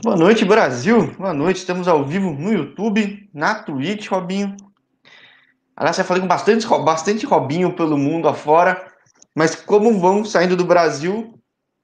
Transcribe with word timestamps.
Boa 0.00 0.16
noite, 0.16 0.44
Brasil. 0.44 1.12
Boa 1.16 1.34
noite. 1.34 1.56
Estamos 1.56 1.88
ao 1.88 2.04
vivo 2.04 2.30
no 2.30 2.52
YouTube, 2.52 3.28
na 3.34 3.64
Twitch, 3.64 4.06
Robinho. 4.06 4.56
Aliás, 5.74 5.96
já 5.96 6.04
falei 6.04 6.22
com 6.22 6.28
bastante, 6.28 6.64
bastante 6.68 7.26
Robinho 7.26 7.74
pelo 7.74 7.98
mundo 7.98 8.28
afora, 8.28 8.94
mas 9.34 9.56
como 9.56 9.98
vão 9.98 10.24
saindo 10.24 10.56
do 10.56 10.64
Brasil, 10.64 11.36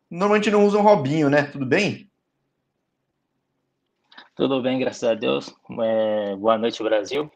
normalmente 0.08 0.48
não 0.48 0.64
usam 0.64 0.80
Robinho, 0.80 1.28
né? 1.28 1.42
Tudo 1.42 1.66
bem? 1.66 2.08
Tudo 4.36 4.62
bem, 4.62 4.78
graças 4.78 5.02
a 5.02 5.14
Deus. 5.14 5.52
É, 5.80 6.36
boa 6.36 6.56
noite, 6.56 6.84
Brasil. 6.84 7.28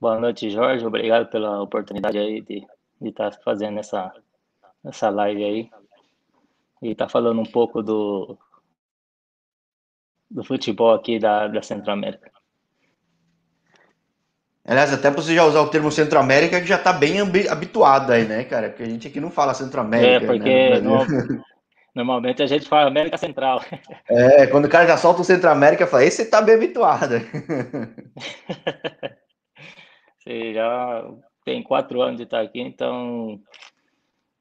Boa 0.00 0.20
noite, 0.20 0.50
Jorge. 0.50 0.86
Obrigado 0.86 1.28
pela 1.30 1.60
oportunidade 1.60 2.16
aí 2.16 2.40
de 2.42 2.64
estar 3.02 3.32
tá 3.32 3.38
fazendo 3.44 3.80
essa, 3.80 4.12
essa 4.84 5.10
live 5.10 5.42
aí. 5.42 5.70
E 6.80 6.92
estar 6.92 7.06
tá 7.06 7.10
falando 7.10 7.40
um 7.40 7.46
pouco 7.46 7.82
do, 7.82 8.38
do 10.30 10.44
futebol 10.44 10.94
aqui 10.94 11.18
da, 11.18 11.48
da 11.48 11.62
Centro-América. 11.62 12.30
Aliás, 14.66 14.94
até 14.94 15.10
você 15.10 15.34
já 15.34 15.44
usar 15.44 15.60
o 15.60 15.68
termo 15.68 15.92
Centro-América, 15.92 16.58
que 16.60 16.66
já 16.66 16.78
tá 16.78 16.92
bem 16.92 17.20
habituado 17.20 18.10
aí, 18.10 18.24
né, 18.24 18.44
cara? 18.44 18.70
Porque 18.70 18.82
a 18.82 18.88
gente 18.88 19.06
aqui 19.06 19.20
não 19.20 19.30
fala 19.30 19.52
Centro-América. 19.52 20.24
É, 20.24 20.26
porque 20.26 20.70
né, 20.70 20.80
no, 20.80 21.04
normalmente 21.94 22.42
a 22.42 22.46
gente 22.46 22.66
fala 22.66 22.88
América 22.88 23.18
Central. 23.18 23.62
É, 24.08 24.46
quando 24.46 24.64
o 24.64 24.68
cara 24.68 24.86
já 24.86 24.96
solta 24.96 25.20
o 25.20 25.24
Centro-América, 25.24 25.86
fala, 25.86 26.04
esse 26.04 26.24
tá 26.26 26.40
bem 26.40 26.54
habituado. 26.54 27.14
você 30.18 30.54
já 30.54 31.10
tem 31.44 31.62
quatro 31.62 32.00
anos 32.00 32.16
de 32.16 32.22
estar 32.22 32.40
aqui, 32.40 32.60
então 32.60 33.38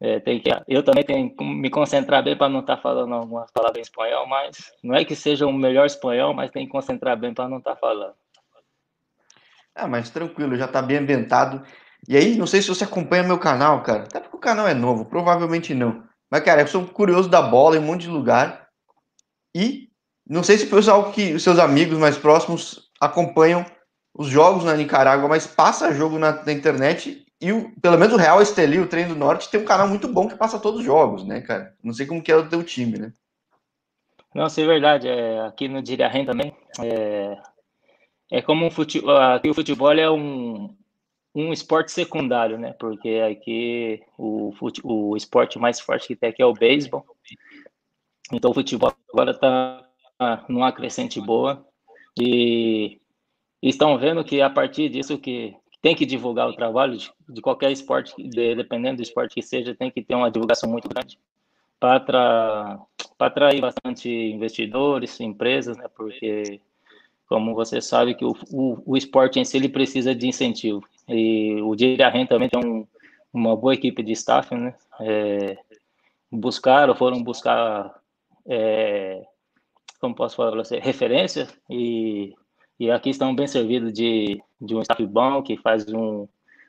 é, 0.04 0.20
tem 0.20 0.38
que, 0.38 0.50
eu 0.68 0.84
também 0.84 1.06
tenho 1.06 1.34
que 1.34 1.42
me 1.42 1.70
concentrar 1.70 2.22
bem 2.22 2.36
para 2.36 2.50
não 2.50 2.60
estar 2.60 2.76
tá 2.76 2.82
falando 2.82 3.14
algumas 3.14 3.50
palavras 3.52 3.78
em 3.78 3.84
espanhol, 3.84 4.28
mas 4.28 4.74
não 4.84 4.94
é 4.94 5.06
que 5.06 5.16
seja 5.16 5.48
o 5.48 5.54
melhor 5.54 5.86
espanhol, 5.86 6.34
mas 6.34 6.52
tem 6.52 6.66
que 6.66 6.72
concentrar 6.74 7.18
bem 7.18 7.34
para 7.34 7.48
não 7.48 7.60
estar 7.60 7.76
tá 7.76 7.78
falando. 7.78 8.14
Ah, 9.74 9.88
mas 9.88 10.10
tranquilo, 10.10 10.58
já 10.58 10.66
está 10.66 10.82
bem 10.82 10.98
ambientado. 10.98 11.64
E 12.06 12.18
aí, 12.18 12.36
não 12.36 12.46
sei 12.46 12.62
se 12.62 12.68
você 12.68 12.84
acompanha 12.84 13.24
meu 13.24 13.40
canal, 13.40 13.82
cara. 13.82 14.04
Até 14.04 14.20
porque 14.20 14.36
o 14.36 14.40
canal 14.40 14.68
é 14.68 14.74
novo, 14.74 15.06
provavelmente 15.06 15.74
não. 15.74 16.04
Mas, 16.30 16.44
cara, 16.44 16.62
eu 16.62 16.68
sou 16.68 16.86
curioso 16.86 17.30
da 17.30 17.42
bola 17.42 17.78
em 17.78 17.80
um 17.80 17.84
monte 17.84 18.02
de 18.02 18.10
lugar. 18.10 18.68
E 19.56 19.88
não 20.28 20.44
sei 20.44 20.58
se 20.58 20.68
foi 20.68 20.86
algo 20.90 21.14
que 21.14 21.34
os 21.34 21.44
seus 21.44 21.58
amigos 21.58 21.98
mais 21.98 22.18
próximos 22.18 22.92
acompanham 23.00 23.66
os 24.14 24.28
jogos 24.28 24.66
na 24.66 24.76
Nicarágua, 24.76 25.30
mas 25.30 25.48
passa 25.48 25.94
jogo 25.94 26.20
na, 26.20 26.44
na 26.44 26.52
internet 26.52 27.23
e 27.44 27.52
o, 27.52 27.70
pelo 27.82 27.98
menos 27.98 28.14
o 28.14 28.18
Real 28.18 28.42
Esteli, 28.42 28.80
o 28.80 28.88
Trem 28.88 29.06
do 29.06 29.18
Norte, 29.18 29.50
tem 29.50 29.60
um 29.60 29.66
canal 29.66 29.86
muito 29.86 30.08
bom 30.08 30.30
que 30.30 30.36
passa 30.38 30.58
todos 30.58 30.80
os 30.80 30.86
jogos, 30.86 31.26
né, 31.26 31.42
cara? 31.42 31.76
Não 31.84 31.92
sei 31.92 32.06
como 32.06 32.24
que 32.24 32.32
é 32.32 32.36
o 32.38 32.48
teu 32.48 32.64
time, 32.64 32.98
né? 32.98 33.14
Não, 34.34 34.48
isso 34.48 34.62
é 34.62 34.66
verdade. 34.66 35.10
É, 35.10 35.42
aqui 35.42 35.68
no 35.68 35.82
Dirarren 35.82 36.26
também. 36.26 36.56
É, 36.80 37.38
é 38.32 38.42
como 38.42 38.66
um 38.66 38.72
futebol. 38.72 39.18
Aqui 39.18 39.50
o 39.50 39.54
futebol 39.54 39.92
é 39.92 40.10
um, 40.10 40.74
um 41.36 41.52
esporte 41.52 41.92
secundário, 41.92 42.58
né? 42.58 42.74
Porque 42.80 43.22
aqui 43.30 44.02
o, 44.18 44.54
fute, 44.54 44.80
o 44.82 45.18
esporte 45.18 45.60
mais 45.60 45.82
forte 45.82 46.08
que 46.08 46.16
tem 46.16 46.30
aqui 46.30 46.42
é 46.42 46.46
o 46.46 46.54
beisebol. 46.54 47.06
Então 48.32 48.52
o 48.52 48.54
futebol 48.54 48.94
agora 49.12 49.32
está 49.32 49.86
numa 50.48 50.72
crescente 50.72 51.20
boa. 51.20 51.68
E, 52.18 53.02
e 53.62 53.68
estão 53.68 53.98
vendo 53.98 54.24
que 54.24 54.42
a 54.42 54.50
partir 54.50 54.88
disso 54.88 55.18
que 55.18 55.54
tem 55.84 55.94
que 55.94 56.06
divulgar 56.06 56.48
o 56.48 56.56
trabalho 56.56 56.98
de, 56.98 57.12
de 57.28 57.42
qualquer 57.42 57.70
esporte, 57.70 58.16
de, 58.18 58.56
dependendo 58.56 58.98
do 58.98 59.04
esporte 59.04 59.36
que 59.36 59.42
seja, 59.42 59.76
tem 59.76 59.92
que 59.92 60.02
ter 60.02 60.16
uma 60.16 60.32
divulgação 60.32 60.70
muito 60.70 60.88
grande 60.88 61.20
para 61.78 62.80
atrair 63.20 63.60
bastante 63.60 64.10
investidores, 64.10 65.20
empresas, 65.20 65.76
né? 65.76 65.90
Porque, 65.94 66.62
como 67.28 67.54
você 67.54 67.82
sabe, 67.82 68.16
que 68.16 68.24
o, 68.24 68.34
o, 68.50 68.82
o 68.86 68.96
esporte 68.96 69.42
em 69.42 69.44
si 69.44 69.58
ele 69.58 69.68
precisa 69.68 70.16
de 70.16 70.26
incentivo. 70.26 70.82
E 71.06 71.62
o 71.62 71.76
Dirarren 71.76 72.26
também 72.26 72.48
tem 72.48 72.64
um, 72.64 72.88
uma 73.34 73.54
boa 73.54 73.74
equipe 73.74 74.02
de 74.02 74.14
staff, 74.14 74.56
né? 74.56 74.74
É, 75.02 75.58
buscaram, 76.32 76.96
foram 76.96 77.22
buscar, 77.22 77.94
é, 78.46 79.22
como 80.00 80.16
posso 80.16 80.38
falar, 80.38 80.56
você, 80.56 80.80
referência 80.80 81.50
e 81.70 82.34
e 82.80 82.90
aqui 82.92 83.10
estão 83.10 83.36
bem 83.36 83.48
servidos 83.48 83.94
de, 83.94 84.42
de 84.64 84.76
um 84.76 84.82
staff 84.82 85.06
bom, 85.06 85.42
que 85.42 85.58
faz 85.58 85.88
um, 85.88 86.28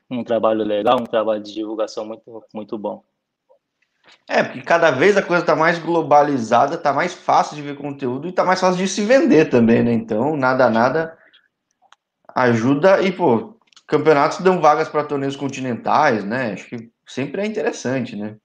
um 0.09 0.23
trabalho 0.23 0.63
legal, 0.63 0.99
um 0.99 1.05
trabalho 1.05 1.41
de 1.41 1.53
divulgação 1.53 2.05
muito, 2.05 2.43
muito 2.53 2.77
bom. 2.77 3.03
É, 4.27 4.43
porque 4.43 4.61
cada 4.61 4.91
vez 4.91 5.17
a 5.17 5.21
coisa 5.21 5.41
está 5.41 5.55
mais 5.55 5.79
globalizada, 5.79 6.75
está 6.75 6.93
mais 6.93 7.13
fácil 7.13 7.55
de 7.55 7.61
ver 7.61 7.75
conteúdo 7.75 8.27
e 8.27 8.29
está 8.29 8.43
mais 8.43 8.59
fácil 8.59 8.77
de 8.77 8.87
se 8.87 9.03
vender 9.03 9.49
também, 9.49 9.83
né? 9.83 9.93
Então, 9.93 10.35
nada, 10.37 10.69
nada 10.69 11.17
ajuda 12.35 13.01
e, 13.01 13.11
pô, 13.11 13.57
campeonatos 13.87 14.39
dão 14.39 14.59
vagas 14.59 14.89
para 14.89 15.03
torneios 15.03 15.35
continentais, 15.35 16.23
né? 16.23 16.53
Acho 16.53 16.67
que 16.67 16.89
sempre 17.05 17.41
é 17.41 17.45
interessante, 17.45 18.15
né? 18.15 18.35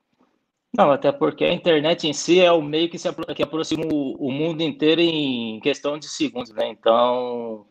Não, 0.72 0.92
até 0.92 1.10
porque 1.10 1.44
a 1.44 1.52
internet 1.52 2.06
em 2.06 2.12
si 2.12 2.40
é 2.40 2.52
o 2.52 2.62
meio 2.62 2.88
que, 2.88 2.98
se 2.98 3.08
que 3.34 3.42
aproxima 3.42 3.84
o, 3.86 4.28
o, 4.28 4.30
mundo 4.30 4.62
inteiro 4.62 5.00
em 5.00 5.58
questão 5.60 5.98
de 5.98 6.08
segundos, 6.08 6.52
né? 6.52 6.68
Então, 6.68 7.66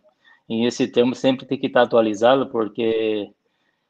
em 0.49 0.65
esse 0.65 0.87
termo 0.87 1.13
sempre 1.13 1.45
tem 1.45 1.57
que 1.57 1.67
estar 1.67 1.83
atualizado, 1.83 2.47
porque 2.47 3.31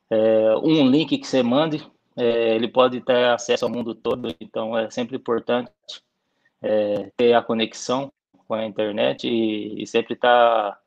é, 0.09 0.55
um 0.57 0.87
link 0.89 1.17
que 1.17 1.25
você 1.25 1.41
mande, 1.41 1.81
é, 2.17 2.55
ele 2.55 2.67
pode 2.67 2.99
ter 3.01 3.29
acesso 3.29 3.63
ao 3.63 3.71
mundo 3.71 3.95
todo, 3.95 4.35
então 4.41 4.77
é 4.77 4.89
sempre 4.89 5.15
importante 5.15 5.71
é, 6.61 7.11
ter 7.15 7.33
a 7.33 7.41
conexão 7.41 8.11
com 8.45 8.53
a 8.53 8.65
internet 8.65 9.27
e, 9.27 9.81
e 9.81 9.87
sempre 9.87 10.15
estar 10.15 10.71
tá, 10.71 10.79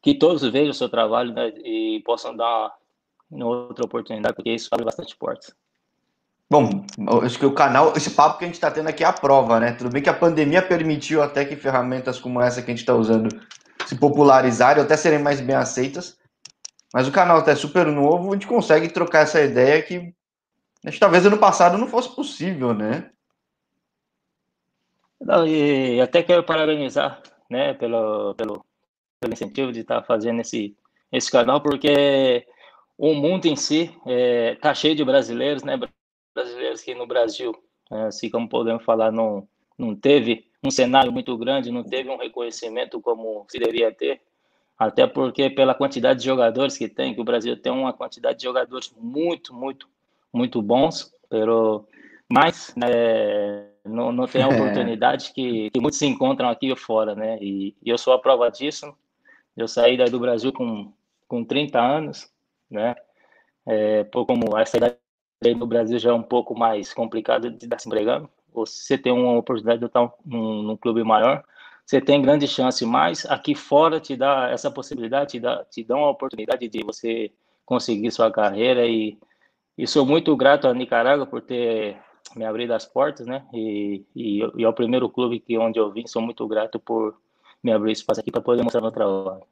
que 0.00 0.14
todos 0.14 0.42
vejam 0.42 0.70
o 0.70 0.74
seu 0.74 0.88
trabalho 0.88 1.32
né, 1.32 1.48
e 1.64 2.00
possam 2.04 2.36
dar 2.36 2.72
uma 3.28 3.46
outra 3.46 3.84
oportunidade, 3.84 4.36
porque 4.36 4.50
isso 4.50 4.68
abre 4.70 4.84
bastante 4.84 5.16
portas. 5.16 5.54
Bom, 6.50 6.84
acho 7.22 7.38
que 7.38 7.46
o 7.46 7.54
canal, 7.54 7.94
esse 7.96 8.10
papo 8.10 8.38
que 8.38 8.44
a 8.44 8.46
gente 8.46 8.56
está 8.56 8.70
tendo 8.70 8.86
aqui 8.86 9.02
é 9.02 9.06
a 9.06 9.12
prova, 9.12 9.58
né? 9.58 9.72
Tudo 9.72 9.88
bem 9.88 10.02
que 10.02 10.10
a 10.10 10.14
pandemia 10.14 10.60
permitiu 10.60 11.22
até 11.22 11.46
que 11.46 11.56
ferramentas 11.56 12.20
como 12.20 12.42
essa 12.42 12.60
que 12.60 12.70
a 12.70 12.74
gente 12.74 12.80
está 12.80 12.94
usando 12.94 13.30
se 13.92 13.98
popularizarem, 13.98 14.82
até 14.82 14.96
serem 14.96 15.18
mais 15.18 15.40
bem 15.40 15.54
aceitas. 15.54 16.18
Mas 16.94 17.06
o 17.06 17.12
canal 17.12 17.40
está 17.40 17.54
super 17.54 17.86
novo, 17.86 18.30
a 18.30 18.34
gente 18.34 18.46
consegue 18.46 18.88
trocar 18.88 19.20
essa 19.20 19.40
ideia 19.40 19.82
que 19.82 20.14
acho 20.84 20.94
que 20.94 21.00
talvez 21.00 21.24
ano 21.26 21.38
passado 21.38 21.78
não 21.78 21.86
fosse 21.86 22.14
possível, 22.14 22.74
né? 22.74 23.10
Não, 25.20 25.46
e 25.46 26.00
até 26.00 26.22
quero 26.22 26.42
parabenizar, 26.42 27.22
né, 27.48 27.74
pelo, 27.74 28.34
pelo, 28.34 28.64
pelo 29.20 29.32
incentivo 29.32 29.70
de 29.70 29.80
estar 29.80 30.02
fazendo 30.02 30.40
esse, 30.40 30.76
esse 31.12 31.30
canal, 31.30 31.60
porque 31.60 32.44
o 32.98 33.14
mundo 33.14 33.46
em 33.46 33.54
si 33.54 33.94
é, 34.06 34.56
tá 34.56 34.74
cheio 34.74 34.96
de 34.96 35.04
brasileiros, 35.04 35.62
né? 35.62 35.78
brasileiros 36.34 36.80
que 36.80 36.94
no 36.94 37.06
Brasil, 37.06 37.54
né, 37.90 38.06
assim 38.06 38.28
como 38.28 38.48
podemos 38.48 38.84
falar, 38.84 39.12
não, 39.12 39.46
não 39.78 39.94
teve 39.94 40.50
um 40.64 40.70
cenário 40.70 41.12
muito 41.12 41.36
grande, 41.36 41.72
não 41.72 41.82
teve 41.82 42.08
um 42.08 42.16
reconhecimento 42.16 43.00
como 43.00 43.44
se 43.48 43.58
deveria 43.58 43.92
ter, 43.92 44.20
até 44.78 45.06
porque 45.06 45.50
pela 45.50 45.74
quantidade 45.74 46.20
de 46.20 46.26
jogadores 46.26 46.76
que 46.76 46.88
tem, 46.88 47.14
que 47.14 47.20
o 47.20 47.24
Brasil 47.24 47.56
tem 47.56 47.72
uma 47.72 47.92
quantidade 47.92 48.38
de 48.38 48.44
jogadores 48.44 48.92
muito, 48.98 49.54
muito, 49.54 49.88
muito 50.32 50.62
bons, 50.62 51.12
pero, 51.28 51.86
mas 52.28 52.74
né, 52.76 53.66
não, 53.84 54.12
não 54.12 54.26
tem 54.26 54.42
a 54.42 54.48
oportunidade 54.48 55.32
que, 55.32 55.70
que 55.70 55.80
muitos 55.80 55.98
se 55.98 56.06
encontram 56.06 56.48
aqui 56.48 56.74
fora, 56.76 57.14
né? 57.14 57.38
E, 57.40 57.74
e 57.82 57.90
eu 57.90 57.98
sou 57.98 58.12
a 58.12 58.18
prova 58.18 58.50
disso. 58.50 58.94
Eu 59.56 59.68
saí 59.68 59.96
daí 59.96 60.08
do 60.08 60.20
Brasil 60.20 60.52
com, 60.52 60.92
com 61.28 61.44
30 61.44 61.80
anos, 61.80 62.30
né? 62.70 62.94
É, 63.66 64.04
como 64.04 64.56
essa 64.58 64.76
idade 64.76 64.96
no 65.56 65.66
Brasil 65.66 65.98
já 65.98 66.10
é 66.10 66.14
um 66.14 66.22
pouco 66.22 66.56
mais 66.56 66.92
complicado 66.92 67.50
de 67.50 67.64
estar 67.64 67.78
se 67.78 67.88
empregando. 67.88 68.28
Ou 68.52 68.66
se 68.66 68.82
você 68.82 68.98
tem 68.98 69.12
uma 69.12 69.38
oportunidade 69.38 69.80
de 69.80 69.86
estar 69.86 70.12
num, 70.24 70.62
num 70.62 70.76
clube 70.76 71.02
maior, 71.02 71.42
você 71.84 72.00
tem 72.00 72.22
grande 72.22 72.46
chance, 72.46 72.84
mas 72.86 73.26
aqui 73.26 73.54
fora 73.54 74.00
te 74.00 74.16
dá 74.16 74.48
essa 74.50 74.70
possibilidade, 74.70 75.32
te 75.32 75.40
dá, 75.40 75.64
te 75.64 75.84
dá 75.84 75.96
uma 75.96 76.10
oportunidade 76.10 76.68
de 76.68 76.84
você 76.84 77.30
conseguir 77.64 78.10
sua 78.10 78.30
carreira 78.30 78.86
e, 78.86 79.18
e 79.76 79.86
sou 79.86 80.06
muito 80.06 80.36
grato 80.36 80.68
à 80.68 80.74
Nicarágua 80.74 81.26
por 81.26 81.40
ter 81.40 81.96
me 82.36 82.44
abrido 82.44 82.72
as 82.72 82.84
portas, 82.84 83.26
né? 83.26 83.44
E, 83.52 84.04
e, 84.14 84.40
e 84.56 84.64
ao 84.64 84.72
primeiro 84.72 85.08
clube 85.08 85.40
que 85.40 85.58
onde 85.58 85.78
eu 85.78 85.90
vim, 85.90 86.06
sou 86.06 86.22
muito 86.22 86.46
grato 86.46 86.78
por 86.78 87.14
me 87.62 87.72
abrir 87.72 87.92
espaço 87.92 88.20
aqui 88.20 88.30
para 88.30 88.40
poder 88.40 88.62
mostrar 88.62 88.80
meu 88.80 88.90
trabalho. 88.90 89.42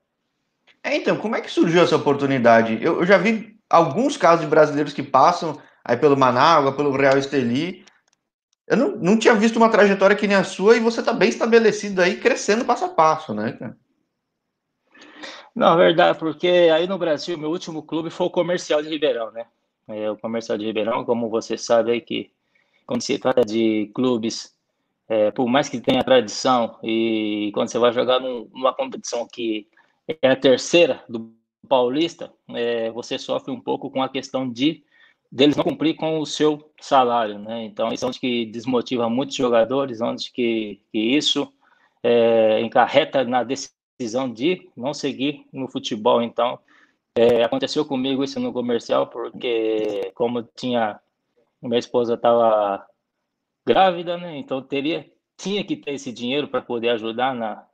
É, 0.82 0.96
então, 0.96 1.16
como 1.16 1.36
é 1.36 1.40
que 1.40 1.50
surgiu 1.50 1.82
essa 1.82 1.96
oportunidade? 1.96 2.78
Eu, 2.80 3.00
eu 3.00 3.06
já 3.06 3.18
vi 3.18 3.56
alguns 3.68 4.16
casos 4.16 4.40
de 4.40 4.50
brasileiros 4.50 4.92
que 4.92 5.02
passam 5.02 5.60
aí 5.84 5.96
pelo 5.96 6.16
Manágua, 6.16 6.72
pelo 6.72 6.96
Real 6.96 7.18
Esteli. 7.18 7.84
Eu 8.70 8.76
não, 8.76 8.96
não 8.96 9.18
tinha 9.18 9.34
visto 9.34 9.56
uma 9.56 9.68
trajetória 9.68 10.14
que 10.14 10.28
nem 10.28 10.36
a 10.36 10.44
sua 10.44 10.76
e 10.76 10.80
você 10.80 11.00
está 11.00 11.12
bem 11.12 11.28
estabelecido 11.28 12.00
aí, 12.00 12.20
crescendo 12.20 12.64
passo 12.64 12.84
a 12.84 12.88
passo, 12.88 13.34
né, 13.34 13.50
cara? 13.50 13.76
Não, 15.52 15.76
verdade, 15.76 16.16
porque 16.16 16.46
aí 16.46 16.86
no 16.86 16.96
Brasil, 16.96 17.36
meu 17.36 17.50
último 17.50 17.82
clube 17.82 18.10
foi 18.10 18.28
o 18.28 18.30
Comercial 18.30 18.80
de 18.80 18.88
Ribeirão, 18.88 19.32
né? 19.32 19.44
É, 19.88 20.08
o 20.08 20.16
Comercial 20.16 20.56
de 20.56 20.64
Ribeirão, 20.64 21.04
como 21.04 21.28
você 21.28 21.58
sabe 21.58 21.90
aí 21.90 22.00
que 22.00 22.30
quando 22.86 23.02
se 23.02 23.18
trata 23.18 23.44
de 23.44 23.90
clubes 23.92 24.54
é, 25.08 25.32
por 25.32 25.48
mais 25.48 25.68
que 25.68 25.80
tenha 25.80 26.04
tradição, 26.04 26.78
e 26.84 27.50
quando 27.52 27.68
você 27.68 27.78
vai 27.80 27.92
jogar 27.92 28.20
num, 28.20 28.48
numa 28.52 28.72
competição 28.72 29.26
que 29.26 29.66
é 30.22 30.28
a 30.30 30.36
terceira 30.36 31.02
do 31.08 31.34
Paulista, 31.68 32.32
é, 32.50 32.92
você 32.92 33.18
sofre 33.18 33.52
um 33.52 33.60
pouco 33.60 33.90
com 33.90 34.00
a 34.00 34.08
questão 34.08 34.48
de 34.48 34.84
deles 35.30 35.56
não 35.56 35.64
cumprir 35.64 35.94
com 35.96 36.18
o 36.18 36.26
seu 36.26 36.72
salário, 36.80 37.38
né? 37.38 37.64
Então, 37.64 37.92
isso 37.92 38.04
é 38.04 38.08
onde 38.08 38.20
que 38.20 38.46
desmotiva 38.46 39.08
muitos 39.08 39.36
jogadores, 39.36 40.00
onde 40.00 40.30
que, 40.32 40.80
que 40.90 40.98
isso 40.98 41.52
é, 42.02 42.60
encarreta 42.60 43.24
na 43.24 43.44
decisão 43.44 44.32
de 44.32 44.68
não 44.76 44.92
seguir 44.92 45.46
no 45.52 45.68
futebol. 45.68 46.22
Então, 46.22 46.58
é, 47.14 47.42
aconteceu 47.42 47.84
comigo 47.84 48.24
isso 48.24 48.38
no 48.40 48.52
comercial, 48.52 49.06
porque 49.08 50.12
como 50.14 50.42
tinha 50.42 51.00
minha 51.62 51.78
esposa 51.78 52.14
estava 52.14 52.86
grávida, 53.66 54.16
né? 54.16 54.36
Então 54.38 54.62
teria 54.62 55.10
tinha 55.36 55.64
que 55.64 55.76
ter 55.76 55.92
esse 55.92 56.12
dinheiro 56.12 56.48
para 56.48 56.62
poder 56.62 56.90
ajudar 56.90 57.34
na 57.34 57.66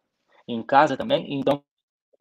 em 0.48 0.62
casa 0.62 0.96
também. 0.96 1.38
Então 1.38 1.62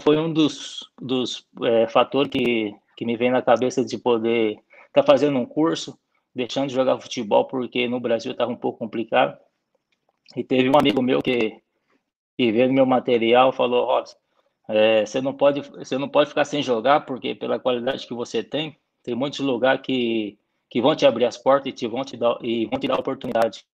foi 0.02 0.18
um 0.18 0.32
dos, 0.32 0.92
dos 1.00 1.48
é, 1.64 1.88
fatores 1.88 2.32
que, 2.32 2.76
que 2.98 3.06
me 3.06 3.16
vem 3.16 3.32
na 3.32 3.42
cabeça 3.42 3.84
de 3.84 3.98
poder 3.98 4.60
estar 4.96 5.04
tá 5.04 5.12
fazendo 5.12 5.38
um 5.38 5.46
curso, 5.46 5.98
deixando 6.34 6.70
de 6.70 6.74
jogar 6.74 7.00
futebol, 7.00 7.46
porque 7.46 7.88
no 7.88 8.00
Brasil 8.00 8.32
estava 8.32 8.52
um 8.52 8.56
pouco 8.56 8.80
complicado. 8.80 9.38
E 10.36 10.44
teve 10.44 10.70
um 10.70 10.78
amigo 10.80 11.02
meu 11.02 11.22
que, 11.22 11.62
que 12.38 12.52
vendo 12.52 12.74
meu 12.74 12.86
material 12.86 13.52
falou, 13.52 13.86
Robson, 13.86 14.16
é, 14.68 15.06
você 15.06 15.22
não 15.22 15.34
pode 15.34 15.62
você 15.62 15.98
não 15.98 16.10
pode 16.10 16.30
ficar 16.30 16.46
sem 16.46 16.64
jogar, 16.64 17.02
porque 17.02 17.36
pela 17.36 17.60
qualidade 17.60 18.08
que 18.08 18.14
você 18.14 18.44
tem, 18.44 18.78
tem 19.04 19.14
muitos 19.14 19.40
lugares 19.40 19.82
que, 19.82 20.38
que 20.70 20.82
vão 20.82 20.96
te 20.96 21.06
abrir 21.06 21.26
as 21.26 21.38
portas 21.38 21.72
e, 21.72 21.76
te, 21.76 21.88
vão, 21.88 22.04
te 22.04 22.18
dar, 22.18 22.38
e 22.42 22.66
vão 22.66 22.80
te 22.80 22.88
dar 22.88 23.00
oportunidade. 23.00 23.66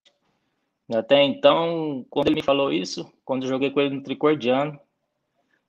Até 0.94 1.24
então, 1.24 2.06
quando 2.10 2.28
ele 2.28 2.36
me 2.36 2.44
falou 2.44 2.74
isso, 2.74 3.10
quando 3.24 3.44
eu 3.44 3.50
joguei 3.50 3.72
com 3.72 3.80
ele 3.80 3.96
no 3.96 4.04
Tricordiano, 4.04 4.78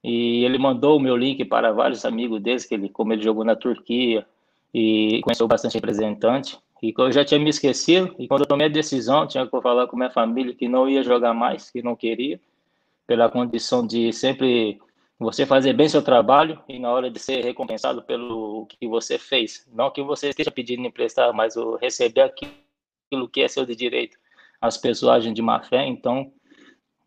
e 0.02 0.44
ele 0.44 0.58
mandou 0.58 0.96
o 0.96 1.00
meu 1.00 1.16
link 1.16 1.44
para 1.44 1.70
vários 1.70 2.04
amigos 2.04 2.43
deles, 2.43 2.64
que 2.64 2.75
ele, 2.75 2.88
como 2.88 3.12
ele 3.12 3.22
jogou 3.22 3.44
na 3.44 3.54
Turquia 3.54 4.26
e 4.72 5.20
conheceu 5.22 5.46
bastante 5.46 5.74
representante, 5.74 6.58
e 6.82 6.92
eu 6.96 7.12
já 7.12 7.24
tinha 7.24 7.38
me 7.38 7.50
esquecido, 7.50 8.14
e 8.19 8.26
quando 8.26 8.40
eu 8.40 8.46
tomei 8.46 8.66
a 8.66 8.70
decisão, 8.70 9.26
tinha 9.26 9.46
que 9.46 9.60
falar 9.60 9.86
com 9.86 9.96
minha 9.96 10.10
família 10.10 10.54
que 10.54 10.69
não 10.69 10.88
ia 10.88 11.02
jogar 11.02 11.32
mais, 11.32 11.70
que 11.70 11.82
não 11.82 11.94
queria, 11.94 12.40
pela 13.06 13.30
condição 13.30 13.86
de 13.86 14.12
sempre 14.12 14.80
você 15.19 15.46
fazer 15.46 15.72
bem 15.72 15.88
seu 15.88 16.02
trabalho 16.02 16.60
e 16.69 16.78
na 16.78 16.90
hora 16.90 17.10
de 17.10 17.19
ser 17.19 17.44
recompensado 17.44 18.02
pelo 18.02 18.66
que 18.66 18.88
você 18.88 19.19
fez. 19.19 19.66
Não 19.72 19.90
que 19.90 20.02
você 20.02 20.30
esteja 20.30 20.50
pedindo 20.50 20.86
emprestar, 20.86 21.32
mas 21.32 21.56
o 21.56 21.76
receber 21.76 22.22
aquilo 22.22 23.28
que 23.30 23.42
é 23.42 23.48
seu 23.48 23.64
de 23.64 23.76
direito. 23.76 24.18
As 24.60 24.76
pessoas 24.76 25.18
agem 25.18 25.32
de 25.32 25.42
má 25.42 25.62
fé, 25.62 25.86
então 25.86 26.32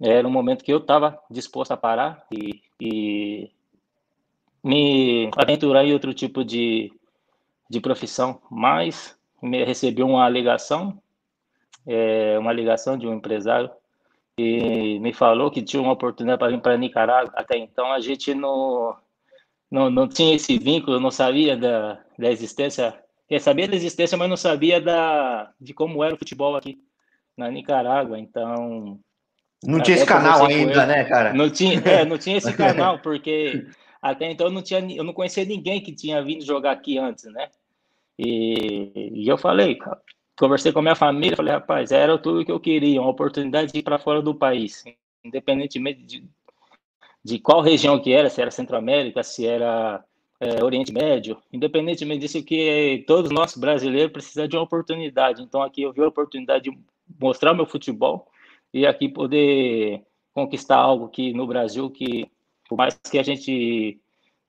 era 0.02 0.28
um 0.28 0.32
momento 0.32 0.64
que 0.64 0.72
eu 0.72 0.78
estava 0.78 1.20
disposto 1.30 1.72
a 1.72 1.78
parar 1.78 2.26
e, 2.32 2.62
e, 2.80 3.50
me 4.64 5.30
aventurar 5.38 5.86
em 5.86 5.94
outro 5.94 6.14
tipo 6.14 6.44
de, 6.44 6.92
de 7.70 7.80
profissão, 7.80 8.42
mas 8.50 9.18
me 9.42 9.64
recebi 9.64 10.04
uma 10.04 10.28
ligação, 10.30 11.00
é, 11.86 12.38
uma 12.40 12.54
ligação 12.54 12.98
de 12.98 13.08
um 13.08 13.14
empresário 13.14 13.70
e 14.38 15.00
me 15.00 15.14
falou 15.14 15.50
que 15.50 15.62
tinha 15.62 15.82
uma 15.82 15.94
oportunidade 15.94 16.40
para 16.40 16.52
vir 16.52 16.62
para 16.62 16.78
Nicarágua. 16.78 17.32
Até 17.36 17.58
então 17.58 17.92
a 17.92 18.00
gente 18.00 18.34
não, 18.34 18.96
não, 19.72 19.90
não 19.90 20.08
tinha 20.08 20.36
esse 20.36 20.58
vínculo, 20.58 21.00
não 21.00 21.12
sabia 21.12 21.56
da, 21.56 22.00
da 22.18 22.30
existência, 22.30 22.94
eu 23.30 23.40
sabia 23.40 23.68
da 23.68 23.76
existência, 23.76 24.18
mas 24.18 24.30
não 24.30 24.38
sabia 24.38 24.82
da, 24.82 25.52
de 25.60 25.74
como 25.74 26.04
era 26.04 26.14
o 26.14 26.18
futebol 26.18 26.56
aqui 26.56 26.80
na 27.38 27.50
Nicarágua. 27.50 28.20
Então 28.20 29.00
não 29.64 29.80
tinha 29.80 29.98
esse 29.98 30.06
canal 30.06 30.46
ainda, 30.46 30.86
né, 30.86 31.06
cara? 31.06 31.34
Não 31.34 31.50
tinha, 31.50 31.80
é, 31.80 32.06
não 32.06 32.18
tinha 32.18 32.38
esse 32.38 32.52
canal, 32.58 33.00
porque 33.00 33.66
até 34.06 34.32
então 34.32 34.46
eu 34.46 34.54
não, 34.54 34.62
tinha, 34.62 34.80
eu 34.96 35.04
não 35.04 35.14
conhecia 35.14 35.44
ninguém 35.44 35.82
que 35.82 35.92
tinha 35.92 36.24
vindo 36.24 36.46
jogar 36.46 36.74
aqui 36.74 36.96
antes, 37.00 37.26
né? 37.26 37.50
E, 38.20 38.92
e 39.16 39.28
eu 39.28 39.36
falei, 39.36 39.80
conversei 40.38 40.72
com 40.72 40.78
a 40.78 40.82
minha 40.84 40.96
família, 40.96 41.36
falei, 41.36 41.54
rapaz, 41.54 41.92
era 41.92 42.16
tudo 42.16 42.46
que 42.46 42.52
eu 42.52 42.60
queria, 42.60 43.02
uma 43.02 43.10
oportunidade 43.10 43.74
de 43.74 43.80
ir 43.80 43.82
para 43.82 43.98
fora 43.98 44.22
do 44.22 44.36
país, 44.36 44.84
independentemente 45.24 46.04
de, 46.04 46.24
de 47.24 47.40
qual 47.40 47.62
região 47.62 48.00
que 48.00 48.14
era, 48.14 48.30
se 48.30 48.40
era 48.40 48.52
Centro-América, 48.52 49.24
se 49.24 49.48
era 49.48 50.06
é, 50.40 50.64
Oriente 50.64 50.94
Médio, 50.94 51.42
independentemente 51.52 52.20
disso, 52.20 52.44
que 52.46 53.04
todos 53.08 53.32
nós 53.32 53.58
brasileiros 53.58 54.14
precisamos 54.14 54.52
de 54.52 54.56
uma 54.56 54.66
oportunidade. 54.66 55.42
Então 55.42 55.64
aqui 55.64 55.82
eu 55.82 55.92
vi 55.92 56.04
a 56.04 56.08
oportunidade 56.08 56.70
de 56.70 56.78
mostrar 57.20 57.56
meu 57.56 57.66
futebol 57.66 58.28
e 58.72 58.86
aqui 58.86 59.10
poder 59.10 60.04
conquistar 60.32 60.78
algo 60.78 61.10
que 61.10 61.34
no 61.34 61.48
Brasil 61.48 61.90
que 61.90 62.30
por 62.68 62.78
mais 62.78 62.96
que 62.96 63.18
a 63.18 63.24
gente 63.24 64.00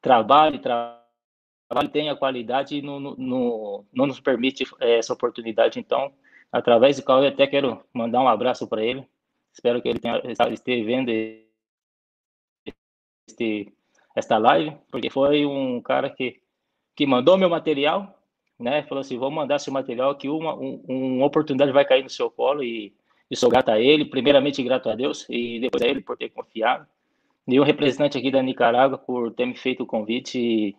trabalhe, 0.01 0.59
trabalhe 0.59 1.89
tenha 1.93 2.17
qualidade, 2.17 2.81
não, 2.83 3.01
não, 3.01 3.87
não 3.93 4.07
nos 4.07 4.21
permite 4.21 4.65
é, 4.81 4.99
essa 4.99 5.13
oportunidade. 5.13 5.79
Então, 5.79 6.13
através 6.53 7.01
do 7.01 7.13
eu 7.13 7.29
até 7.29 7.47
quero 7.47 7.83
mandar 7.93 8.21
um 8.21 8.29
abraço 8.29 8.67
para 8.67 8.85
ele. 8.85 9.07
Espero 9.53 9.81
que 9.81 9.89
ele 9.89 9.99
tenha, 9.99 10.21
esteja 10.53 10.85
vendo 10.85 11.11
este, 13.29 13.73
esta 14.15 14.39
live, 14.39 14.77
porque 14.91 15.11
foi 15.11 15.47
um 15.47 15.81
cara 15.81 16.11
que, 16.11 16.41
que 16.95 17.07
mandou 17.07 17.39
meu 17.39 17.49
material, 17.49 18.19
né? 18.59 18.83
Falou 18.85 19.01
assim, 19.01 19.19
vou 19.19 19.31
mandar 19.31 19.59
seu 19.59 19.73
material 19.73 20.15
que 20.15 20.29
uma, 20.29 20.55
um, 20.55 20.83
uma 20.89 21.27
oportunidade 21.27 21.73
vai 21.73 21.85
cair 21.85 22.03
no 22.03 22.11
seu 22.11 22.31
colo 22.31 22.63
e 22.63 22.95
e 23.31 23.37
sou 23.37 23.51
grato 23.51 23.71
a 23.71 23.81
ele, 23.81 24.05
primeiramente 24.05 24.63
grato 24.63 24.89
a 24.89 24.95
Deus 24.95 25.27
e 25.29 25.59
depois 25.61 25.83
a 25.83 25.89
ele 25.89 26.01
por 26.01 26.17
ter 26.17 26.31
confiado. 26.31 26.87
O 27.47 27.63
representante 27.63 28.19
aqui 28.19 28.31
da 28.31 28.43
Nicarágua 28.43 28.99
por 28.99 29.33
ter 29.33 29.47
me 29.47 29.57
feito 29.57 29.85
o 29.85 29.87
convite 29.87 30.77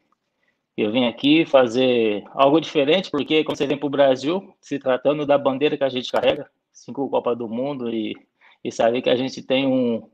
eu 0.78 0.92
vim 0.92 1.06
aqui 1.06 1.44
fazer 1.44 2.24
algo 2.36 2.62
diferente, 2.62 3.10
porque 3.10 3.44
quando 3.44 3.58
você 3.58 3.66
vem 3.66 3.78
para 3.78 3.88
o 3.88 3.90
Brasil, 3.90 4.54
se 4.62 4.78
tratando 4.78 5.26
da 5.26 5.36
bandeira 5.36 5.76
que 5.76 5.84
a 5.84 5.90
gente 5.90 6.12
carrega, 6.12 6.48
cinco 6.72 7.10
Copas 7.10 7.36
do 7.36 7.50
Mundo, 7.50 7.90
e, 7.90 8.16
e 8.64 8.72
saber 8.72 9.02
que 9.02 9.10
a 9.10 9.16
gente 9.16 9.42
tem 9.42 9.66
um, 9.66 10.08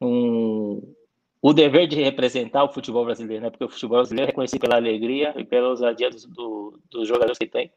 um, 0.00 0.94
o 1.42 1.52
dever 1.52 1.86
de 1.86 2.02
representar 2.02 2.64
o 2.64 2.72
futebol 2.72 3.04
brasileiro, 3.04 3.42
né? 3.42 3.50
porque 3.50 3.64
o 3.64 3.68
futebol 3.68 3.98
brasileiro 3.98 4.30
é 4.30 4.34
conhecido 4.34 4.62
pela 4.62 4.76
alegria 4.76 5.34
e 5.36 5.44
pela 5.44 5.68
ousadia 5.68 6.08
dos, 6.08 6.24
do, 6.24 6.80
dos 6.90 7.06
jogadores 7.06 7.36
que 7.36 7.46
tem. 7.46 7.70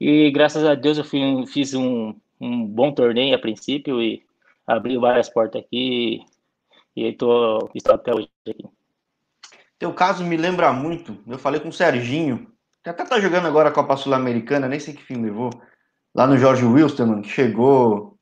E 0.00 0.30
graças 0.30 0.64
a 0.64 0.76
Deus 0.76 0.96
eu 0.96 1.04
fui, 1.04 1.20
fiz 1.48 1.74
um, 1.74 2.14
um 2.40 2.64
bom 2.64 2.92
torneio 2.92 3.34
a 3.34 3.38
princípio 3.38 4.00
e 4.00 4.22
abriu 4.64 5.00
várias 5.00 5.28
portas 5.28 5.60
aqui 5.60 6.20
e 7.04 7.08
estou 7.10 7.70
até 7.88 8.14
hoje 8.14 8.28
aqui. 8.46 8.64
Teu 9.78 9.92
caso 9.94 10.24
me 10.24 10.36
lembra 10.36 10.72
muito, 10.72 11.16
eu 11.26 11.38
falei 11.38 11.60
com 11.60 11.68
o 11.68 11.72
Serginho, 11.72 12.50
que 12.82 12.90
até 12.90 13.04
tá 13.04 13.20
jogando 13.20 13.46
agora 13.46 13.68
a 13.68 13.72
Copa 13.72 13.96
Sul-Americana, 13.96 14.68
nem 14.68 14.80
sei 14.80 14.94
que 14.94 15.04
fim 15.04 15.22
levou, 15.22 15.50
lá 16.14 16.26
no 16.26 16.36
Jorge 16.36 16.64
Wilstermann, 16.64 17.22
que 17.22 17.28
chegou, 17.28 18.18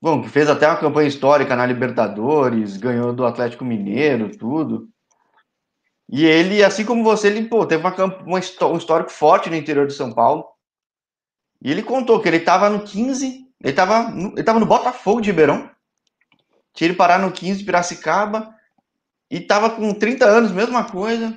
bom, 0.00 0.22
que 0.22 0.28
fez 0.28 0.48
até 0.48 0.66
uma 0.66 0.78
campanha 0.78 1.08
histórica 1.08 1.54
na 1.54 1.66
Libertadores, 1.66 2.78
ganhou 2.78 3.12
do 3.12 3.26
Atlético 3.26 3.64
Mineiro, 3.64 4.34
tudo. 4.36 4.88
E 6.08 6.24
ele, 6.24 6.62
assim 6.62 6.84
como 6.84 7.02
você, 7.02 7.28
ele 7.28 7.46
pô, 7.46 7.66
teve 7.66 7.86
uma, 7.86 7.94
uma, 7.94 8.40
um 8.68 8.76
histórico 8.76 9.10
forte 9.10 9.50
no 9.50 9.56
interior 9.56 9.86
de 9.86 9.94
São 9.94 10.12
Paulo. 10.12 10.46
E 11.62 11.70
ele 11.70 11.82
contou 11.82 12.20
que 12.20 12.28
ele 12.28 12.36
estava 12.38 12.68
no 12.68 12.84
15, 12.84 13.26
ele 13.26 13.70
estava 13.70 14.12
ele 14.12 14.42
tava 14.42 14.60
no 14.60 14.66
Botafogo 14.66 15.20
de 15.20 15.30
Ribeirão, 15.30 15.70
tinha 16.74 16.88
ele 16.88 16.96
parar 16.96 17.18
no 17.18 17.32
15 17.32 17.64
Piracicaba, 17.64 18.54
e 19.30 19.38
estava 19.38 19.70
com 19.70 19.94
30 19.94 20.26
anos, 20.26 20.52
mesma 20.52 20.84
coisa, 20.84 21.36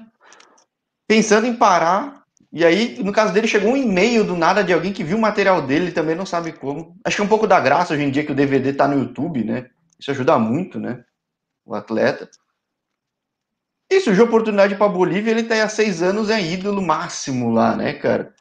pensando 1.08 1.48
em 1.48 1.56
parar. 1.56 2.24
E 2.51 2.65
aí, 2.65 3.01
no 3.03 3.12
caso 3.12 3.34
dele, 3.34 3.48
chegou 3.48 3.72
um 3.72 3.77
e-mail 3.77 4.24
do 4.24 4.36
nada 4.36 4.63
de 4.63 4.74
alguém 4.74 4.91
que 4.91 5.03
viu 5.03 5.17
o 5.17 5.22
material 5.22 5.62
dele, 5.62 5.91
também 5.91 6.15
não 6.15 6.25
sabe 6.25 6.51
como. 6.51 6.96
Acho 7.06 7.17
que 7.17 7.22
é 7.22 7.25
um 7.25 7.29
pouco 7.29 7.48
da 7.48 7.60
graça 7.60 7.94
hoje 7.94 8.03
em 8.03 8.12
dia 8.12 8.25
que 8.25 8.32
o 8.32 8.36
DVD 8.36 8.70
está 8.70 8.88
no 8.88 9.00
YouTube, 9.00 9.44
né? 9.44 9.70
Isso 10.00 10.12
ajuda 10.12 10.38
muito, 10.38 10.79
né? 10.79 11.03
O 11.65 11.75
atleta. 11.75 12.29
E 13.89 14.01
surgiu 14.01 14.25
oportunidade 14.25 14.75
para 14.75 14.88
Bolívia, 14.88 15.32
ele 15.32 15.41
está 15.41 15.63
há 15.63 15.70
seis 15.70 16.01
anos, 16.01 16.29
é 16.29 16.41
ídolo 16.41 16.82
máximo 16.82 17.51
lá, 17.51 17.75
né, 17.75 17.94
cara? 17.94 18.34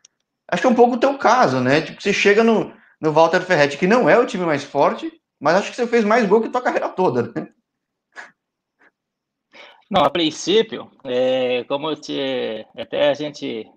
Acho 0.49 0.63
que 0.63 0.67
é 0.67 0.71
um 0.71 0.75
pouco 0.75 0.97
o 0.97 1.01
teu 1.01 1.17
caso, 1.19 1.61
né? 1.61 1.81
Tipo, 1.81 2.03
você 2.03 2.13
chega 2.13 2.43
no, 2.43 2.73
no 3.01 3.13
Walter 3.13 3.41
Ferretti, 3.43 3.79
que 3.79 3.87
não 3.87 4.09
é 4.09 4.19
o 4.19 4.27
time 4.27 4.45
mais 4.45 4.65
forte, 4.65 5.11
mas 5.41 5.57
acho 5.57 5.71
que 5.71 5.77
você 5.77 5.87
fez 5.87 6.05
mais 6.05 6.27
gol 6.27 6.43
que 6.43 6.49
tua 6.49 6.63
carreira 6.63 6.89
toda, 6.89 7.23
né? 7.35 7.49
Não, 9.91 10.03
a 10.03 10.11
princípio, 10.11 10.91
é, 11.05 11.63
como 11.65 11.95
te, 11.95 12.67
até 12.77 13.09
a 13.09 13.15
gente, 13.15 13.71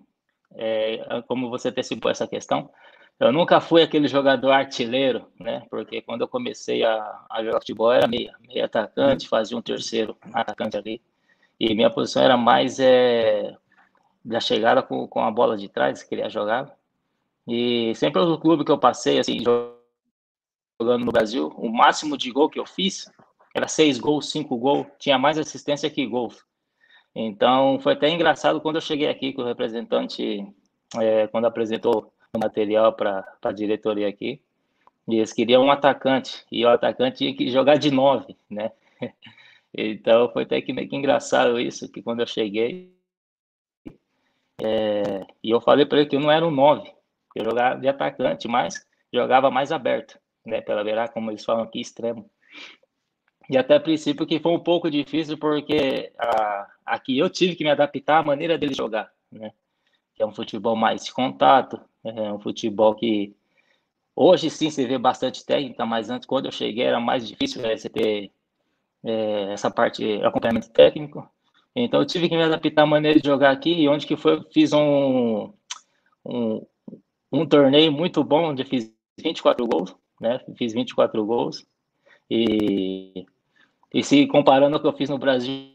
é, 0.54 1.22
como 1.28 1.48
você 1.48 1.68
antecipou 1.68 2.10
essa 2.10 2.26
questão, 2.26 2.68
eu 3.20 3.30
nunca 3.30 3.60
fui 3.60 3.82
aquele 3.82 4.08
jogador 4.08 4.50
artilheiro, 4.50 5.26
né? 5.38 5.62
Porque 5.70 6.00
quando 6.00 6.22
eu 6.22 6.28
comecei 6.28 6.82
a, 6.82 7.26
a 7.30 7.44
jogar 7.44 7.60
futebol 7.60 7.92
era 7.92 8.08
meia, 8.08 8.34
meia 8.48 8.64
atacante, 8.64 9.28
fazia 9.28 9.56
um 9.56 9.62
terceiro 9.62 10.16
atacante 10.32 10.76
ali. 10.76 11.02
E 11.58 11.74
minha 11.74 11.90
posição 11.90 12.22
era 12.22 12.36
mais 12.36 12.80
é, 12.80 13.54
da 14.24 14.40
chegada 14.40 14.82
com, 14.82 15.06
com 15.06 15.22
a 15.22 15.30
bola 15.30 15.56
de 15.56 15.68
trás, 15.68 16.02
queria 16.02 16.30
jogar. 16.30 16.74
E 17.46 17.94
sempre 17.94 18.20
o 18.22 18.38
clube 18.38 18.64
que 18.64 18.72
eu 18.72 18.78
passei, 18.78 19.18
assim, 19.18 19.42
jogando 20.80 21.04
no 21.04 21.12
Brasil, 21.12 21.48
o 21.56 21.68
máximo 21.68 22.16
de 22.16 22.30
gol 22.30 22.48
que 22.48 22.58
eu 22.58 22.66
fiz 22.66 23.04
era 23.54 23.68
seis 23.68 23.98
gols, 23.98 24.30
cinco 24.30 24.56
gols, 24.56 24.86
tinha 24.98 25.18
mais 25.18 25.38
assistência 25.38 25.90
que 25.90 26.06
gols. 26.06 26.42
Então, 27.14 27.78
foi 27.80 27.92
até 27.92 28.08
engraçado 28.08 28.60
quando 28.60 28.76
eu 28.76 28.80
cheguei 28.80 29.08
aqui 29.08 29.32
com 29.32 29.42
o 29.42 29.44
representante, 29.44 30.46
é, 30.96 31.26
quando 31.26 31.46
apresentou 31.46 32.12
o 32.34 32.38
material 32.38 32.92
para 32.94 33.26
a 33.42 33.52
diretoria 33.52 34.08
aqui, 34.08 34.40
eles 35.08 35.32
queriam 35.32 35.64
um 35.64 35.70
atacante, 35.70 36.46
e 36.50 36.64
o 36.64 36.68
atacante 36.68 37.18
tinha 37.18 37.36
que 37.36 37.50
jogar 37.50 37.76
de 37.76 37.90
nove, 37.90 38.36
né? 38.48 38.72
Então, 39.72 40.28
foi 40.32 40.42
até 40.42 40.60
que 40.60 40.72
meio 40.72 40.88
que 40.88 40.96
engraçado 40.96 41.60
isso, 41.60 41.88
que 41.88 42.02
quando 42.02 42.18
eu 42.18 42.26
cheguei, 42.26 42.92
é, 44.60 45.24
e 45.44 45.50
eu 45.50 45.60
falei 45.60 45.86
para 45.86 46.00
ele 46.00 46.08
que 46.08 46.16
eu 46.16 46.20
não 46.20 46.28
era 46.28 46.44
um 46.44 46.50
nove, 46.50 46.92
eu 47.36 47.44
jogava 47.44 47.80
de 47.80 47.86
atacante, 47.86 48.48
mas 48.48 48.84
jogava 49.14 49.48
mais 49.48 49.70
aberto, 49.70 50.18
né? 50.44 50.60
Pela 50.60 50.84
verá, 50.84 51.08
como 51.08 51.30
eles 51.30 51.44
falam 51.44 51.64
aqui, 51.64 51.80
extremo. 51.80 52.28
E 53.48 53.58
até 53.58 53.74
a 53.76 53.80
princípio 53.80 54.26
que 54.26 54.38
foi 54.38 54.52
um 54.52 54.60
pouco 54.60 54.90
difícil, 54.90 55.36
porque 55.36 56.12
aqui 56.86 57.18
eu 57.18 57.28
tive 57.28 57.56
que 57.56 57.64
me 57.64 57.70
adaptar 57.70 58.18
à 58.18 58.22
maneira 58.22 58.56
dele 58.56 58.74
jogar, 58.74 59.12
né? 59.30 59.52
Que 60.14 60.22
é 60.22 60.26
um 60.26 60.32
futebol 60.32 60.76
mais 60.76 61.04
de 61.04 61.12
contato, 61.12 61.80
é 62.04 62.32
um 62.32 62.38
futebol 62.38 62.94
que 62.94 63.34
hoje 64.14 64.50
sim 64.50 64.70
se 64.70 64.86
vê 64.86 64.98
bastante 64.98 65.44
técnica, 65.44 65.84
mas 65.84 66.10
antes, 66.10 66.26
quando 66.26 66.46
eu 66.46 66.52
cheguei, 66.52 66.84
era 66.84 67.00
mais 67.00 67.26
difícil 67.26 67.60
né, 67.62 67.76
você 67.76 67.88
ter 67.88 68.30
é, 69.04 69.52
essa 69.52 69.70
parte, 69.70 70.22
acompanhamento 70.22 70.70
técnico. 70.70 71.28
Então 71.74 72.00
eu 72.00 72.06
tive 72.06 72.28
que 72.28 72.36
me 72.36 72.42
adaptar 72.42 72.82
à 72.82 72.86
maneira 72.86 73.18
de 73.18 73.26
jogar 73.26 73.50
aqui, 73.50 73.72
e 73.72 73.88
onde 73.88 74.06
que 74.06 74.16
foi, 74.16 74.42
fiz 74.52 74.72
um, 74.72 75.52
um, 76.24 76.66
um 77.32 77.46
torneio 77.46 77.90
muito 77.92 78.22
bom, 78.22 78.50
onde 78.50 78.62
eu 78.62 78.66
fiz 78.66 78.92
24 79.18 79.66
gols, 79.66 79.96
né? 80.20 80.40
Fiz 80.56 80.72
24 80.72 81.24
gols. 81.24 81.66
E 82.30 83.26
e 83.92 84.04
se 84.04 84.26
comparando 84.28 84.76
ao 84.76 84.80
que 84.80 84.86
eu 84.86 84.92
fiz 84.92 85.10
no 85.10 85.18
Brasil, 85.18 85.72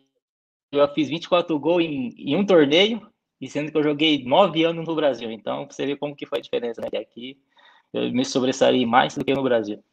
eu 0.71 0.87
fiz 0.93 1.09
24 1.09 1.57
gols 1.59 1.83
em, 1.83 2.13
em 2.17 2.35
um 2.35 2.45
torneio, 2.45 3.01
e 3.41 3.49
sendo 3.49 3.71
que 3.71 3.77
eu 3.77 3.83
joguei 3.83 4.23
nove 4.23 4.63
anos 4.63 4.87
no 4.87 4.95
Brasil. 4.95 5.29
Então, 5.31 5.67
você 5.69 5.85
vê 5.85 5.97
como 5.97 6.15
que 6.15 6.25
foi 6.25 6.39
a 6.39 6.41
diferença, 6.41 6.81
né? 6.81 6.87
Aqui 6.97 7.37
eu 7.93 8.11
me 8.11 8.23
sobressaí 8.23 8.85
mais 8.85 9.15
do 9.15 9.23
que 9.23 9.33
no 9.33 9.43
Brasil. 9.43 9.83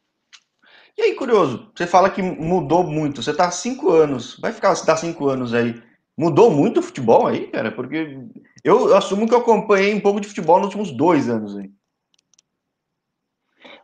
E 0.97 1.01
aí, 1.01 1.15
curioso, 1.15 1.71
você 1.75 1.85
fala 1.85 2.09
que 2.09 2.21
mudou 2.21 2.83
muito. 2.83 3.21
Você 3.21 3.33
tá 3.33 3.47
há 3.47 3.51
cinco 3.51 3.89
anos, 3.89 4.37
vai 4.39 4.53
ficar 4.53 4.73
dar 4.85 4.97
cinco 4.97 5.27
anos 5.27 5.53
aí. 5.53 5.81
Mudou 6.17 6.51
muito 6.51 6.79
o 6.79 6.83
futebol 6.83 7.27
aí, 7.27 7.47
cara? 7.47 7.71
Porque 7.71 8.19
eu 8.63 8.95
assumo 8.95 9.27
que 9.27 9.33
eu 9.33 9.39
acompanhei 9.39 9.93
um 9.93 9.99
pouco 9.99 10.21
de 10.21 10.27
futebol 10.27 10.57
nos 10.57 10.67
últimos 10.67 10.91
dois 10.91 11.27
anos 11.27 11.57
aí. 11.57 11.71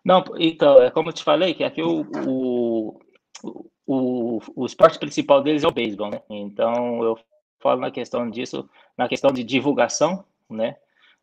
Não, 0.03 0.24
então, 0.38 0.82
é 0.82 0.91
como 0.91 1.10
eu 1.10 1.13
te 1.13 1.24
falei, 1.24 1.53
que 1.53 1.63
aqui 1.63 1.82
o, 1.82 2.06
o, 2.25 3.00
o, 3.86 4.39
o 4.56 4.65
esporte 4.65 5.00
principal 5.00 5.41
deles 5.41 5.63
é 5.63 5.68
o 5.68 5.72
beisebol, 5.72 6.10
né? 6.10 6.22
Então 6.29 7.03
eu 7.03 7.20
falo 7.60 7.82
na 7.82 7.91
questão 7.91 8.29
disso, 8.29 8.70
na 8.98 9.08
questão 9.08 9.32
de 9.32 9.44
divulgação, 9.44 10.24
né? 10.50 10.77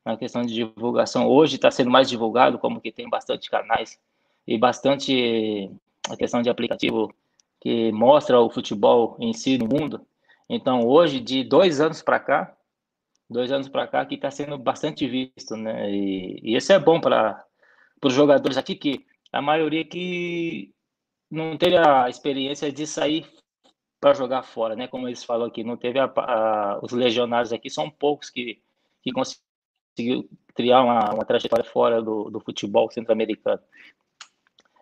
Na 0.04 0.16
questão 0.16 0.42
de 0.42 0.54
divulgação, 0.54 1.28
hoje 1.28 1.56
está 1.56 1.70
sendo 1.70 1.90
mais 1.90 2.08
divulgado, 2.08 2.58
como 2.58 2.80
que 2.80 2.92
tem 2.92 3.08
bastante 3.08 3.50
canais 3.50 3.98
e 4.46 4.56
bastante 4.58 5.70
a 6.08 6.16
questão 6.16 6.42
de 6.42 6.50
aplicativo 6.50 7.12
que 7.60 7.90
mostra 7.92 8.40
o 8.40 8.50
futebol 8.50 9.16
em 9.18 9.32
si 9.32 9.58
no 9.58 9.66
mundo. 9.66 10.06
Então 10.48 10.86
hoje, 10.86 11.20
de 11.20 11.42
dois 11.42 11.80
anos 11.80 12.02
para 12.02 12.20
cá, 12.20 12.56
dois 13.28 13.50
anos 13.50 13.68
para 13.68 13.86
cá, 13.86 14.04
que 14.06 14.14
está 14.16 14.30
sendo 14.30 14.58
bastante 14.58 15.06
visto, 15.06 15.56
né? 15.56 15.90
E, 15.90 16.40
e 16.42 16.56
isso 16.56 16.72
é 16.72 16.78
bom 16.78 17.00
para 17.00 17.44
os 18.02 18.12
jogadores 18.12 18.56
aqui 18.56 18.74
que 18.74 19.06
a 19.32 19.42
maioria 19.42 19.84
que 19.84 20.72
não 21.30 21.56
teve 21.56 21.76
a 21.76 22.08
experiência 22.08 22.70
de 22.70 22.86
sair 22.86 23.26
para 24.00 24.14
jogar 24.14 24.42
fora, 24.42 24.76
né? 24.76 24.86
Como 24.86 25.08
eles 25.08 25.24
falam 25.24 25.46
aqui, 25.46 25.64
não 25.64 25.76
teve 25.76 25.98
a, 25.98 26.04
a, 26.04 26.78
os 26.82 26.92
legionários 26.92 27.52
aqui, 27.52 27.68
são 27.68 27.90
poucos 27.90 28.30
que, 28.30 28.60
que 29.02 29.10
conseguiu 29.12 30.28
criar 30.54 30.82
uma, 30.82 31.14
uma 31.14 31.24
trajetória 31.24 31.64
fora 31.64 32.00
do, 32.00 32.30
do 32.30 32.40
futebol 32.40 32.90
centro-americano. 32.90 33.60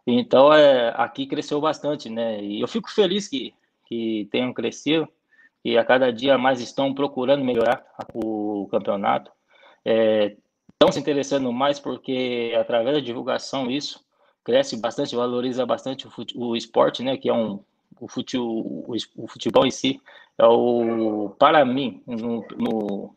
Então, 0.07 0.53
é, 0.53 0.93
aqui 0.97 1.27
cresceu 1.27 1.61
bastante, 1.61 2.11
né? 2.11 2.43
E 2.43 2.61
eu 2.61 2.69
fico 2.69 2.91
feliz 2.91 3.27
que, 3.27 3.55
que 3.87 4.29
tenham 4.31 4.53
crescido 4.53 5.09
e 5.65 5.79
a 5.79 5.85
cada 5.85 6.13
dia 6.13 6.37
mais 6.37 6.61
estão 6.61 6.93
procurando 6.93 7.45
melhorar 7.45 7.85
o 8.13 8.69
campeonato. 8.71 9.33
É, 9.85 10.37
estão 10.75 10.93
se 10.93 11.01
interessando 11.01 11.53
mais 11.53 11.79
porque, 11.81 12.55
através 12.59 12.97
da 12.97 13.01
divulgação, 13.01 13.71
isso 13.71 14.05
cresce 14.45 14.77
bastante, 14.77 15.17
valoriza 15.17 15.65
bastante 15.65 16.07
o, 16.07 16.11
fute, 16.11 16.37
o 16.37 16.55
esporte, 16.55 17.03
né? 17.03 17.17
Que 17.17 17.29
é 17.29 17.33
um 17.33 17.65
o, 18.01 18.09
fute, 18.09 18.37
o, 18.37 18.85
o, 19.17 19.29
futebol 19.29 19.65
em 19.65 19.71
si 19.71 20.01
é 20.37 20.47
o 20.47 21.35
para 21.39 21.65
mim 21.65 22.03
no, 22.07 22.45
no, 22.57 23.17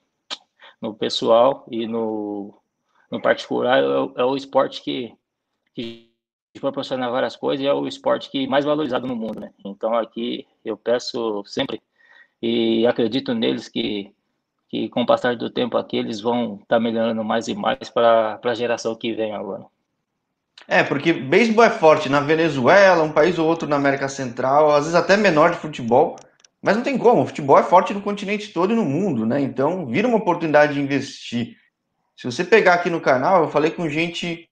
no 0.82 0.94
pessoal 0.94 1.66
e 1.70 1.88
no, 1.88 2.54
no 3.12 3.22
particular 3.22 3.80
é 3.80 4.22
é 4.22 4.24
o 4.24 4.36
esporte 4.36 4.82
que, 4.84 5.14
que 5.74 6.12
proporciona 6.60 7.10
várias 7.10 7.36
coisas 7.36 7.64
e 7.64 7.68
é 7.68 7.74
o 7.74 7.88
esporte 7.88 8.30
que 8.30 8.48
mais 8.48 8.66
valorizado 8.66 9.08
no 9.08 9.16
mundo, 9.16 9.40
né? 9.40 9.52
Então 9.66 9.94
aqui 9.96 10.48
eu 10.64 10.78
peço 10.78 11.44
sempre 11.46 11.82
e 12.42 12.86
acredito 12.86 13.34
neles 13.34 13.68
que 13.68 14.16
que 14.70 14.90
com 14.90 15.02
o 15.02 15.06
passar 15.06 15.36
do 15.36 15.50
tempo 15.50 15.78
aqui 15.78 15.98
eles 15.98 16.20
vão 16.20 16.56
estar 16.56 16.76
tá 16.76 16.80
melhorando 16.80 17.24
mais 17.24 17.48
e 17.48 17.56
mais 17.56 17.90
para 17.90 18.40
a 18.44 18.54
geração 18.54 18.96
que 18.96 19.14
vem 19.14 19.34
agora. 19.34 19.66
É, 20.68 20.84
porque 20.84 21.14
beisebol 21.14 21.64
é 21.64 21.70
forte 21.70 22.10
na 22.10 22.20
Venezuela, 22.20 23.04
um 23.04 23.12
país 23.12 23.40
ou 23.40 23.48
outro 23.48 23.70
na 23.70 23.78
América 23.78 24.10
Central, 24.10 24.72
às 24.72 24.86
vezes 24.86 24.96
até 24.96 25.16
menor 25.16 25.52
de 25.52 25.58
futebol, 25.58 26.18
mas 26.62 26.76
não 26.76 26.84
tem 26.84 26.98
como, 26.98 27.22
o 27.22 27.26
futebol 27.26 27.58
é 27.58 27.64
forte 27.64 27.94
no 27.94 28.02
continente 28.02 28.52
todo 28.52 28.74
e 28.74 28.76
no 28.76 28.84
mundo, 28.84 29.26
né? 29.26 29.40
Então, 29.40 29.86
vira 29.86 30.08
uma 30.08 30.18
oportunidade 30.18 30.74
de 30.74 30.82
investir. 30.82 31.56
Se 32.18 32.26
você 32.26 32.44
pegar 32.44 32.74
aqui 32.74 32.90
no 32.90 33.00
canal, 33.00 33.44
eu 33.44 33.50
falei 33.50 33.72
com 33.72 33.88
gente, 33.88 34.50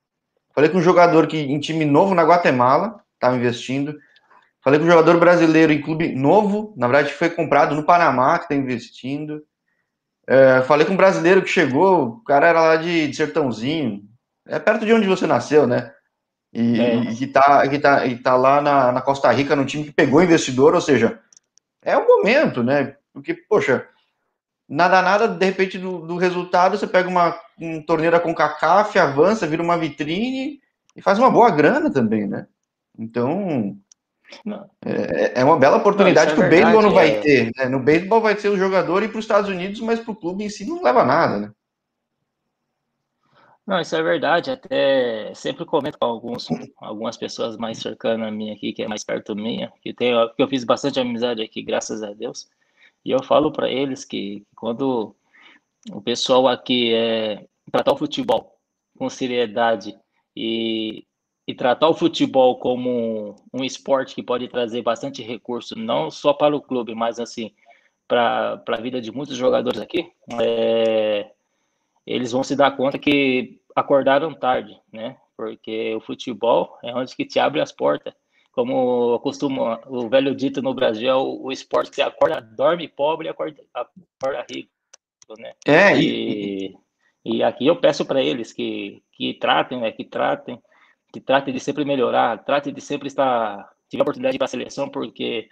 falei 0.54 0.70
com 0.70 0.78
um 0.78 0.82
jogador 0.82 1.28
que 1.28 1.38
em 1.38 1.60
time 1.60 1.84
novo 1.84 2.16
na 2.16 2.24
Guatemala, 2.24 3.02
estava 3.16 3.36
investindo. 3.36 3.98
Falei 4.64 4.80
com 4.80 4.86
um 4.86 4.90
jogador 4.90 5.20
brasileiro 5.20 5.74
em 5.74 5.82
clube 5.82 6.16
novo, 6.16 6.74
na 6.78 6.88
verdade 6.88 7.14
foi 7.14 7.30
comprado 7.30 7.76
no 7.76 7.84
Panamá, 7.84 8.38
que 8.38 8.46
está 8.46 8.56
investindo. 8.56 9.44
É, 10.28 10.62
falei 10.64 10.86
com 10.86 10.94
um 10.94 10.98
brasileiro 10.98 11.42
que 11.42 11.50
chegou, 11.50 12.08
o 12.08 12.24
cara 12.24 12.48
era 12.48 12.62
lá 12.62 12.76
de, 12.78 13.08
de 13.08 13.16
Sertãozinho, 13.16 14.04
é 14.48 14.58
perto 14.58 14.86
de 14.86 14.94
onde 14.94 15.08
você 15.08 15.28
nasceu, 15.28 15.68
né? 15.68 15.92
E, 16.52 16.80
é. 16.80 16.96
e 16.96 17.16
que, 17.16 17.28
tá, 17.28 17.68
que, 17.68 17.78
tá, 17.78 18.02
tá 18.24 18.36
lá 18.36 18.62
na, 18.62 18.92
na 18.92 19.02
Costa 19.02 19.32
Rica, 19.32 19.56
no 19.56 19.66
time 19.66 19.84
que 19.84 19.92
pegou 19.92 20.24
investidor, 20.24 20.74
ou 20.74 20.82
seja, 20.82 21.20
é 21.82 21.96
o 21.98 22.08
momento, 22.08 22.64
né? 22.64 22.96
Porque, 23.14 23.34
poxa, 23.34 23.88
nada, 24.68 25.02
nada, 25.02 25.28
de 25.28 25.46
repente, 25.46 25.78
do, 25.78 26.00
do 26.00 26.18
resultado, 26.18 26.78
você 26.78 26.88
pega 26.88 27.08
uma 27.10 27.38
um 27.60 27.82
torneira 27.82 28.20
com 28.20 28.36
CACAF, 28.36 28.98
avança, 29.00 29.48
vira 29.48 29.64
uma 29.64 29.78
vitrine 29.78 30.60
e 30.96 31.02
faz 31.02 31.18
uma 31.18 31.32
boa 31.32 31.50
grana 31.50 31.90
também, 31.90 32.28
né? 32.28 32.48
Então, 32.98 33.78
é, 34.86 35.42
é, 35.42 35.44
uma 35.44 35.58
bela 35.58 35.78
oportunidade 35.78 36.34
não, 36.36 36.38
é 36.38 36.42
que 36.42 36.48
o 36.48 36.50
beisebol 36.50 36.82
não 36.82 36.92
vai 36.92 37.10
é... 37.12 37.20
ter. 37.20 37.52
Né? 37.56 37.70
No 37.70 37.80
beisebol 37.80 38.22
vai 38.22 38.36
ser 38.36 38.50
o 38.50 38.58
jogador 38.58 39.04
ir 39.04 39.10
para 39.10 39.20
os 39.20 39.26
Estados 39.26 39.50
Unidos, 39.50 39.80
mas 39.82 40.00
para 40.00 40.12
o 40.12 40.16
clube 40.16 40.44
em 40.44 40.50
si 40.50 40.66
não 40.66 40.82
leva 40.82 41.04
nada, 41.04 41.40
né? 41.40 41.52
Não, 43.66 43.80
isso 43.80 43.96
é 43.96 44.04
verdade. 44.04 44.52
Até 44.52 45.34
sempre 45.34 45.66
comento 45.66 45.98
com 45.98 46.06
alguns, 46.06 46.48
algumas 46.78 47.18
pessoas 47.18 47.58
mais 47.58 47.80
cercanas 47.80 48.28
a 48.28 48.32
mim 48.32 48.52
aqui, 48.52 48.74
que 48.74 48.84
é 48.84 48.88
mais 48.88 49.04
perto 49.04 49.36
minha, 49.36 49.74
que, 49.82 49.94
tem, 49.94 50.14
que 50.36 50.44
eu 50.44 50.48
fiz 50.48 50.64
bastante 50.64 51.00
amizade 51.00 51.42
aqui, 51.42 51.64
graças 51.64 52.04
a 52.04 52.14
Deus. 52.14 52.48
E 53.04 53.12
eu 53.12 53.24
falo 53.24 53.52
para 53.52 53.70
eles 53.70 54.06
que 54.06 54.46
quando 54.56 55.16
o 55.92 56.02
pessoal 56.02 56.48
aqui 56.48 56.94
é 56.94 57.46
tratar 57.72 57.94
o 57.94 57.98
futebol 57.98 58.56
com 58.98 59.10
seriedade 59.10 59.98
e, 60.36 61.06
e 61.48 61.54
tratar 61.54 61.90
o 61.90 61.94
futebol 61.94 62.58
como 62.58 62.90
um, 62.90 63.36
um 63.54 63.64
esporte 63.64 64.16
que 64.16 64.24
pode 64.24 64.48
trazer 64.48 64.82
bastante 64.82 65.22
recurso, 65.22 65.78
não 65.78 66.10
só 66.10 66.34
para 66.34 66.56
o 66.56 66.62
clube, 66.62 66.96
mas 66.96 67.20
assim 67.20 67.52
para 68.08 68.62
a 68.68 68.82
vida 68.82 69.02
de 69.02 69.12
muitos 69.12 69.36
jogadores 69.36 69.80
aqui, 69.80 70.12
é, 70.40 71.32
eles 72.06 72.32
vão 72.32 72.44
se 72.44 72.56
dar 72.56 72.76
conta 72.78 73.00
que 73.00 73.60
acordaram 73.76 74.34
tarde, 74.34 74.80
né? 74.92 75.18
Porque 75.36 75.94
o 75.96 76.02
futebol 76.02 76.78
é 76.84 76.94
onde 76.94 77.16
que 77.16 77.26
te 77.26 77.40
abre 77.40 77.62
as 77.62 77.72
portas. 77.72 78.14
Como 78.52 79.20
costuma 79.20 79.82
o 79.88 80.08
velho 80.08 80.34
dito 80.34 80.62
no 80.62 80.74
Brasil, 80.74 81.10
é 81.10 81.16
o, 81.16 81.46
o 81.46 81.52
esporte 81.52 81.90
que 81.90 81.96
você 81.98 82.02
acorda, 82.04 82.40
dorme 82.40 82.88
pobre 82.88 83.28
e 83.28 83.30
acorda, 83.30 83.62
acorda 83.74 84.46
rico, 84.50 84.70
né? 85.38 85.54
É, 85.66 85.98
e, 85.98 86.78
e... 87.26 87.38
e 87.38 87.44
aqui 87.44 87.68
eu 87.68 87.76
peço 87.76 88.06
para 88.06 88.22
eles 88.22 88.54
que, 88.54 89.04
que 89.12 89.34
tratem, 89.34 89.82
né? 89.82 89.92
Que 89.92 90.06
tratem, 90.06 90.62
que 91.16 91.22
tratem 91.22 91.54
de 91.54 91.62
sempre 91.62 91.86
melhorar, 91.86 92.44
tratem 92.44 92.74
de 92.74 92.82
sempre 92.82 93.08
estar, 93.08 93.70
tive 93.90 94.02
a 94.02 94.04
oportunidade 94.04 94.34
de 94.34 94.36
ir 94.36 94.40
para 94.40 94.46
a 94.46 94.50
seleção, 94.50 94.90
porque 94.90 95.48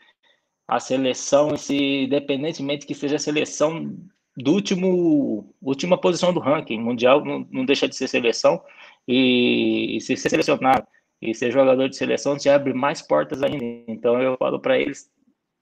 a 0.68 0.78
seleção, 0.78 1.56
se 1.56 2.04
independentemente 2.04 2.86
que 2.86 2.94
seja 2.94 3.16
a 3.16 3.20
seleção 3.20 3.98
do 4.36 4.52
último 4.52 5.56
última 5.62 5.98
posição 5.98 6.34
do 6.34 6.42
ranking 6.42 6.82
mundial, 6.82 7.24
não, 7.24 7.48
não 7.50 7.64
deixa 7.64 7.88
de 7.88 7.96
ser 7.96 8.10
seleção 8.10 8.62
e, 9.08 9.96
e 9.96 10.02
se 10.02 10.18
ser 10.18 10.32
selecionado 10.32 10.86
E 11.22 11.34
ser 11.34 11.50
jogador 11.50 11.88
de 11.88 11.96
seleção 11.96 12.38
te 12.38 12.50
abre 12.50 12.74
mais 12.74 13.02
portas 13.02 13.42
ainda. 13.42 13.64
Então 13.88 14.22
eu 14.22 14.36
falo 14.38 14.60
para 14.60 14.78
eles 14.78 15.10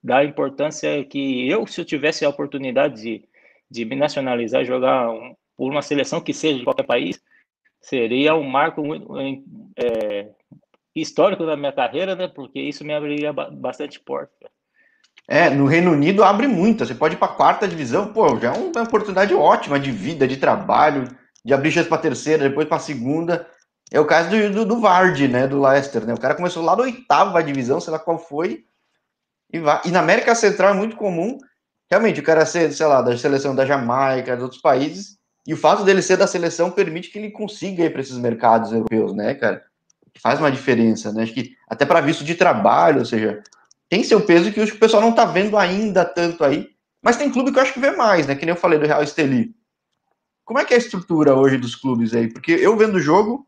da 0.04 0.26
importância 0.26 1.06
que 1.06 1.48
eu, 1.48 1.68
se 1.68 1.80
eu 1.80 1.86
tivesse 1.86 2.26
a 2.26 2.30
oportunidade 2.30 3.04
de, 3.04 3.30
de 3.70 3.86
me 3.86 3.96
nacionalizar 3.96 4.66
jogar 4.66 5.12
um, 5.12 5.36
por 5.56 5.70
uma 5.72 5.84
seleção 5.84 6.20
que 6.20 6.34
seja 6.34 6.58
de 6.58 6.64
qualquer 6.64 6.88
país, 6.88 7.22
seria 7.82 8.36
um 8.36 8.44
marco 8.44 8.82
é, 9.86 10.30
histórico 10.96 11.46
da 11.46 11.58
minha 11.58 11.72
carreira, 11.72 12.16
né? 12.16 12.28
Porque 12.28 12.60
isso 12.60 12.84
me 12.84 12.94
abriria 12.94 13.34
bastante 13.34 14.00
porta. 14.00 14.50
É, 15.28 15.50
no 15.50 15.66
Reino 15.66 15.92
Unido 15.92 16.24
abre 16.24 16.48
muito. 16.48 16.86
Você 16.86 16.96
pode 16.96 17.16
ir 17.16 17.18
para 17.18 17.32
a 17.32 17.36
quarta 17.36 17.68
divisão, 17.68 18.12
pô, 18.12 18.38
já 18.38 18.54
é 18.54 18.58
uma 18.58 18.84
oportunidade 18.84 19.34
ótima 19.34 19.80
de 19.80 19.92
vida, 19.92 20.28
de 20.28 20.38
trabalho, 20.38 21.08
de 21.44 21.54
abrir 21.54 21.72
chance 21.72 21.88
para 21.88 22.02
terceira, 22.02 22.50
depois 22.50 22.68
para 22.68 22.80
segunda. 22.80 23.48
É 23.92 24.00
o 24.00 24.06
caso 24.06 24.30
do, 24.30 24.50
do, 24.52 24.66
do 24.66 24.80
Vardy, 24.80 25.28
né, 25.28 25.48
do 25.48 25.62
Leicester, 25.62 26.06
né? 26.06 26.14
O 26.14 26.20
cara 26.20 26.36
começou 26.36 26.64
lá 26.64 26.76
da 26.76 26.84
oitava 26.84 27.44
divisão, 27.44 27.80
sei 27.80 27.92
lá 27.92 28.00
qual 28.00 28.18
foi, 28.18 28.66
e, 29.52 29.60
vai. 29.60 29.82
e 29.86 29.92
na 29.92 30.00
América 30.00 30.34
Central 30.34 30.74
é 30.74 30.78
muito 30.78 30.96
comum, 30.96 31.38
realmente, 31.90 32.22
o 32.22 32.24
cara 32.24 32.46
ser, 32.46 32.72
sei 32.72 32.86
lá, 32.86 33.02
da 33.02 33.18
seleção 33.18 33.54
da 33.54 33.66
Jamaica, 33.66 34.38
de 34.38 34.44
outros 34.44 34.62
países, 34.62 35.18
e 35.46 35.54
o 35.54 35.58
fato 35.58 35.84
dele 35.84 36.02
ser 36.02 36.18
da 36.18 36.28
seleção 36.28 36.72
permite 36.72 37.10
que 37.10 37.20
ele 37.20 37.32
consiga 37.32 37.84
ir 37.84 37.90
para 37.90 38.02
esses 38.02 38.18
mercados 38.18 38.72
europeus, 38.72 39.14
né, 39.14 39.34
cara? 39.36 39.62
Faz 40.20 40.40
uma 40.40 40.52
diferença, 40.52 41.12
né? 41.14 41.24
Acho 41.24 41.34
que 41.34 41.56
até 41.68 41.86
para 41.86 42.02
visto 42.02 42.24
de 42.24 42.36
trabalho, 42.36 43.00
ou 43.00 43.06
seja, 43.06 43.42
tem 43.90 44.04
seu 44.04 44.22
peso 44.26 44.52
que 44.52 44.62
o 44.62 44.80
pessoal 44.80 45.02
não 45.02 45.14
tá 45.14 45.26
vendo 45.26 45.58
ainda 45.58 46.06
tanto 46.06 46.44
aí, 46.44 46.70
mas 47.02 47.18
tem 47.18 47.32
clube 47.32 47.52
que 47.52 47.58
eu 47.58 47.64
acho 47.64 47.74
que 47.74 47.80
vê 47.80 47.92
mais, 47.92 48.28
né? 48.28 48.36
Que 48.36 48.46
nem 48.46 48.54
eu 48.54 48.60
falei 48.60 48.78
do 48.78 48.86
Real 48.86 49.04
Esteli. 49.04 49.56
Como 50.46 50.60
é 50.60 50.66
que 50.66 50.74
é 50.74 50.78
a 50.78 50.80
estrutura 50.80 51.36
hoje 51.36 51.58
dos 51.58 51.76
clubes 51.76 52.14
aí? 52.14 52.28
Porque 52.28 52.52
eu 52.52 52.78
vendo 52.78 52.96
o 52.96 53.02
jogo, 53.02 53.48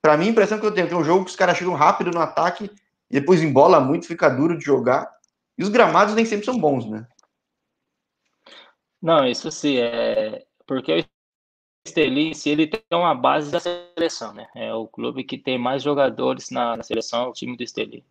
para 0.00 0.16
mim 0.16 0.26
a 0.26 0.30
impressão 0.30 0.58
que 0.58 0.66
eu 0.66 0.72
tenho 0.72 0.86
é 0.86 0.92
é 0.92 0.96
um 0.96 1.04
jogo 1.04 1.24
que 1.24 1.30
os 1.30 1.36
caras 1.36 1.56
chegam 1.56 1.74
rápido 1.74 2.10
no 2.10 2.20
ataque 2.20 2.70
e 3.10 3.20
depois 3.20 3.42
embola 3.42 3.80
muito, 3.80 4.06
fica 4.06 4.28
duro 4.28 4.56
de 4.56 4.64
jogar. 4.64 5.10
E 5.58 5.62
os 5.62 5.68
gramados 5.68 6.14
nem 6.14 6.24
sempre 6.24 6.44
são 6.44 6.58
bons, 6.58 6.88
né? 6.88 7.06
Não, 9.00 9.26
isso 9.26 9.50
sim, 9.50 9.78
é 9.78 10.44
porque 10.66 11.06
se 11.90 12.50
ele 12.50 12.66
tem 12.66 12.80
uma 12.92 13.14
base 13.14 13.50
da 13.50 13.60
seleção, 13.60 14.32
né? 14.32 14.46
É 14.54 14.72
o 14.74 14.86
clube 14.86 15.24
que 15.24 15.38
tem 15.38 15.58
mais 15.58 15.82
jogadores 15.82 16.50
na, 16.50 16.82
seleção, 16.82 17.30
o 17.30 17.32
time 17.32 17.56
do 17.56 17.62
Esteli. 17.62 18.04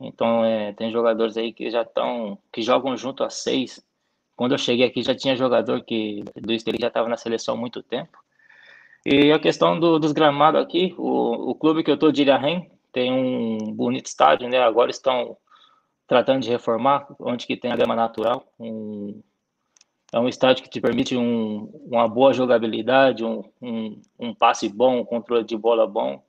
Então, 0.00 0.44
é, 0.44 0.72
tem 0.72 0.90
jogadores 0.90 1.36
aí 1.36 1.52
que 1.52 1.70
já 1.70 1.82
estão, 1.82 2.38
que 2.52 2.62
jogam 2.62 2.96
junto 2.96 3.24
a 3.24 3.30
seis. 3.30 3.84
Quando 4.36 4.52
eu 4.52 4.58
cheguei 4.58 4.86
aqui, 4.86 5.02
já 5.02 5.14
tinha 5.14 5.36
jogador 5.36 5.82
que 5.84 6.24
do 6.40 6.52
Esteli 6.52 6.78
já 6.80 6.88
estava 6.88 7.08
na 7.08 7.16
seleção 7.16 7.54
há 7.54 7.58
muito 7.58 7.82
tempo. 7.82 8.18
E 9.06 9.30
a 9.32 9.38
questão 9.38 9.78
do, 9.78 9.98
dos 9.98 10.12
gramados 10.12 10.60
aqui, 10.60 10.94
o, 10.98 11.50
o 11.50 11.54
clube 11.54 11.84
que 11.84 11.90
eu 11.90 11.94
estou 11.94 12.10
de 12.10 12.22
Ilharém 12.22 12.70
tem 12.92 13.12
um 13.12 13.72
bonito 13.72 14.06
estádio, 14.06 14.48
né? 14.48 14.58
Agora 14.58 14.90
estão 14.90 15.36
tratando 16.06 16.42
de 16.42 16.50
reformar, 16.50 17.06
onde 17.18 17.46
que 17.46 17.56
tem 17.56 17.72
a 17.72 17.76
grama 17.76 17.94
natural. 17.94 18.46
Um, 18.58 19.20
é 20.14 20.20
um 20.20 20.28
estádio 20.28 20.62
que 20.62 20.70
te 20.70 20.80
permite 20.80 21.16
um, 21.16 21.64
uma 21.86 22.06
boa 22.06 22.32
jogabilidade, 22.32 23.24
um, 23.24 23.42
um, 23.60 24.00
um, 24.16 24.32
passe 24.32 24.68
bom, 24.68 25.00
um 25.00 25.04
controle 25.04 25.42
de 25.42 25.56
bola 25.56 25.88
bom. 25.88 26.22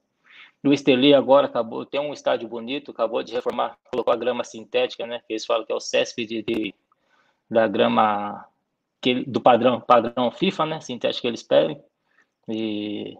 O 0.65 0.73
Esteli 0.73 1.13
agora 1.13 1.45
acabou, 1.45 1.85
tem 1.85 2.01
um 2.01 2.11
estádio 2.11 2.49
bonito, 2.49 2.89
acabou 2.89 3.21
de 3.21 3.31
reformar, 3.31 3.77
colocou 3.91 4.11
a 4.11 4.17
grama 4.17 4.43
sintética, 4.43 5.05
né? 5.05 5.21
Que 5.27 5.33
eles 5.33 5.45
falam 5.45 5.63
que 5.63 5.71
é 5.71 5.75
o 5.75 5.79
céspide 5.79 6.41
de, 6.41 6.73
da 7.47 7.67
grama 7.67 8.43
que, 8.99 9.23
do 9.23 9.39
padrão, 9.39 9.79
padrão 9.79 10.31
FIFA, 10.31 10.65
né? 10.65 10.81
Sintética 10.81 11.21
que 11.21 11.27
eles 11.27 11.43
pedem. 11.43 11.79
E, 12.49 13.15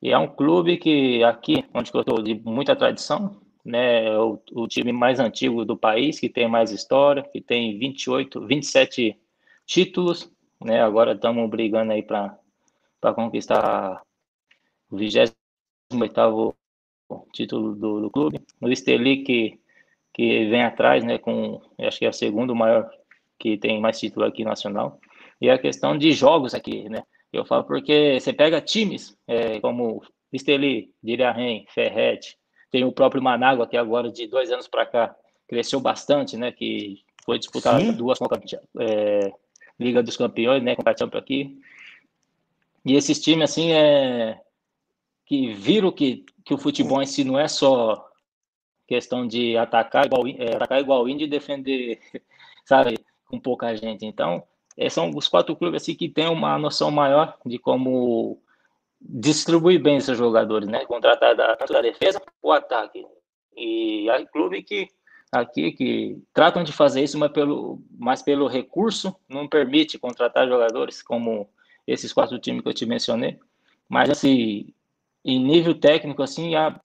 e 0.00 0.12
é 0.12 0.18
um 0.18 0.28
clube 0.28 0.76
que 0.76 1.24
aqui, 1.24 1.64
onde 1.74 1.90
eu 1.92 2.00
estou, 2.02 2.22
de 2.22 2.34
muita 2.34 2.76
tradição, 2.76 3.40
né? 3.64 4.04
É 4.04 4.16
o, 4.16 4.40
o 4.52 4.68
time 4.68 4.92
mais 4.92 5.18
antigo 5.18 5.64
do 5.64 5.76
país, 5.76 6.20
que 6.20 6.28
tem 6.28 6.46
mais 6.46 6.70
história, 6.70 7.24
que 7.24 7.40
tem 7.40 7.76
28, 7.76 8.46
27 8.46 9.18
títulos, 9.68 10.32
né? 10.64 10.82
Agora 10.82 11.12
estamos 11.12 11.48
brigando 11.48 11.92
aí 11.92 12.02
para 12.02 12.40
conquistar 13.14 14.02
o 14.90 14.96
28 14.96 15.36
título 17.32 17.74
do, 17.76 18.00
do 18.00 18.10
clube. 18.10 18.40
O 18.60 18.68
Esteli 18.68 19.22
que, 19.22 19.60
que 20.12 20.46
vem 20.46 20.62
atrás, 20.62 21.04
né? 21.04 21.18
Com 21.18 21.60
acho 21.78 21.98
que 21.98 22.06
é 22.06 22.08
o 22.08 22.12
segundo 22.12 22.56
maior 22.56 22.90
que 23.38 23.58
tem 23.58 23.78
mais 23.80 24.00
título 24.00 24.24
aqui 24.24 24.42
nacional. 24.42 24.98
E 25.40 25.48
a 25.50 25.58
questão 25.58 25.96
de 25.96 26.12
jogos 26.12 26.54
aqui, 26.54 26.88
né? 26.88 27.02
Eu 27.30 27.44
falo 27.44 27.64
porque 27.64 28.18
você 28.18 28.32
pega 28.32 28.60
times 28.60 29.16
é, 29.26 29.60
como 29.60 30.02
Esteli, 30.32 30.90
Diriarren, 31.02 31.66
Ferret, 31.68 32.38
tem 32.70 32.84
o 32.84 32.92
próprio 32.92 33.22
Manágua, 33.22 33.66
que 33.66 33.76
agora 33.76 34.10
de 34.10 34.26
dois 34.26 34.50
anos 34.50 34.66
para 34.66 34.86
cá 34.86 35.14
cresceu 35.46 35.78
bastante, 35.78 36.38
né? 36.38 36.52
Que 36.52 37.02
foi 37.22 37.38
disputar 37.38 37.80
duas 37.92 38.18
é, 38.80 39.30
Liga 39.78 40.02
dos 40.02 40.16
Campeões, 40.16 40.62
né? 40.62 40.74
Com 40.74 40.82
a 40.88 41.18
aqui. 41.18 41.60
E 42.84 42.94
esses 42.94 43.20
times, 43.20 43.50
assim, 43.50 43.72
é 43.72 44.40
que 45.26 45.52
viram 45.52 45.92
que, 45.92 46.24
que 46.44 46.54
o 46.54 46.58
futebol 46.58 47.02
em 47.02 47.06
si 47.06 47.22
não 47.22 47.38
é 47.38 47.46
só 47.46 48.08
questão 48.86 49.26
de 49.26 49.58
atacar 49.58 50.06
igual, 50.06 50.26
é, 50.26 50.56
atacar 50.56 50.80
igual 50.80 51.06
índio 51.06 51.26
e 51.26 51.30
defender, 51.30 52.00
sabe, 52.64 52.98
com 53.26 53.38
pouca 53.38 53.76
gente. 53.76 54.06
Então, 54.06 54.42
é, 54.76 54.88
são 54.88 55.10
os 55.14 55.28
quatro 55.28 55.54
clubes 55.54 55.82
assim, 55.82 55.94
que 55.94 56.08
têm 56.08 56.28
uma 56.28 56.58
noção 56.58 56.90
maior 56.90 57.36
de 57.44 57.58
como 57.58 58.40
distribuir 59.00 59.80
bem 59.80 59.98
esses 59.98 60.16
jogadores, 60.16 60.68
né? 60.68 60.86
Contratar 60.86 61.36
tanto 61.58 61.72
da 61.72 61.82
defesa 61.82 62.22
o 62.42 62.50
ataque. 62.50 63.06
E 63.54 64.08
há 64.08 64.24
clube 64.26 64.62
que 64.62 64.88
aqui 65.32 65.72
que 65.72 66.22
tratam 66.32 66.62
de 66.64 66.72
fazer 66.72 67.02
isso, 67.02 67.18
mas 67.18 67.30
pelo, 67.32 67.82
mas 67.98 68.22
pelo 68.22 68.46
recurso 68.46 69.14
não 69.28 69.48
permite 69.48 69.98
contratar 69.98 70.48
jogadores 70.48 71.02
como 71.02 71.48
esses 71.86 72.12
quatro 72.12 72.38
times 72.38 72.62
que 72.62 72.68
eu 72.68 72.74
te 72.74 72.86
mencionei. 72.86 73.38
Mas 73.88 74.10
assim, 74.10 74.72
em 75.24 75.42
nível 75.42 75.74
técnico 75.74 76.22
assim, 76.22 76.52
já 76.52 76.80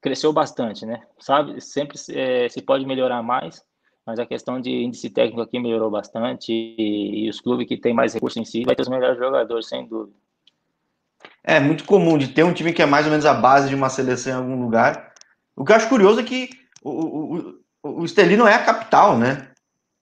cresceu 0.00 0.32
bastante, 0.32 0.84
né? 0.84 1.02
Sabe, 1.18 1.60
sempre 1.60 1.98
é, 2.10 2.48
se 2.48 2.62
pode 2.62 2.84
melhorar 2.86 3.22
mais, 3.22 3.64
mas 4.04 4.18
a 4.18 4.26
questão 4.26 4.60
de 4.60 4.70
índice 4.70 5.10
técnico 5.10 5.42
aqui 5.42 5.58
melhorou 5.58 5.90
bastante 5.90 6.52
e, 6.52 7.26
e 7.26 7.30
os 7.30 7.40
clubes 7.40 7.66
que 7.66 7.76
têm 7.76 7.92
mais 7.92 8.14
recursos 8.14 8.36
em 8.36 8.44
si 8.44 8.64
vai 8.64 8.74
ter 8.74 8.82
os 8.82 8.88
melhores 8.88 9.18
jogadores, 9.18 9.68
sem 9.68 9.86
dúvida. 9.86 10.16
É 11.42 11.58
muito 11.60 11.84
comum 11.84 12.16
de 12.18 12.28
ter 12.28 12.44
um 12.44 12.52
time 12.52 12.72
que 12.72 12.82
é 12.82 12.86
mais 12.86 13.06
ou 13.06 13.10
menos 13.10 13.26
a 13.26 13.34
base 13.34 13.68
de 13.68 13.74
uma 13.74 13.88
seleção 13.88 14.32
em 14.32 14.36
algum 14.36 14.62
lugar. 14.62 15.12
O 15.56 15.64
que 15.64 15.72
eu 15.72 15.76
acho 15.76 15.88
curioso 15.88 16.20
é 16.20 16.24
que 16.24 16.50
o, 16.82 16.90
o, 16.90 17.57
o, 17.82 18.04
Esteli 18.04 18.36
não 18.36 18.48
é 18.48 18.54
a 18.54 18.64
capital, 18.64 19.18
né? 19.18 19.50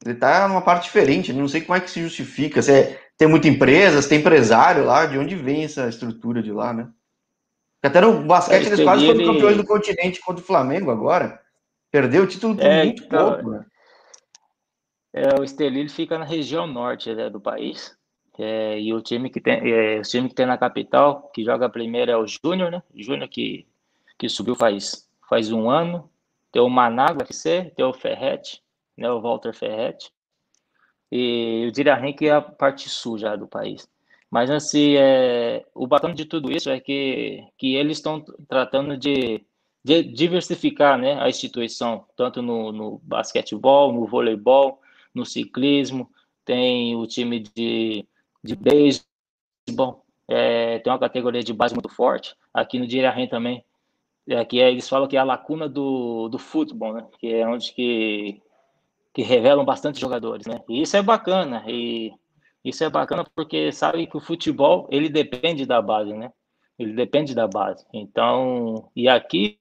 Ele 0.05 0.15
tá 0.15 0.47
numa 0.47 0.63
parte 0.63 0.85
diferente, 0.85 1.33
não 1.33 1.49
sei 1.49 1.61
como 1.61 1.77
é 1.77 1.81
que 1.81 1.91
se 1.91 2.03
justifica. 2.03 2.63
Se 2.63 2.73
é, 2.73 3.01
tem 3.17 3.29
muita 3.29 3.49
empresa, 3.49 4.01
se 4.01 4.09
tem 4.09 4.21
empresário 4.21 4.85
lá, 4.85 5.07
de 5.07 5.19
onde 5.19 5.35
vem 5.35 5.65
essa 5.65 5.89
estrutura 5.89 6.43
de 6.43 6.53
lá, 6.53 6.73
né? 6.73 6.89
Até 7.83 8.01
no 8.01 8.23
basquete 8.23 8.67
eles 8.67 8.81
quase 8.81 9.07
foram 9.07 9.21
ele... 9.21 9.33
campeões 9.33 9.57
do 9.57 9.65
continente 9.65 10.21
contra 10.21 10.43
o 10.43 10.47
Flamengo 10.47 10.91
agora. 10.91 11.41
Perdeu 11.91 12.25
o 12.25 12.27
título 12.27 12.61
é, 12.61 12.85
muito 12.85 13.05
então, 13.05 13.33
pouco, 13.33 13.51
né? 13.51 13.65
É, 15.13 15.41
o 15.41 15.45
Estelí 15.45 15.89
fica 15.89 16.19
na 16.19 16.25
região 16.25 16.67
norte 16.67 17.15
né, 17.15 17.31
do 17.31 17.41
país. 17.41 17.97
É, 18.39 18.79
e 18.79 18.93
o 18.93 19.01
time 19.01 19.31
que 19.31 19.41
tem, 19.41 19.73
é, 19.73 19.99
o 19.99 20.03
time 20.03 20.29
que 20.29 20.35
tem 20.35 20.45
na 20.45 20.59
capital, 20.59 21.31
que 21.33 21.43
joga 21.43 21.71
primeiro 21.71 22.11
é 22.11 22.17
o 22.17 22.27
Júnior, 22.27 22.71
né? 22.71 22.83
Júnior 22.95 23.29
que, 23.29 23.67
que 24.19 24.29
subiu 24.29 24.55
faz, 24.55 25.09
faz 25.29 25.51
um 25.51 25.71
ano. 25.71 26.11
Tem 26.53 26.63
o 26.63 26.69
Managua 26.69 27.23
FC, 27.23 27.73
tem 27.77 27.85
o 27.85 27.93
Ferret, 27.93 28.63
né? 28.97 29.11
O 29.11 29.21
Walter 29.21 29.55
Ferret. 29.55 30.11
E 31.11 31.67
o 31.69 31.73
Dirahém, 31.73 32.15
que 32.15 32.27
é 32.27 32.33
a 32.33 32.41
parte 32.41 32.89
sul 32.89 33.19
já 33.19 33.37
do 33.37 33.47
país. 33.47 33.89
Mas 34.31 34.51
assim, 34.51 34.97
é, 34.97 35.65
o 35.75 35.87
bacana 35.87 36.15
de 36.15 36.25
tudo 36.25 36.51
isso 36.51 36.69
é 36.69 36.81
que, 36.81 37.45
que 37.57 37.75
eles 37.75 37.99
estão 37.99 38.25
tratando 38.49 38.97
de, 38.97 39.45
de 39.85 40.03
diversificar 40.03 40.99
né, 40.99 41.21
a 41.21 41.29
instituição, 41.29 42.05
tanto 42.17 42.43
no, 42.43 42.73
no 42.73 42.99
basquetebol, 43.05 43.93
no 43.93 44.07
voleibol, 44.07 44.81
no 45.15 45.25
ciclismo, 45.25 46.11
tem 46.45 46.97
o 46.97 47.07
time 47.07 47.41
de, 47.41 48.07
de 48.43 48.57
beisebol, 48.57 50.05
é, 50.29 50.81
tem 50.81 50.93
uma 50.93 50.99
categoria 50.99 51.43
de 51.43 51.53
base 51.53 51.75
muito 51.75 51.89
forte. 51.89 52.37
Aqui 52.53 52.79
no 52.79 52.87
Dirahém 52.87 53.29
também, 53.29 53.65
aqui 54.35 54.61
é, 54.61 54.71
eles 54.71 54.89
falam 54.89 55.09
que 55.09 55.17
é 55.17 55.21
a 55.21 55.25
lacuna 55.25 55.69
do, 55.69 56.29
do 56.29 56.39
futebol, 56.39 56.95
né? 56.95 57.07
Que 57.19 57.35
é 57.35 57.47
onde 57.47 57.73
que, 57.73 58.41
que 59.15 59.23
revelam 59.23 59.65
bastante 59.65 60.01
jogadores, 60.01 60.47
né? 60.47 60.63
E 60.69 60.83
isso 60.83 60.97
é 60.97 61.03
bacana, 61.03 61.65
e 61.67 62.13
isso 62.65 62.83
é 62.83 62.91
bacana 62.91 63.25
porque 63.35 63.71
sabe 63.71 64.07
que 64.07 64.17
o 64.17 64.21
futebol, 64.21 64.89
ele 64.91 65.09
depende 65.09 65.65
da 65.67 65.81
base, 65.81 66.13
né? 66.13 66.33
Ele 66.79 66.93
depende 66.93 67.35
da 67.35 67.47
base. 67.47 67.87
Então, 67.93 68.91
e 68.95 69.09
aqui 69.09 69.59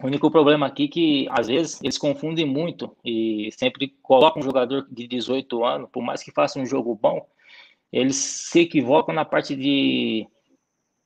o 0.00 0.06
único 0.06 0.30
problema 0.30 0.66
aqui 0.66 0.84
é 0.84 0.88
que, 0.88 1.28
às 1.30 1.48
vezes, 1.48 1.80
eles 1.82 1.98
confundem 1.98 2.46
muito 2.46 2.96
e 3.04 3.50
sempre 3.52 3.88
colocam 4.02 4.40
um 4.40 4.44
jogador 4.44 4.86
de 4.90 5.08
18 5.08 5.64
anos, 5.64 5.90
por 5.90 6.02
mais 6.02 6.22
que 6.22 6.30
faça 6.30 6.60
um 6.60 6.66
jogo 6.66 6.94
bom, 6.94 7.26
eles 7.92 8.16
se 8.16 8.60
equivocam 8.60 9.14
na 9.14 9.24
parte 9.24 9.56
de, 9.56 10.28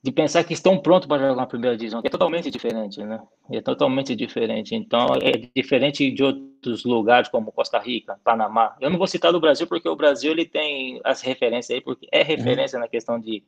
de 0.03 0.11
pensar 0.11 0.43
que 0.43 0.53
estão 0.53 0.77
prontos 0.77 1.07
para 1.07 1.21
jogar 1.21 1.35
na 1.35 1.47
primeira 1.47 1.77
divisão, 1.77 2.01
é 2.03 2.09
totalmente 2.09 2.51
diferente, 2.51 3.01
né? 3.01 3.21
É 3.49 3.61
totalmente 3.61 4.13
diferente. 4.13 4.75
Então, 4.75 5.15
é 5.21 5.49
diferente 5.55 6.11
de 6.11 6.21
outros 6.21 6.83
lugares 6.83 7.29
como 7.29 7.53
Costa 7.53 7.79
Rica, 7.79 8.19
Panamá. 8.21 8.75
Eu 8.81 8.89
não 8.89 8.97
vou 8.97 9.07
citar 9.07 9.31
do 9.31 9.39
Brasil 9.39 9.65
porque 9.65 9.87
o 9.87 9.95
Brasil 9.95 10.33
ele 10.33 10.43
tem 10.45 10.99
as 11.05 11.21
referências 11.21 11.73
aí, 11.73 11.81
porque 11.81 12.05
é 12.11 12.21
referência 12.21 12.75
uhum. 12.75 12.83
na 12.83 12.89
questão 12.89 13.17
de, 13.17 13.41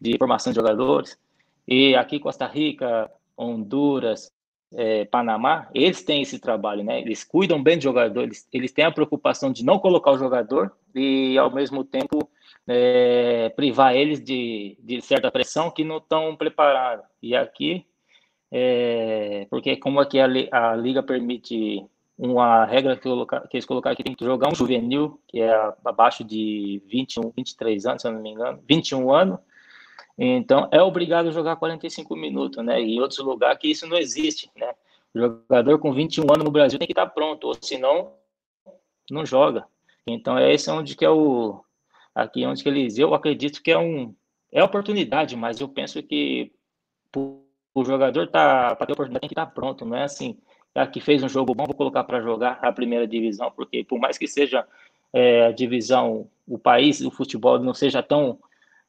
de 0.00 0.16
formação 0.16 0.54
de 0.54 0.56
jogadores. 0.56 1.18
E 1.68 1.94
aqui 1.94 2.18
Costa 2.18 2.46
Rica, 2.46 3.10
Honduras, 3.36 4.32
é, 4.72 5.04
Panamá, 5.04 5.68
eles 5.74 6.02
têm 6.02 6.22
esse 6.22 6.38
trabalho, 6.38 6.82
né? 6.82 6.98
Eles 6.98 7.24
cuidam 7.24 7.62
bem 7.62 7.76
de 7.76 7.84
jogador, 7.84 8.22
eles, 8.22 8.48
eles 8.50 8.72
têm 8.72 8.86
a 8.86 8.90
preocupação 8.90 9.52
de 9.52 9.62
não 9.62 9.78
colocar 9.78 10.12
o 10.12 10.18
jogador 10.18 10.72
e, 10.94 11.36
ao 11.36 11.52
mesmo 11.52 11.84
tempo, 11.84 12.30
é, 12.66 13.48
privar 13.50 13.94
eles 13.94 14.22
de, 14.22 14.78
de 14.80 15.00
certa 15.00 15.30
pressão 15.30 15.70
que 15.70 15.84
não 15.84 15.98
estão 15.98 16.36
preparados. 16.36 17.04
E 17.22 17.34
aqui, 17.34 17.86
é, 18.50 19.46
porque 19.50 19.76
como 19.76 20.00
aqui 20.00 20.18
a, 20.18 20.26
a 20.52 20.76
liga 20.76 21.02
permite 21.02 21.84
uma 22.18 22.64
regra 22.64 22.96
que, 22.96 23.02
colocar, 23.02 23.40
que 23.48 23.56
eles 23.56 23.66
colocaram 23.66 23.96
que 23.96 24.04
tem 24.04 24.14
que 24.14 24.24
jogar 24.24 24.48
um 24.48 24.54
juvenil, 24.54 25.18
que 25.26 25.40
é 25.40 25.52
abaixo 25.84 26.22
de 26.22 26.82
21, 26.86 27.32
23 27.34 27.86
anos, 27.86 28.02
se 28.02 28.08
eu 28.08 28.12
não 28.12 28.20
me 28.20 28.30
engano, 28.30 28.62
21 28.68 29.10
anos, 29.12 29.38
então, 30.22 30.68
é 30.70 30.82
obrigado 30.82 31.28
a 31.28 31.32
jogar 31.32 31.56
45 31.56 32.14
minutos, 32.14 32.62
né? 32.62 32.78
Em 32.78 33.00
outros 33.00 33.20
lugares 33.20 33.58
que 33.58 33.70
isso 33.70 33.86
não 33.86 33.96
existe, 33.96 34.50
né? 34.54 34.70
O 35.14 35.18
jogador 35.18 35.78
com 35.78 35.94
21 35.94 36.24
anos 36.24 36.44
no 36.44 36.50
Brasil 36.50 36.78
tem 36.78 36.86
que 36.86 36.92
estar 36.92 37.06
pronto, 37.06 37.46
ou 37.46 37.54
senão 37.58 38.12
não 39.10 39.24
joga. 39.24 39.66
Então, 40.06 40.36
é 40.36 40.52
esse 40.52 40.70
onde 40.70 40.94
que 40.94 41.06
é 41.06 41.10
o 41.10 41.64
aqui 42.22 42.46
onde 42.46 42.66
eles, 42.68 42.98
eu 42.98 43.14
acredito 43.14 43.62
que 43.62 43.70
é 43.70 43.78
um 43.78 44.14
é 44.52 44.62
oportunidade, 44.62 45.36
mas 45.36 45.60
eu 45.60 45.68
penso 45.68 46.02
que 46.02 46.52
o 47.14 47.84
jogador 47.84 48.26
tá 48.28 48.74
para 48.74 48.86
ter 48.86 48.92
oportunidade 48.92 49.20
tem 49.20 49.28
que 49.28 49.34
estar 49.34 49.46
pronto, 49.46 49.84
não 49.84 49.96
é 49.96 50.04
assim, 50.04 50.36
aqui 50.74 51.00
fez 51.00 51.22
um 51.22 51.28
jogo 51.28 51.54
bom, 51.54 51.66
vou 51.66 51.74
colocar 51.74 52.04
para 52.04 52.20
jogar 52.20 52.58
a 52.62 52.72
primeira 52.72 53.06
divisão, 53.06 53.50
porque 53.52 53.84
por 53.84 53.98
mais 53.98 54.18
que 54.18 54.26
seja 54.26 54.66
é, 55.12 55.46
a 55.46 55.52
divisão, 55.52 56.28
o 56.46 56.58
país, 56.58 57.00
o 57.00 57.10
futebol 57.10 57.58
não 57.58 57.74
seja 57.74 58.02
tão 58.02 58.38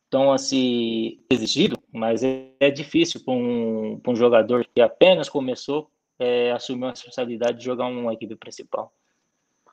tão 0.10 0.34
assim 0.34 1.20
exigido, 1.30 1.78
mas 1.91 2.22
é, 2.22 2.50
é 2.60 2.70
difícil 2.70 3.24
para 3.24 3.34
um, 3.34 4.02
um, 4.06 4.15
jogador 4.15 4.67
que 4.76 4.82
apenas 4.82 5.30
começou 5.30 5.89
é, 6.20 6.52
assumir 6.52 6.88
a 6.88 6.89
responsabilidade 6.89 7.60
de 7.60 7.63
jogar 7.63 7.88
uma 7.88 8.13
equipe 8.13 8.36
principal. 8.36 8.94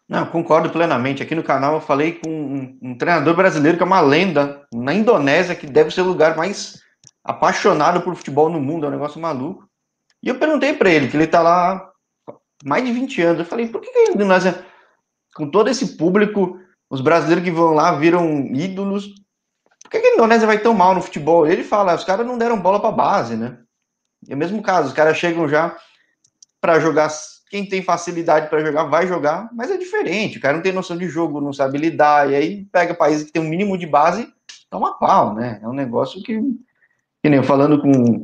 Não, 0.08 0.26
concordo 0.26 0.70
plenamente. 0.70 1.22
Aqui 1.22 1.34
no 1.34 1.42
canal 1.42 1.74
eu 1.74 1.80
falei 1.80 2.12
com 2.12 2.30
um, 2.30 2.78
um, 2.82 2.96
treinador 2.96 3.36
brasileiro 3.36 3.76
que 3.76 3.82
é 3.82 3.86
uma 3.86 4.00
lenda 4.00 4.66
na 4.72 4.94
Indonésia, 4.94 5.54
que 5.54 5.66
deve 5.66 5.90
ser 5.90 6.00
o 6.00 6.06
lugar 6.06 6.36
mais 6.36 6.80
apaixonado 7.22 8.00
por 8.00 8.16
futebol 8.16 8.48
no 8.48 8.60
mundo, 8.60 8.86
é 8.86 8.88
um 8.88 8.92
negócio 8.92 9.20
maluco. 9.20 9.68
E 10.22 10.28
eu 10.28 10.38
perguntei 10.38 10.72
para 10.72 10.90
ele, 10.90 11.08
que 11.08 11.16
ele 11.16 11.24
está 11.24 11.42
lá 11.42 11.90
mais 12.64 12.84
de 12.84 12.92
20 12.92 13.22
anos. 13.22 13.40
Eu 13.40 13.44
falei, 13.44 13.68
por 13.68 13.80
que, 13.80 13.90
que 13.90 13.98
a 13.98 14.12
Indonésia, 14.12 14.64
com 15.34 15.50
todo 15.50 15.68
esse 15.68 15.96
público, 15.96 16.58
os 16.88 17.02
brasileiros 17.02 17.44
que 17.44 17.50
vão 17.50 17.74
lá 17.74 17.92
viram 17.92 18.46
ídolos, 18.46 19.08
por 19.82 19.90
que, 19.90 20.00
que 20.00 20.06
a 20.06 20.14
Indonésia 20.14 20.46
vai 20.46 20.58
tão 20.58 20.74
mal 20.74 20.94
no 20.94 21.02
futebol? 21.02 21.46
Ele 21.46 21.62
fala, 21.62 21.94
os 21.94 22.04
caras 22.04 22.26
não 22.26 22.38
deram 22.38 22.60
bola 22.60 22.80
para 22.80 22.90
base, 22.90 23.36
né? 23.36 23.58
E 24.26 24.32
é 24.32 24.34
o 24.34 24.38
mesmo 24.38 24.62
caso, 24.62 24.88
os 24.88 24.94
caras 24.94 25.16
chegam 25.16 25.46
já 25.48 25.76
para 26.60 26.80
jogar. 26.80 27.08
Quem 27.50 27.66
tem 27.66 27.82
facilidade 27.82 28.48
para 28.48 28.64
jogar 28.64 28.84
vai 28.84 29.06
jogar, 29.06 29.48
mas 29.52 29.70
é 29.70 29.76
diferente. 29.76 30.38
O 30.38 30.40
cara 30.40 30.56
não 30.56 30.62
tem 30.62 30.72
noção 30.72 30.96
de 30.96 31.08
jogo, 31.08 31.40
não 31.40 31.52
sabe 31.52 31.78
lidar, 31.78 32.30
e 32.30 32.34
aí 32.34 32.64
pega 32.66 32.94
países 32.94 33.24
que 33.24 33.32
tem 33.32 33.42
um 33.42 33.48
mínimo 33.48 33.78
de 33.78 33.86
base, 33.86 34.28
toma 34.70 34.98
pau, 34.98 35.34
né? 35.34 35.58
É 35.62 35.68
um 35.68 35.72
negócio 35.72 36.22
que, 36.22 36.38
que 37.22 37.28
nem 37.28 37.36
eu 37.36 37.42
falando 37.42 37.80
com, 37.80 38.22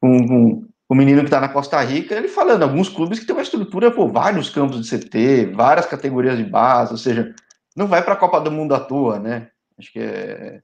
com, 0.00 0.26
com 0.26 0.66
o 0.88 0.94
menino 0.94 1.20
que 1.20 1.26
está 1.26 1.40
na 1.40 1.48
Costa 1.48 1.80
Rica, 1.80 2.14
ele 2.14 2.28
falando, 2.28 2.62
alguns 2.62 2.88
clubes 2.88 3.18
que 3.18 3.26
tem 3.26 3.34
uma 3.34 3.42
estrutura, 3.42 3.90
por 3.90 4.10
vários 4.10 4.50
campos 4.50 4.80
de 4.80 4.98
CT, 4.98 5.52
várias 5.54 5.86
categorias 5.86 6.36
de 6.36 6.44
base, 6.44 6.92
ou 6.92 6.98
seja, 6.98 7.34
não 7.76 7.86
vai 7.86 8.02
para 8.02 8.14
a 8.14 8.16
Copa 8.18 8.40
do 8.40 8.50
Mundo 8.50 8.74
à 8.74 8.80
toa, 8.80 9.18
né? 9.18 9.48
Acho 9.78 9.92
que 9.92 10.00
é, 10.00 10.60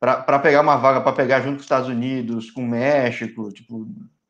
para 0.00 0.38
pegar 0.40 0.62
uma 0.62 0.76
vaga 0.76 1.00
para 1.00 1.12
pegar 1.12 1.40
junto 1.40 1.52
com 1.52 1.58
os 1.58 1.62
Estados 1.62 1.88
Unidos, 1.88 2.50
com 2.50 2.62
o 2.64 2.68
México, 2.68 3.52
tipo, 3.52 3.86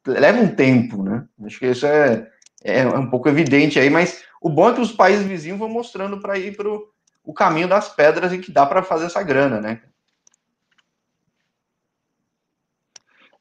leva 0.07 0.41
um 0.41 0.55
tempo, 0.55 1.03
né? 1.03 1.25
Acho 1.45 1.59
que 1.59 1.67
isso 1.67 1.87
é, 1.87 2.29
é 2.65 2.87
um 2.87 3.09
pouco 3.09 3.29
evidente 3.29 3.79
aí, 3.79 3.91
mas 3.91 4.25
o 4.41 4.49
bom 4.49 4.71
é 4.71 4.75
que 4.75 4.81
os 4.81 4.93
países 4.93 5.27
vizinhos 5.27 5.59
vão 5.59 5.69
mostrando 5.69 6.21
para 6.21 6.39
ir 6.39 6.57
para 6.57 6.69
o 6.69 7.33
caminho 7.33 7.69
das 7.69 7.89
pedras 7.89 8.33
e 8.33 8.39
que 8.39 8.51
dá 8.51 8.67
para 8.67 8.83
fazer 8.83 9.07
essa 9.07 9.23
grana, 9.23 9.61
né? 9.61 9.83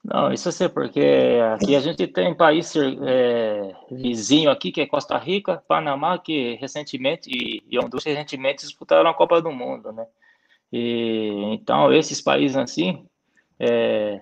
Não, 0.03 0.33
isso 0.33 0.49
é 0.63 0.67
porque 0.67 1.39
aqui 1.53 1.75
a 1.75 1.79
gente 1.79 2.07
tem 2.07 2.33
país 2.35 2.73
é, 2.75 3.75
vizinho 3.91 4.49
aqui, 4.49 4.71
que 4.71 4.81
é 4.81 4.87
Costa 4.87 5.15
Rica, 5.15 5.63
Panamá, 5.67 6.17
que 6.17 6.55
recentemente, 6.55 7.29
e, 7.29 7.63
e 7.69 7.77
Honduras 7.77 8.03
recentemente 8.03 8.65
disputaram 8.65 9.09
a 9.09 9.13
Copa 9.13 9.39
do 9.41 9.51
Mundo, 9.51 9.91
né? 9.91 10.05
E, 10.73 11.53
então, 11.53 11.93
esses 11.93 12.19
países 12.19 12.57
assim, 12.57 13.05
é, 13.59 14.21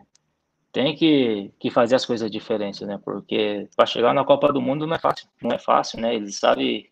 tem 0.71 0.95
que, 0.95 1.51
que 1.59 1.71
fazer 1.71 1.95
as 1.95 2.05
coisas 2.05 2.29
diferentes, 2.29 2.81
né? 2.81 2.99
Porque 3.03 3.67
para 3.75 3.85
chegar 3.85 4.13
na 4.13 4.23
Copa 4.23 4.51
do 4.53 4.61
Mundo 4.61 4.85
não 4.85 4.95
é 4.95 4.99
fácil, 4.99 5.27
não 5.41 5.51
é 5.51 5.59
fácil, 5.59 5.99
né? 5.99 6.15
Eles 6.15 6.37
sabem 6.37 6.89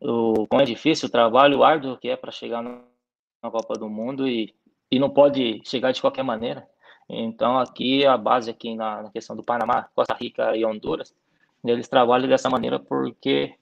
o 0.00 0.46
como 0.46 0.62
é 0.62 0.64
difícil 0.64 1.08
o 1.08 1.12
trabalho 1.12 1.64
árduo 1.64 1.96
que 1.96 2.08
é 2.08 2.16
para 2.16 2.30
chegar 2.30 2.62
na 2.62 3.50
Copa 3.50 3.74
do 3.74 3.88
Mundo 3.88 4.28
e, 4.28 4.54
e 4.90 4.98
não 4.98 5.10
pode 5.10 5.60
chegar 5.64 5.92
de 5.92 6.00
qualquer 6.00 6.22
maneira. 6.22 6.68
Então, 7.08 7.58
aqui 7.58 8.04
a 8.04 8.16
base 8.18 8.50
aqui 8.50 8.74
na, 8.74 9.02
na 9.04 9.10
questão 9.10 9.34
do 9.34 9.42
Panamá, 9.42 9.88
Costa 9.94 10.14
Rica 10.14 10.54
e 10.54 10.64
Honduras, 10.64 11.14
eles 11.64 11.88
trabalham 11.88 12.28
dessa 12.28 12.50
maneira 12.50 12.78
porque 12.78 13.54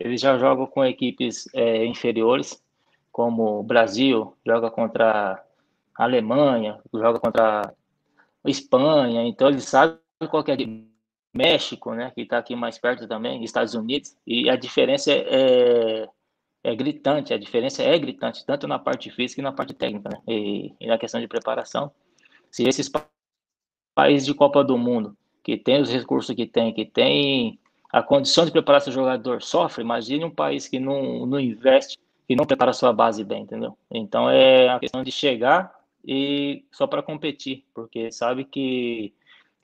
eles 0.00 0.20
já 0.20 0.38
jogam 0.38 0.66
com 0.66 0.84
equipes 0.84 1.46
é, 1.54 1.84
inferiores 1.84 2.62
como 3.12 3.60
o 3.60 3.62
Brasil 3.62 4.34
joga 4.44 4.70
contra 4.70 5.44
a 5.96 6.04
Alemanha, 6.04 6.80
joga 6.92 7.20
contra 7.20 7.72
Espanha, 8.44 9.22
então 9.24 9.48
eles 9.48 9.64
sabem 9.64 9.98
qual 10.28 10.44
é 10.46 10.56
México, 11.34 11.92
né, 11.94 12.12
que 12.14 12.22
está 12.22 12.38
aqui 12.38 12.54
mais 12.54 12.78
perto 12.78 13.08
também, 13.08 13.42
Estados 13.42 13.74
Unidos, 13.74 14.16
e 14.26 14.48
a 14.48 14.54
diferença 14.54 15.10
é, 15.10 15.24
é, 15.28 16.08
é, 16.62 16.76
gritante, 16.76 17.34
a 17.34 17.38
diferença 17.38 17.82
é 17.82 17.98
gritante, 17.98 18.46
tanto 18.46 18.68
na 18.68 18.78
parte 18.78 19.10
física 19.10 19.40
e 19.40 19.44
na 19.44 19.52
parte 19.52 19.74
técnica, 19.74 20.10
né, 20.10 20.20
e, 20.28 20.72
e 20.80 20.86
na 20.86 20.96
questão 20.96 21.20
de 21.20 21.26
preparação. 21.26 21.90
Se 22.50 22.62
esses 22.62 22.88
países 23.94 24.26
de 24.26 24.34
Copa 24.34 24.62
do 24.62 24.78
Mundo, 24.78 25.16
que 25.42 25.56
tem 25.56 25.80
os 25.80 25.90
recursos 25.90 26.34
que 26.34 26.46
tem, 26.46 26.72
que 26.72 26.84
tem 26.84 27.58
a 27.92 28.02
condição 28.02 28.44
de 28.44 28.52
preparar 28.52 28.80
seu 28.80 28.92
jogador, 28.92 29.42
sofre, 29.42 29.82
imagine 29.82 30.24
um 30.24 30.30
país 30.30 30.68
que 30.68 30.78
não, 30.78 31.26
não 31.26 31.40
investe 31.40 31.98
e 32.28 32.36
não 32.36 32.46
prepara 32.46 32.72
sua 32.72 32.92
base 32.92 33.24
bem, 33.24 33.42
entendeu? 33.42 33.76
Então 33.90 34.30
é 34.30 34.68
a 34.68 34.78
questão 34.78 35.02
de 35.02 35.10
chegar 35.10 35.72
e 36.06 36.64
só 36.70 36.86
para 36.86 37.02
competir, 37.02 37.64
porque 37.74 38.12
sabe 38.12 38.44
que, 38.44 39.14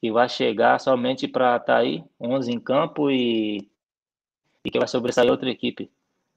que 0.00 0.10
vai 0.10 0.28
chegar 0.28 0.80
somente 0.80 1.28
para 1.28 1.56
estar 1.56 1.74
tá 1.74 1.78
aí, 1.78 2.02
11 2.20 2.52
em 2.52 2.60
campo 2.60 3.10
e, 3.10 3.68
e 4.64 4.70
que 4.70 4.78
vai 4.78 4.88
sobressair 4.88 5.30
outra 5.30 5.50
equipe, 5.50 5.90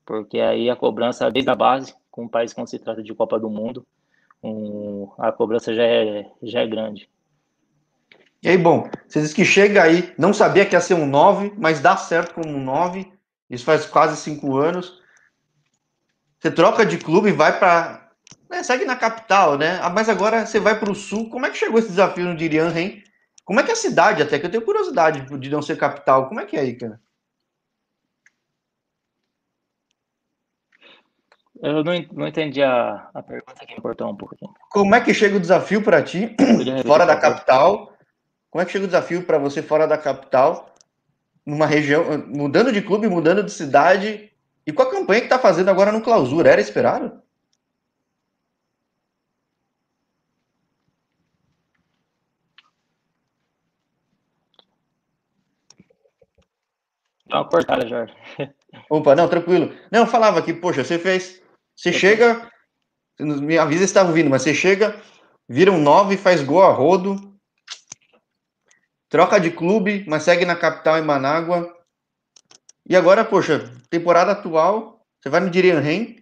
porque 0.06 0.40
aí 0.40 0.70
a 0.70 0.76
cobrança 0.76 1.32
desde 1.32 1.50
a 1.50 1.56
base, 1.56 1.96
com 2.12 2.24
um 2.26 2.30
país 2.30 2.54
quando 2.54 2.68
se 2.68 2.80
trata 2.80 3.02
de 3.02 3.14
Copa 3.14 3.40
do 3.40 3.50
Mundo, 3.50 3.86
um, 4.44 5.10
a 5.18 5.32
cobrança 5.32 5.74
já 5.74 5.84
é, 5.84 6.30
já 6.42 6.62
é 6.62 6.68
grande. 6.68 7.10
E 8.42 8.50
aí, 8.50 8.58
bom, 8.58 8.90
você 9.08 9.22
diz 9.22 9.34
que 9.34 9.46
chega 9.46 9.82
aí, 9.82 10.14
não 10.18 10.34
sabia 10.34 10.66
que 10.66 10.76
ia 10.76 10.82
ser 10.82 10.96
um 10.96 11.06
9, 11.06 11.54
mas 11.58 11.80
dá 11.80 11.96
certo 11.96 12.34
como 12.36 12.50
um 12.50 12.62
9, 12.62 13.10
isso 13.50 13.64
faz 13.64 13.86
quase 13.86 14.18
cinco 14.18 14.58
anos. 14.58 15.02
Você 16.40 16.52
troca 16.52 16.86
de 16.86 16.98
clube 16.98 17.30
e 17.30 17.32
vai 17.32 17.58
para. 17.58 18.03
Né, 18.54 18.62
segue 18.62 18.86
na 18.86 18.96
capital, 18.96 19.58
né? 19.58 19.80
Ah, 19.82 19.90
mas 19.90 20.08
agora 20.08 20.46
você 20.46 20.60
vai 20.60 20.80
para 20.80 20.92
o 20.92 20.94
sul. 20.94 21.28
Como 21.28 21.44
é 21.44 21.50
que 21.50 21.58
chegou 21.58 21.80
esse 21.80 21.88
desafio 21.88 22.26
no 22.26 22.36
Dirian, 22.36 22.72
hein? 22.78 23.04
Como 23.44 23.60
é 23.60 23.64
que 23.64 23.72
é 23.72 23.74
a 23.74 23.76
cidade, 23.76 24.22
até 24.22 24.38
que 24.38 24.46
eu 24.46 24.52
tenho 24.52 24.64
curiosidade 24.64 25.26
de 25.40 25.50
não 25.50 25.60
ser 25.60 25.76
capital. 25.76 26.28
Como 26.28 26.40
é 26.40 26.46
que 26.46 26.56
é 26.56 26.60
aí, 26.60 26.76
cara? 26.76 27.02
Eu 31.64 31.84
não, 31.84 31.94
não 32.12 32.28
entendi 32.28 32.62
a, 32.62 33.10
a 33.12 33.24
pergunta 33.24 33.66
que 33.66 33.74
me 33.74 33.82
cortou 33.82 34.08
um 34.12 34.16
pouco 34.16 34.36
aqui. 34.36 34.46
Como 34.70 34.94
é 34.94 35.02
que 35.02 35.16
chega 35.16 35.36
o 35.36 35.40
desafio 35.40 35.82
para 35.82 36.04
ti, 36.04 36.36
fora 36.86 37.08
da 37.08 37.16
capital? 37.16 37.92
Como 38.52 38.62
é 38.62 38.66
que 38.66 38.72
chega 38.72 38.86
o 38.86 38.88
desafio 38.88 39.24
para 39.24 39.40
você 39.40 39.64
fora 39.64 39.88
da 39.88 39.98
capital, 39.98 40.76
numa 41.44 41.66
região, 41.66 42.24
mudando 42.28 42.72
de 42.72 42.84
clube, 42.84 43.08
mudando 43.08 43.42
de 43.42 43.52
cidade, 43.52 44.32
e 44.64 44.72
com 44.72 44.84
a 44.84 44.92
campanha 44.92 45.22
que 45.22 45.26
está 45.26 45.40
fazendo 45.40 45.70
agora 45.70 45.92
no 45.92 46.02
clausura, 46.02 46.52
era 46.52 46.62
esperado? 46.62 47.23
Dá 57.34 57.40
uma 57.40 57.50
cortada, 57.50 57.88
Jorge. 57.88 58.14
Opa, 58.92 59.16
não, 59.16 59.28
tranquilo. 59.28 59.76
Não, 59.92 60.02
eu 60.02 60.08
falava 60.08 60.38
aqui, 60.38 60.54
poxa, 60.54 60.84
você 60.84 61.00
fez. 61.00 61.42
Você 61.76 61.92
chega. 61.92 62.48
Me 63.20 63.58
avisa 63.58 63.80
se 63.80 63.86
está 63.86 64.04
ouvindo, 64.04 64.30
mas 64.30 64.44
você 64.44 64.54
chega, 64.54 65.00
viram 65.48 65.80
nove, 65.80 66.18
faz 66.18 66.44
gol 66.44 66.64
a 66.64 66.72
rodo, 66.72 67.36
troca 69.08 69.40
de 69.40 69.52
clube, 69.52 70.04
mas 70.08 70.24
segue 70.24 70.46
na 70.46 70.56
capital 70.56 70.98
em 70.98 71.04
Manágua. 71.04 71.76
E 72.88 72.96
agora, 72.96 73.24
poxa, 73.24 73.72
temporada 73.90 74.32
atual, 74.32 75.06
você 75.22 75.30
vai 75.30 75.40
no 75.40 75.50
Dirian 75.50 75.80
Ren, 75.80 76.16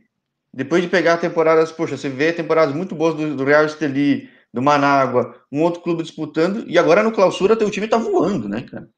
depois 0.54 0.84
de 0.84 0.89
pegar 0.89 1.17
temporadas, 1.17 1.71
poxa, 1.71 1.95
você 1.97 2.10
vê 2.10 2.34
temporadas 2.34 2.76
muito 2.76 2.93
boas 2.93 3.15
do, 3.15 3.36
do 3.38 3.45
Real 3.45 3.65
Esteli, 3.65 4.30
do 4.54 4.62
Manágua, 4.62 5.41
um 5.50 5.62
outro 5.62 5.82
clube 5.82 6.04
disputando, 6.04 6.69
e 6.69 6.78
agora 6.78 7.04
no 7.04 7.13
clausura 7.13 7.56
teu 7.56 7.71
time 7.71 7.88
tá 7.88 7.97
voando, 7.97 8.50
né, 8.50 8.63
cara? 8.63 8.89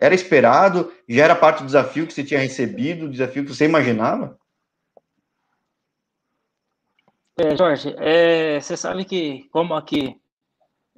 Era 0.00 0.14
esperado, 0.14 0.92
já 1.08 1.24
era 1.24 1.34
parte 1.34 1.58
do 1.58 1.66
desafio 1.66 2.06
que 2.06 2.12
você 2.12 2.22
tinha 2.22 2.38
recebido, 2.38 3.06
o 3.06 3.10
desafio 3.10 3.44
que 3.44 3.52
você 3.52 3.64
imaginava? 3.64 4.38
É, 7.36 7.56
Jorge, 7.56 7.94
é, 7.98 8.60
você 8.60 8.76
sabe 8.76 9.04
que, 9.04 9.48
como 9.50 9.74
aqui, 9.74 10.20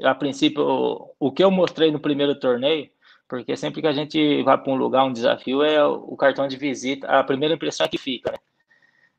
a 0.02 0.14
princípio, 0.14 0.62
o, 0.62 1.14
o, 1.18 1.32
que 1.32 1.42
eu 1.42 1.50
mostrei 1.50 1.90
no 1.90 1.98
primeiro 2.00 2.38
torneio, 2.38 2.90
porque 3.26 3.56
sempre 3.56 3.80
que 3.80 3.86
a 3.86 3.92
gente 3.92 4.42
vai 4.42 4.58
para 4.58 4.72
um 4.72 4.76
lugar, 4.76 5.04
um 5.04 5.12
desafio, 5.12 5.62
é 5.62 5.84
o, 5.86 5.94
o, 6.08 6.16
cartão 6.16 6.46
de 6.46 6.56
visita, 6.56 7.06
a 7.06 7.24
primeira 7.24 7.54
impressão 7.54 7.86
é 7.86 7.88
que 7.88 7.98
fica, 7.98 8.32
né? 8.32 8.38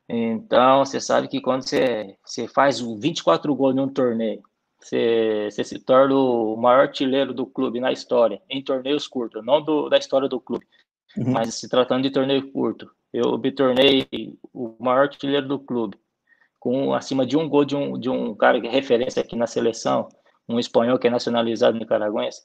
Então, 0.10 0.84
você 0.84 1.00
sabe 1.00 1.28
que 1.28 1.40
quando 1.40 1.62
você, 1.64 2.18
você 2.24 2.48
faz 2.48 2.80
24 2.80 3.56
gols 3.56 3.76
em 3.76 3.80
um 3.80 3.88
torneio, 3.88 4.44
você, 4.82 5.48
você 5.50 5.64
se 5.64 5.80
torna 5.80 6.16
o 6.16 6.56
maior 6.58 6.82
artilheiro 6.82 7.34
do 7.34 7.46
clube 7.46 7.80
na 7.80 7.92
história, 7.92 8.42
em 8.50 8.64
torneios 8.64 9.08
curtos, 9.08 9.46
não 9.46 9.62
do, 9.62 9.90
da 9.90 9.98
história 9.98 10.28
do 10.28 10.40
clube, 10.40 10.66
uhum. 11.16 11.32
mas 11.32 11.54
se 11.54 11.70
tratando 11.70 12.04
de 12.04 12.10
torneio 12.10 12.52
curto. 12.52 12.90
Eu 13.14 13.38
me 13.38 13.52
tornei 13.52 14.08
o 14.54 14.76
maior 14.80 15.02
artilheiro 15.02 15.48
do 15.48 15.60
clube 15.60 15.98
com 16.60 16.94
acima 16.94 17.26
de 17.26 17.38
um 17.38 17.50
gol 17.50 17.66
de 17.66 17.76
um, 17.76 18.00
de 18.00 18.10
um 18.10 18.36
cara 18.36 18.60
que 18.62 18.68
é 18.68 18.70
referência 18.70 19.22
aqui 19.22 19.36
na 19.36 19.48
seleção, 19.48 20.08
um 20.48 20.60
espanhol 20.60 20.98
que 20.98 21.08
é 21.08 21.10
nacionalizado 21.10 21.78
nicaragüense. 21.78 22.44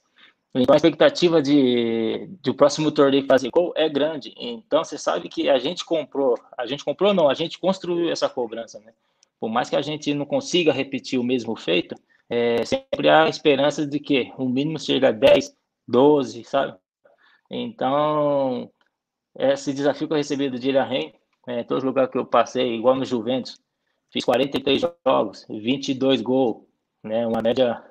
Então 0.55 0.73
a 0.73 0.77
expectativa 0.77 1.43
de, 1.43 2.29
de 2.41 2.51
o 2.51 2.55
próximo 2.55 2.91
torneio 2.91 3.27
fazer 3.27 3.51
gol 3.51 3.73
é 3.77 3.89
grande. 3.89 4.33
Então 4.37 4.83
você 4.83 4.97
sabe 4.97 5.29
que 5.29 5.51
a 5.51 5.59
gente 5.59 5.85
comprou, 5.85 6.35
a 6.57 6.67
gente 6.67 6.85
comprou 6.85 7.13
não, 7.13 7.29
a 7.29 7.35
gente 7.35 7.59
construiu 7.59 8.11
essa 8.11 8.29
cobrança, 8.29 8.81
né? 8.81 8.93
Por 9.39 9.51
mais 9.51 9.69
que 9.69 9.77
a 9.77 9.83
gente 9.83 10.15
não 10.15 10.25
consiga 10.25 10.73
repetir 10.73 11.19
o 11.19 11.25
mesmo 11.25 11.55
feito, 11.55 11.95
é, 12.29 12.65
sempre 12.65 13.09
há 13.09 13.29
esperança 13.29 13.87
de 13.87 14.01
que 14.01 14.33
o 14.37 14.49
mínimo 14.49 14.79
chega 14.79 15.09
a 15.09 15.13
10, 15.13 15.57
12, 15.87 16.45
sabe? 16.45 16.77
Então, 17.51 18.71
esse 19.39 19.73
desafio 19.73 20.09
que 20.09 20.13
eu 20.15 20.19
recebi 20.19 20.51
do 20.51 20.59
Dira 20.59 20.85
Ren, 20.85 21.13
é, 21.47 21.63
todos 21.63 21.85
os 21.85 21.87
lugares 21.87 22.11
que 22.11 22.19
eu 22.19 22.27
passei, 22.27 22.75
igual 22.75 22.97
no 22.97 23.05
Juventus, 23.05 23.61
Fiz 24.11 24.25
43 24.25 24.81
jogos, 25.05 25.45
22 25.49 26.23
gols, 26.23 26.65
né? 27.03 27.27
Uma 27.27 27.43
média 27.43 27.85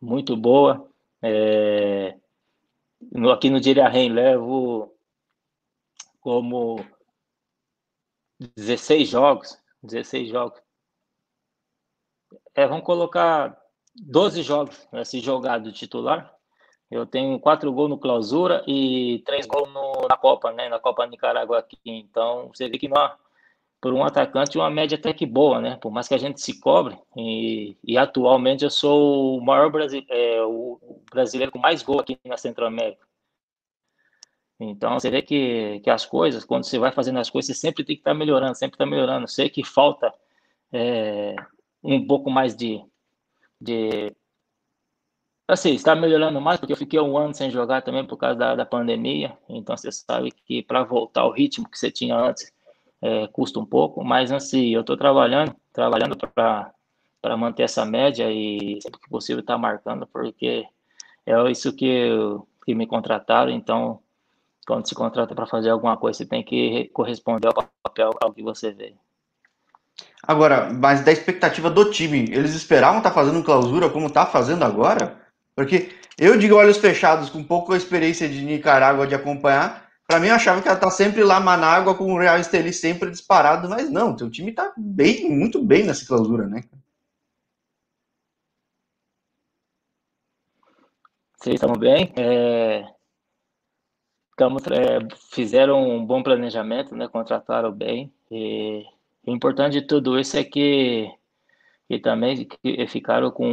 muito 0.00 0.36
boa. 0.36 0.90
É... 1.22 2.16
No, 3.12 3.30
aqui 3.30 3.50
no 3.50 3.60
Dirarém 3.60 4.10
levo 4.10 4.92
como 6.20 6.84
16 8.56 9.08
jogos, 9.08 9.56
16 9.82 10.28
jogos. 10.28 10.60
É, 12.56 12.66
vamos 12.66 12.84
colocar 12.84 13.54
12 13.94 14.42
jogos 14.42 14.88
nesse 14.90 15.20
jogado 15.20 15.70
titular. 15.72 16.34
Eu 16.90 17.04
tenho 17.04 17.38
quatro 17.38 17.70
gols 17.70 17.90
no 17.90 17.98
clausura 17.98 18.64
e 18.66 19.22
três 19.26 19.46
gols 19.46 19.70
no, 19.74 20.08
na 20.08 20.16
Copa, 20.16 20.50
né? 20.52 20.66
Na 20.68 20.78
Copa 20.78 21.06
Nicarágua 21.06 21.58
aqui. 21.58 21.78
Então, 21.84 22.48
você 22.48 22.66
vê 22.66 22.78
que 22.78 22.88
não, 22.88 23.12
por 23.78 23.92
um 23.92 24.02
atacante 24.02 24.56
uma 24.56 24.70
média 24.70 24.96
até 24.96 25.12
que 25.12 25.26
boa, 25.26 25.60
né? 25.60 25.76
Por 25.82 25.92
mais 25.92 26.08
que 26.08 26.14
a 26.14 26.18
gente 26.18 26.40
se 26.40 26.58
cobre, 26.58 26.98
e, 27.14 27.76
e 27.84 27.98
atualmente 27.98 28.64
eu 28.64 28.70
sou 28.70 29.36
o 29.36 29.44
maior 29.44 29.70
brasile 29.70 30.06
é, 30.08 30.42
o 30.42 30.80
brasileiro 31.10 31.52
com 31.52 31.58
mais 31.58 31.82
gol 31.82 32.00
aqui 32.00 32.18
na 32.24 32.38
Centro-América. 32.38 33.06
Então 34.58 34.98
você 34.98 35.10
vê 35.10 35.20
que, 35.20 35.80
que 35.80 35.90
as 35.90 36.06
coisas, 36.06 36.42
quando 36.42 36.64
você 36.64 36.78
vai 36.78 36.90
fazendo 36.90 37.18
as 37.18 37.28
coisas, 37.28 37.54
você 37.54 37.60
sempre 37.60 37.84
tem 37.84 37.96
que 37.96 38.00
estar 38.00 38.12
tá 38.12 38.18
melhorando, 38.18 38.56
sempre 38.56 38.76
está 38.76 38.86
melhorando. 38.86 39.28
Sei 39.28 39.50
que 39.50 39.62
falta 39.62 40.10
é, 40.72 41.36
um 41.82 42.06
pouco 42.06 42.30
mais 42.30 42.56
de, 42.56 42.82
de. 43.60 44.14
Assim, 45.48 45.74
está 45.74 45.94
melhorando 45.94 46.40
mais, 46.40 46.58
porque 46.58 46.72
eu 46.72 46.76
fiquei 46.76 46.98
um 47.00 47.16
ano 47.16 47.32
sem 47.34 47.50
jogar 47.50 47.82
também 47.82 48.04
por 48.04 48.16
causa 48.16 48.36
da, 48.36 48.56
da 48.56 48.66
pandemia. 48.66 49.36
Então 49.48 49.76
você 49.76 49.92
sabe 49.92 50.32
que 50.32 50.62
para 50.62 50.82
voltar 50.82 51.22
ao 51.22 51.30
ritmo 51.30 51.68
que 51.68 51.78
você 51.78 51.90
tinha 51.90 52.16
antes, 52.16 52.52
é, 53.00 53.26
custa 53.28 53.60
um 53.60 53.66
pouco, 53.66 54.04
mas 54.04 54.32
assim, 54.32 54.68
eu 54.70 54.80
estou 54.80 54.96
trabalhando, 54.96 55.54
trabalhando 55.72 56.16
para 56.16 57.36
manter 57.36 57.64
essa 57.64 57.84
média 57.84 58.30
e 58.32 58.80
sempre 58.82 59.00
que 59.00 59.08
possível 59.08 59.40
estar 59.40 59.54
tá 59.54 59.58
marcando, 59.58 60.06
porque 60.06 60.66
é 61.24 61.50
isso 61.50 61.74
que, 61.74 61.86
eu, 61.86 62.48
que 62.64 62.74
me 62.74 62.86
contrataram, 62.86 63.50
então 63.50 64.00
quando 64.66 64.88
se 64.88 64.94
contrata 64.94 65.34
para 65.34 65.46
fazer 65.46 65.70
alguma 65.70 65.96
coisa, 65.96 66.18
você 66.18 66.26
tem 66.26 66.42
que 66.42 66.88
corresponder 66.88 67.48
ao 67.48 67.68
papel 67.84 68.10
ao 68.20 68.32
que 68.32 68.42
você 68.42 68.72
vê. 68.72 68.94
Agora, 70.22 70.72
mas 70.72 71.04
da 71.04 71.12
expectativa 71.12 71.70
do 71.70 71.90
time, 71.90 72.28
eles 72.32 72.54
esperavam 72.54 72.98
estar 72.98 73.10
tá 73.10 73.14
fazendo 73.14 73.42
clausura 73.44 73.88
como 73.88 74.06
está 74.06 74.26
fazendo 74.26 74.64
agora? 74.64 75.20
Porque 75.54 75.90
eu 76.18 76.36
digo 76.38 76.56
olhos 76.56 76.78
fechados, 76.78 77.30
com 77.30 77.42
pouca 77.42 77.76
experiência 77.76 78.28
de 78.28 78.42
Nicarágua 78.42 79.06
de 79.06 79.14
acompanhar, 79.14 79.86
Pra 80.06 80.20
mim, 80.20 80.28
eu 80.28 80.34
achava 80.36 80.62
que 80.62 80.68
ela 80.68 80.78
tá 80.78 80.88
sempre 80.88 81.24
lá, 81.24 81.40
Manágua, 81.40 81.96
com 81.96 82.12
o 82.12 82.18
Real 82.18 82.38
Esteli 82.38 82.72
sempre 82.72 83.10
disparado, 83.10 83.68
mas 83.68 83.90
não, 83.90 84.14
teu 84.14 84.30
time 84.30 84.52
tá 84.52 84.72
bem, 84.76 85.28
muito 85.28 85.60
bem 85.60 85.84
nessa 85.84 86.06
clausura, 86.06 86.46
né? 86.46 86.62
Sim, 91.42 91.54
estamos 91.54 91.78
bem. 91.78 92.12
É... 92.16 92.84
Estamos, 94.30 94.62
é... 94.68 94.98
Fizeram 95.32 95.82
um 95.82 96.04
bom 96.06 96.22
planejamento, 96.22 96.94
né? 96.94 97.08
Contrataram 97.08 97.72
bem. 97.72 98.12
E 98.30 98.84
o 99.26 99.32
importante 99.32 99.80
de 99.80 99.86
tudo 99.86 100.18
isso 100.18 100.36
é 100.36 100.44
que, 100.44 101.10
que 101.88 101.98
também 101.98 102.46
que 102.46 102.86
ficaram 102.86 103.30
com 103.30 103.52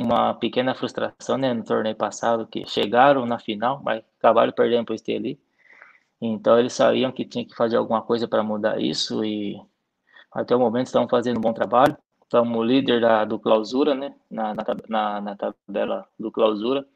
uma 0.00 0.34
pequena 0.34 0.74
frustração 0.74 1.38
né, 1.38 1.54
no 1.54 1.64
torneio 1.64 1.94
passado, 1.96 2.46
que 2.46 2.66
chegaram 2.66 3.24
na 3.24 3.38
final, 3.38 3.80
mas 3.84 4.02
acabaram 4.18 4.52
perdendo 4.52 4.84
para 4.84 4.92
o 4.92 4.96
Esteli. 4.96 5.40
Então 6.20 6.58
eles 6.58 6.72
sabiam 6.72 7.12
que 7.12 7.24
tinha 7.24 7.44
que 7.44 7.54
fazer 7.54 7.76
alguma 7.76 8.02
coisa 8.02 8.28
para 8.28 8.42
mudar 8.42 8.80
isso 8.80 9.24
e 9.24 9.60
até 10.32 10.56
o 10.56 10.58
momento 10.58 10.86
estão 10.86 11.08
fazendo 11.08 11.38
um 11.38 11.40
bom 11.40 11.52
trabalho. 11.52 11.96
Estamos 12.22 12.66
líder 12.66 13.00
da, 13.00 13.24
do 13.24 13.38
clausura, 13.38 13.94
né? 13.94 14.14
Na, 14.30 14.54
na, 14.88 15.20
na, 15.20 15.36
tabela 15.36 16.06
do 16.18 16.32
clausura. 16.32 16.86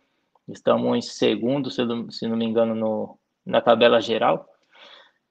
Estamos 0.49 0.97
em 0.97 1.03
segundo, 1.03 1.71
se, 1.71 1.83
se 2.11 2.27
não 2.27 2.37
me 2.37 2.45
engano, 2.45 2.75
no, 2.75 3.19
na 3.45 3.61
tabela 3.61 4.01
geral. 4.01 4.49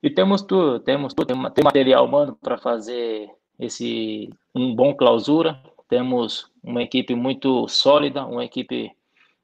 E 0.05 0.09
temos 0.11 0.43
tudo, 0.43 0.79
temos 0.79 1.15
tudo, 1.15 1.49
tem, 1.51 1.63
material 1.63 2.05
humano 2.05 2.37
para 2.39 2.59
fazer 2.59 3.27
esse 3.57 4.29
um 4.53 4.75
bom 4.75 4.93
clausura. 4.93 5.59
Temos 5.89 6.47
uma 6.63 6.83
equipe 6.83 7.15
muito 7.15 7.67
sólida, 7.67 8.23
uma 8.23 8.45
equipe 8.45 8.91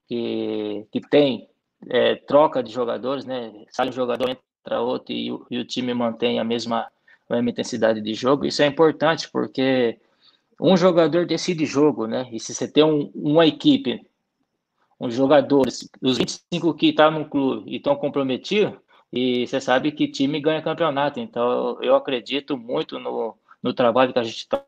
que, 0.08 0.86
que 0.92 1.02
tem 1.10 1.50
é, 1.90 2.14
troca 2.14 2.62
de 2.62 2.72
jogadores, 2.72 3.26
né? 3.26 3.52
Sai 3.72 3.90
um 3.90 3.92
jogador, 3.92 4.30
entra 4.30 4.82
outro 4.82 5.12
e, 5.12 5.36
e, 5.50 5.58
o 5.58 5.66
time 5.66 5.96
mantém 5.96 6.40
a 6.40 6.44
mesma, 6.44 6.82
a 7.28 7.34
mesma 7.34 7.50
intensidade 7.50 8.00
de 8.00 8.14
jogo. 8.14 8.46
Isso 8.46 8.62
é 8.62 8.68
importante 8.68 9.32
porque 9.32 10.00
um 10.62 10.78
jogador 10.78 11.26
decide 11.26 11.66
jogo, 11.66 12.06
né? 12.06 12.30
E 12.32 12.40
se 12.40 12.54
você 12.54 12.68
tem 12.68 12.84
um, 12.84 13.10
uma 13.16 13.48
equipe, 13.48 14.06
os 15.00 15.16
jogadores, 15.16 15.90
os 16.00 16.20
25 16.20 16.76
que 16.76 16.90
estão 16.90 17.12
tá 17.12 17.18
no 17.18 17.28
clube 17.28 17.64
e 17.68 17.78
estão 17.78 17.96
comprometidos, 17.96 18.78
e 19.12 19.46
você 19.46 19.60
sabe 19.60 19.92
que 19.92 20.08
time 20.08 20.40
ganha 20.40 20.62
campeonato. 20.62 21.20
Então 21.20 21.82
eu 21.82 21.96
acredito 21.96 22.58
muito 22.58 23.00
no, 23.00 23.38
no 23.62 23.74
trabalho 23.74 24.14
que 24.14 24.20
a 24.20 24.24
gente 24.24 24.38
está 24.38 24.64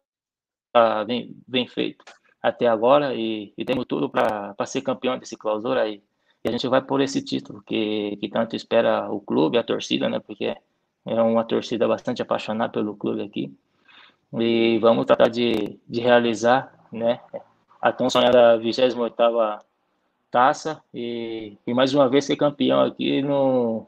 tá, 0.71 1.05
bem, 1.05 1.35
bem 1.47 1.67
feito 1.67 2.03
até 2.41 2.67
agora 2.67 3.15
e, 3.15 3.53
e 3.57 3.63
temos 3.63 3.85
tudo 3.85 4.09
para 4.09 4.55
ser 4.65 4.81
campeão 4.81 5.17
desse 5.17 5.37
clausura 5.37 5.83
aí. 5.83 6.03
E 6.43 6.49
a 6.49 6.51
gente 6.51 6.67
vai 6.67 6.81
por 6.81 6.99
esse 6.99 7.21
título 7.21 7.63
que, 7.65 8.17
que 8.17 8.27
tanto 8.27 8.55
espera 8.55 9.09
o 9.09 9.21
clube, 9.21 9.57
a 9.57 9.63
torcida, 9.63 10.09
né? 10.09 10.19
Porque 10.19 10.57
é 11.05 11.21
uma 11.21 11.45
torcida 11.45 11.87
bastante 11.87 12.21
apaixonada 12.21 12.73
pelo 12.73 12.97
clube 12.97 13.21
aqui. 13.21 13.55
E 14.33 14.77
vamos 14.79 15.05
tratar 15.05 15.29
de, 15.29 15.79
de 15.87 16.01
realizar, 16.01 16.73
né? 16.91 17.21
A 17.81 17.93
tão 17.93 18.09
sonhada 18.09 18.57
28 18.57 18.97
taça 20.29 20.83
e, 20.93 21.55
e 21.65 21.73
mais 21.73 21.93
uma 21.93 22.09
vez 22.09 22.25
ser 22.25 22.35
campeão 22.35 22.81
aqui 22.81 23.21
no 23.21 23.85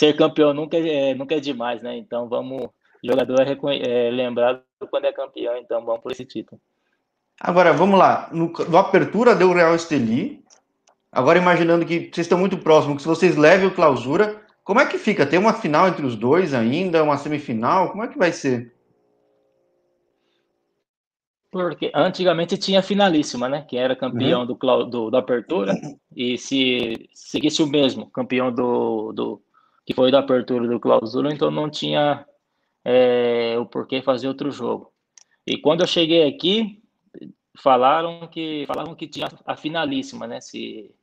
ser 0.00 0.16
campeão 0.16 0.52
nunca 0.54 0.76
é, 0.76 1.14
nunca 1.14 1.34
é 1.34 1.40
demais, 1.40 1.82
né? 1.82 1.96
Então 1.96 2.28
vamos 2.28 2.64
o 2.64 3.06
jogador 3.06 3.40
é, 3.42 4.06
é 4.06 4.10
lembrado 4.10 4.62
quando 4.90 5.04
é 5.04 5.12
campeão, 5.12 5.56
então 5.56 5.84
vamos 5.84 6.02
por 6.02 6.12
esse 6.12 6.24
título. 6.24 6.60
Agora, 7.40 7.72
vamos 7.72 7.98
lá. 7.98 8.28
No, 8.32 8.52
no 8.68 8.76
Apertura 8.76 9.34
deu 9.34 9.48
o 9.48 9.54
Real 9.54 9.74
Esteli, 9.74 10.44
Agora, 11.12 11.38
imaginando 11.38 11.84
que 11.84 12.08
vocês 12.12 12.26
estão 12.26 12.38
muito 12.38 12.56
próximos, 12.58 12.96
que 12.96 13.02
se 13.02 13.08
vocês 13.08 13.36
levem 13.36 13.66
o 13.66 13.74
clausura, 13.74 14.40
como 14.62 14.78
é 14.78 14.86
que 14.86 14.96
fica? 14.96 15.26
Tem 15.26 15.38
uma 15.38 15.52
final 15.52 15.88
entre 15.88 16.06
os 16.06 16.14
dois 16.14 16.54
ainda? 16.54 17.02
Uma 17.02 17.16
semifinal? 17.16 17.90
Como 17.90 18.04
é 18.04 18.08
que 18.08 18.16
vai 18.16 18.30
ser? 18.30 18.72
Porque 21.50 21.90
antigamente 21.92 22.56
tinha 22.56 22.80
finalíssima, 22.80 23.48
né? 23.48 23.62
Que 23.68 23.76
era 23.76 23.96
campeão 23.96 24.42
uhum. 24.42 24.46
do, 24.46 24.84
do, 24.84 25.10
da 25.10 25.18
apertura, 25.18 25.74
e 26.14 26.38
se 26.38 27.08
seguisse 27.12 27.60
o 27.60 27.66
mesmo, 27.66 28.08
campeão 28.10 28.52
do, 28.52 29.12
do 29.12 29.42
que 29.84 29.94
foi 29.94 30.10
da 30.10 30.20
apertura 30.20 30.68
do 30.68 30.80
clausura, 30.80 31.32
então 31.32 31.50
não 31.50 31.70
tinha 31.70 32.24
é, 32.84 33.56
o 33.58 33.66
porquê 33.66 34.02
fazer 34.02 34.28
outro 34.28 34.50
jogo. 34.50 34.92
E 35.46 35.58
quando 35.58 35.80
eu 35.80 35.86
cheguei 35.86 36.28
aqui, 36.28 36.80
falaram 37.58 38.26
que 38.28 38.64
falavam 38.66 38.94
que 38.94 39.08
tinha 39.08 39.28
a 39.44 39.56
finalíssima, 39.56 40.26
né? 40.26 40.40
Se, 40.40 40.94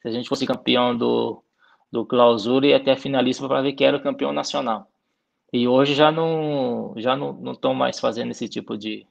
se 0.00 0.08
a 0.08 0.10
gente 0.10 0.28
fosse 0.28 0.46
campeão 0.46 0.96
do, 0.96 1.42
do 1.90 2.04
clausura 2.06 2.66
e 2.66 2.74
até 2.74 2.92
a 2.92 2.96
finalíssima 2.96 3.48
para 3.48 3.62
ver 3.62 3.72
que 3.72 3.84
era 3.84 3.96
o 3.96 4.02
campeão 4.02 4.32
nacional. 4.32 4.90
E 5.52 5.66
hoje 5.68 5.94
já 5.94 6.10
não 6.10 6.94
já 6.96 7.16
não 7.16 7.52
estão 7.52 7.74
mais 7.74 7.98
fazendo 8.00 8.30
esse 8.30 8.48
tipo 8.48 8.76
de, 8.76 9.06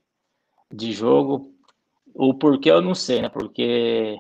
de 0.71 0.91
jogo. 0.91 1.53
O 2.13 2.33
porquê 2.33 2.71
eu 2.71 2.81
não 2.81 2.95
sei, 2.95 3.21
né? 3.21 3.29
Porque 3.29 4.19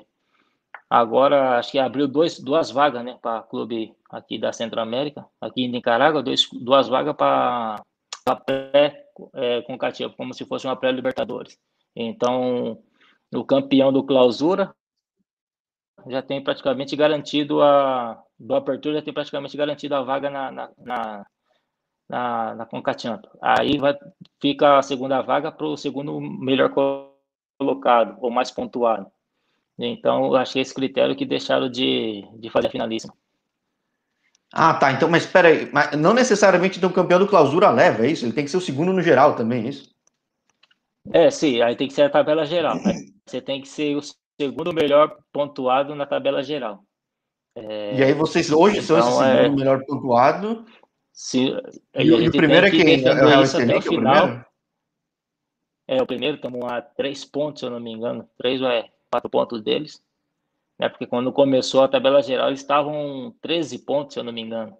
agora 0.89 1.57
acho 1.57 1.71
que 1.71 1.79
abriu 1.79 2.07
dois, 2.07 2.39
duas 2.39 2.71
vagas, 2.71 3.03
né, 3.03 3.17
para 3.21 3.43
clube 3.43 3.95
aqui 4.09 4.37
da 4.37 4.53
Centro-América, 4.53 5.25
aqui 5.41 5.63
em 5.63 5.67
Nicarágua, 5.69 6.23
dois, 6.23 6.47
duas 6.51 6.87
vagas 6.87 7.15
para 7.15 7.83
pré 8.45 9.05
é, 9.33 9.63
como 10.17 10.33
se 10.33 10.45
fosse 10.45 10.67
uma 10.67 10.75
pré-libertadores. 10.75 11.57
Então, 11.95 12.81
o 13.33 13.43
campeão 13.43 13.91
do 13.91 14.03
clausura 14.03 14.73
já 16.07 16.21
tem 16.21 16.43
praticamente 16.43 16.95
garantido 16.95 17.61
a 17.61 18.21
do 18.37 18.53
apertura 18.53 18.95
já 18.95 19.01
tem 19.01 19.13
praticamente 19.13 19.55
garantido 19.55 19.95
a 19.95 20.01
vaga 20.01 20.29
na, 20.29 20.51
na, 20.51 20.69
na 20.77 21.25
na, 22.09 22.55
na. 22.55 22.65
Aí 23.41 23.77
vai, 23.77 23.97
fica 24.39 24.77
a 24.77 24.81
segunda 24.81 25.21
vaga 25.21 25.51
para 25.51 25.65
o 25.65 25.77
segundo 25.77 26.19
melhor 26.21 26.71
colocado, 27.59 28.17
ou 28.21 28.29
mais 28.31 28.51
pontuado. 28.51 29.11
Então, 29.77 30.25
eu 30.25 30.35
achei 30.35 30.61
esse 30.61 30.73
critério 30.73 31.15
que 31.15 31.25
deixaram 31.25 31.69
de, 31.69 32.23
de 32.39 32.49
fazer 32.49 32.67
a 32.67 32.71
finalíssima. 32.71 33.13
Ah, 34.53 34.73
tá. 34.73 34.91
Então, 34.91 35.09
mas 35.09 35.23
espera 35.23 35.49
aí. 35.49 35.69
Mas 35.71 35.91
não 35.97 36.13
necessariamente 36.13 36.77
então, 36.77 36.89
o 36.89 36.93
campeão 36.93 37.19
do 37.19 37.27
clausura 37.27 37.69
leva, 37.69 38.05
é 38.05 38.11
isso? 38.11 38.25
Ele 38.25 38.33
tem 38.33 38.45
que 38.45 38.51
ser 38.51 38.57
o 38.57 38.61
segundo 38.61 38.93
no 38.93 39.01
geral 39.01 39.35
também, 39.35 39.65
é 39.65 39.69
isso? 39.69 39.93
É, 41.11 41.29
sim. 41.29 41.61
Aí 41.61 41.75
tem 41.75 41.87
que 41.87 41.93
ser 41.93 42.03
a 42.03 42.09
tabela 42.09 42.45
geral. 42.45 42.77
Você 43.25 43.41
tem 43.41 43.61
que 43.61 43.67
ser 43.67 43.95
o 43.95 44.01
segundo 44.39 44.73
melhor 44.73 45.17
pontuado 45.33 45.93
na 45.93 46.05
tabela 46.05 46.41
geral. 46.41 46.83
É, 47.55 47.95
e 47.95 48.03
aí 48.03 48.13
vocês 48.13 48.51
hoje 48.51 48.79
então, 48.79 48.83
são 48.83 48.99
esse 48.99 49.09
então, 49.09 49.41
segundo 49.41 49.53
é... 49.53 49.55
melhor 49.55 49.85
pontuado 49.85 50.65
se, 51.15 51.55
e, 51.95 52.11
o 52.11 52.31
primeiro 52.31 52.67
é 52.67 52.69
quem? 52.71 53.05
É 53.05 53.11
o 53.11 53.27
Real 53.27 53.43
até 53.43 53.77
o 53.77 53.81
final. 53.81 54.45
É, 55.87 56.01
o 56.01 56.05
primeiro 56.05 56.35
estamos 56.35 56.61
a 56.69 56.81
três 56.81 57.23
pontos, 57.23 57.61
se 57.61 57.65
eu 57.65 57.69
não 57.69 57.79
me 57.79 57.91
engano. 57.91 58.29
Três 58.37 58.61
ou 58.61 58.67
é 58.67 58.89
quatro 59.15 59.29
pontos 59.29 59.61
deles. 59.61 60.01
Né? 60.77 60.89
Porque 60.89 61.05
quando 61.05 61.31
começou 61.31 61.83
a 61.83 61.87
tabela 61.87 62.21
geral, 62.21 62.47
eles 62.47 62.59
estavam 62.59 63.33
13 63.41 63.79
pontos, 63.79 64.13
se 64.13 64.19
eu 64.19 64.23
não 64.23 64.33
me 64.33 64.41
engano. 64.41 64.77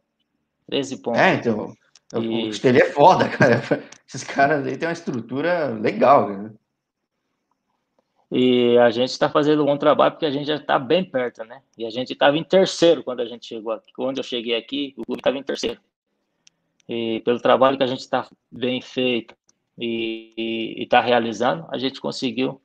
13 0.68 0.98
pontos. 1.02 1.22
É, 1.22 1.36
então. 1.36 1.74
E... 2.14 2.18
O 2.18 2.50
Estelha 2.50 2.84
é 2.84 2.92
foda, 2.92 3.28
cara. 3.30 3.62
Esses 4.08 4.24
caras 4.24 4.66
aí 4.66 4.78
têm 4.78 4.88
uma 4.88 4.94
estrutura 4.94 5.68
legal. 5.70 6.30
Né? 6.30 6.52
E 8.32 8.78
a 8.78 8.90
gente 8.90 9.10
está 9.10 9.30
fazendo 9.30 9.64
um 9.64 9.66
bom 9.66 9.78
trabalho 9.78 10.12
porque 10.12 10.26
a 10.26 10.32
gente 10.32 10.48
já 10.48 10.56
está 10.56 10.78
bem 10.78 11.04
perto, 11.04 11.44
né? 11.44 11.62
E 11.78 11.86
a 11.86 11.90
gente 11.90 12.14
estava 12.14 12.38
em 12.38 12.44
terceiro 12.44 13.04
quando 13.04 13.22
a 13.22 13.26
gente 13.26 13.46
chegou 13.46 13.72
aqui. 13.72 13.94
Quando 13.94 14.18
eu 14.18 14.24
cheguei 14.24 14.56
aqui, 14.56 14.94
o 14.98 15.06
clube 15.06 15.20
estava 15.20 15.38
em 15.38 15.44
terceiro 15.44 15.80
e 16.88 17.22
pelo 17.22 17.40
trabalho 17.40 17.78
que 17.78 17.84
a 17.84 17.88
gente 17.88 18.02
está 18.02 18.28
bem 18.52 18.82
feito 18.82 19.36
e 19.78 20.76
está 20.78 21.02
realizando, 21.02 21.68
a 21.70 21.78
gente 21.78 22.00
conseguiu, 22.00 22.62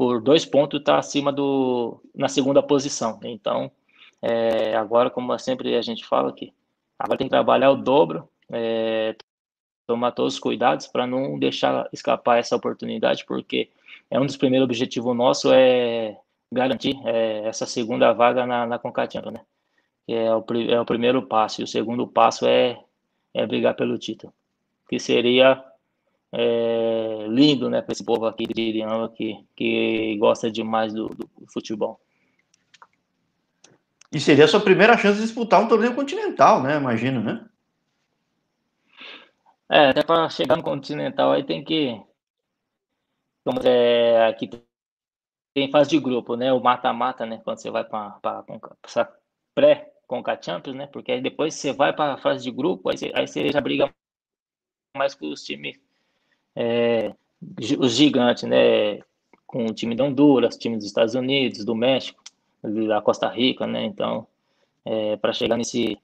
por 0.00 0.18
dois 0.22 0.46
pontos, 0.46 0.80
estar 0.80 0.94
tá 0.94 0.98
acima 0.98 1.30
do, 1.30 2.00
na 2.14 2.26
segunda 2.26 2.62
posição. 2.62 3.20
Então, 3.22 3.70
é, 4.22 4.74
agora, 4.74 5.10
como 5.10 5.38
sempre 5.38 5.76
a 5.76 5.82
gente 5.82 6.06
fala 6.06 6.30
aqui, 6.30 6.54
agora 6.98 7.18
tem 7.18 7.26
que 7.26 7.30
trabalhar 7.30 7.70
o 7.70 7.76
dobro, 7.76 8.26
é, 8.50 9.14
tomar 9.86 10.12
todos 10.12 10.32
os 10.32 10.40
cuidados 10.40 10.86
para 10.86 11.06
não 11.06 11.38
deixar 11.38 11.86
escapar 11.92 12.38
essa 12.38 12.56
oportunidade, 12.56 13.26
porque 13.26 13.68
é 14.10 14.18
um 14.18 14.24
dos 14.24 14.38
primeiros 14.38 14.64
objetivos 14.64 15.14
nossos 15.14 15.52
é 15.52 16.16
garantir 16.50 16.98
é, 17.04 17.46
essa 17.46 17.66
segunda 17.66 18.10
vaga 18.14 18.46
na, 18.46 18.66
na 18.66 18.80
né? 19.30 19.40
É 20.08 20.34
o, 20.34 20.42
é 20.66 20.80
o 20.80 20.86
primeiro 20.86 21.26
passo, 21.26 21.60
e 21.60 21.64
o 21.64 21.68
segundo 21.68 22.06
passo 22.06 22.46
é 22.46 22.82
é 23.34 23.46
brigar 23.46 23.76
pelo 23.76 23.98
título. 23.98 24.32
Que 24.88 24.98
seria 24.98 25.62
é, 26.32 27.26
lindo, 27.28 27.68
né, 27.68 27.82
para 27.82 27.92
esse 27.92 28.04
povo 28.04 28.26
aqui 28.26 28.46
de 28.46 28.60
Iriama 28.60 29.08
que, 29.10 29.44
que 29.56 30.16
gosta 30.18 30.50
demais 30.50 30.92
do, 30.92 31.08
do, 31.08 31.28
futebol. 31.52 32.00
E 34.12 34.18
seria 34.18 34.44
a 34.44 34.48
sua 34.48 34.60
primeira 34.60 34.96
chance 34.96 35.18
de 35.18 35.26
disputar 35.26 35.60
um 35.60 35.68
torneio 35.68 35.94
continental, 35.94 36.62
né? 36.62 36.76
Imagino, 36.76 37.22
né? 37.22 37.48
É, 39.68 39.90
até 39.90 40.02
para 40.02 40.28
chegar 40.28 40.56
no 40.56 40.64
continental 40.64 41.30
aí 41.30 41.44
tem 41.44 41.62
que. 41.62 42.00
Como 43.44 43.60
é, 43.62 44.26
aqui 44.26 44.50
tem 45.54 45.70
fase 45.70 45.90
de 45.90 46.00
grupo, 46.00 46.34
né? 46.36 46.52
O 46.52 46.60
mata-mata, 46.60 47.24
né? 47.24 47.40
Quando 47.44 47.58
você 47.58 47.70
vai 47.70 47.84
para 47.84 48.18
essa 48.84 49.08
pré 49.54 49.92
Conca 50.08 50.40
Champions, 50.40 50.76
né? 50.76 50.86
Porque 50.88 51.12
aí 51.12 51.20
depois 51.20 51.54
você 51.54 51.72
vai 51.72 51.92
para 51.92 52.14
a 52.14 52.18
fase 52.18 52.42
de 52.42 52.50
grupo, 52.50 52.88
aí 52.88 52.98
você, 52.98 53.12
aí 53.14 53.28
você 53.28 53.52
já 53.52 53.60
briga 53.60 53.92
mais 54.96 55.14
com 55.14 55.30
os 55.30 55.44
times, 55.44 55.78
é, 56.60 57.14
os 57.78 57.96
gigantes, 57.96 58.44
né? 58.44 58.98
Com 59.46 59.66
o 59.66 59.74
time 59.74 59.96
da 59.96 60.04
Honduras, 60.04 60.56
time 60.56 60.76
dos 60.76 60.84
Estados 60.84 61.14
Unidos, 61.14 61.64
do 61.64 61.74
México, 61.74 62.22
da 62.62 63.00
Costa 63.00 63.28
Rica, 63.28 63.66
né? 63.66 63.84
Então, 63.84 64.26
é, 64.84 65.16
para 65.16 65.32
chegar 65.32 65.56
nesse, 65.56 65.98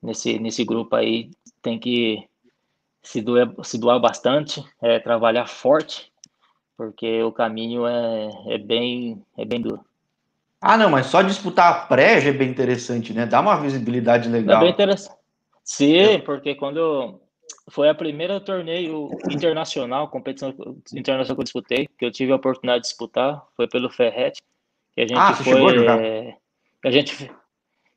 nesse, 0.00 0.38
nesse 0.38 0.64
grupo 0.64 0.94
aí, 0.94 1.30
tem 1.60 1.78
que 1.78 2.26
se 3.02 3.20
doer, 3.20 3.52
se 3.62 3.76
doar 3.76 3.98
bastante, 3.98 4.64
é, 4.80 5.00
trabalhar 5.00 5.46
forte, 5.46 6.10
porque 6.76 7.22
o 7.22 7.32
caminho 7.32 7.86
é, 7.86 8.30
é, 8.54 8.58
bem, 8.58 9.22
é 9.36 9.44
bem 9.44 9.60
duro. 9.60 9.84
Ah, 10.60 10.76
não, 10.76 10.88
mas 10.88 11.06
só 11.06 11.22
disputar 11.22 11.72
a 11.72 11.86
pré 11.86 12.20
já 12.20 12.30
é 12.30 12.32
bem 12.32 12.48
interessante, 12.48 13.12
né? 13.12 13.26
Dá 13.26 13.40
uma 13.40 13.60
visibilidade 13.60 14.28
legal. 14.28 14.58
É 14.58 14.60
bem 14.60 14.70
interessante. 14.70 15.16
Sim, 15.64 16.20
porque 16.24 16.54
quando 16.54 17.20
foi 17.70 17.88
a 17.88 17.94
primeira 17.94 18.40
torneio 18.40 19.10
internacional, 19.30 20.08
competição 20.08 20.54
internacional 20.94 21.36
que 21.36 21.40
eu 21.40 21.44
disputei, 21.44 21.88
que 21.98 22.04
eu 22.04 22.10
tive 22.10 22.32
a 22.32 22.36
oportunidade 22.36 22.82
de 22.82 22.88
disputar, 22.88 23.42
foi 23.56 23.68
pelo 23.68 23.90
Ferret, 23.90 24.40
que 24.94 25.00
a 25.00 25.06
gente 25.06 25.18
ah, 25.18 25.34
foi, 25.34 25.86
é, 25.86 26.36
a 26.84 26.90
gente 26.90 27.30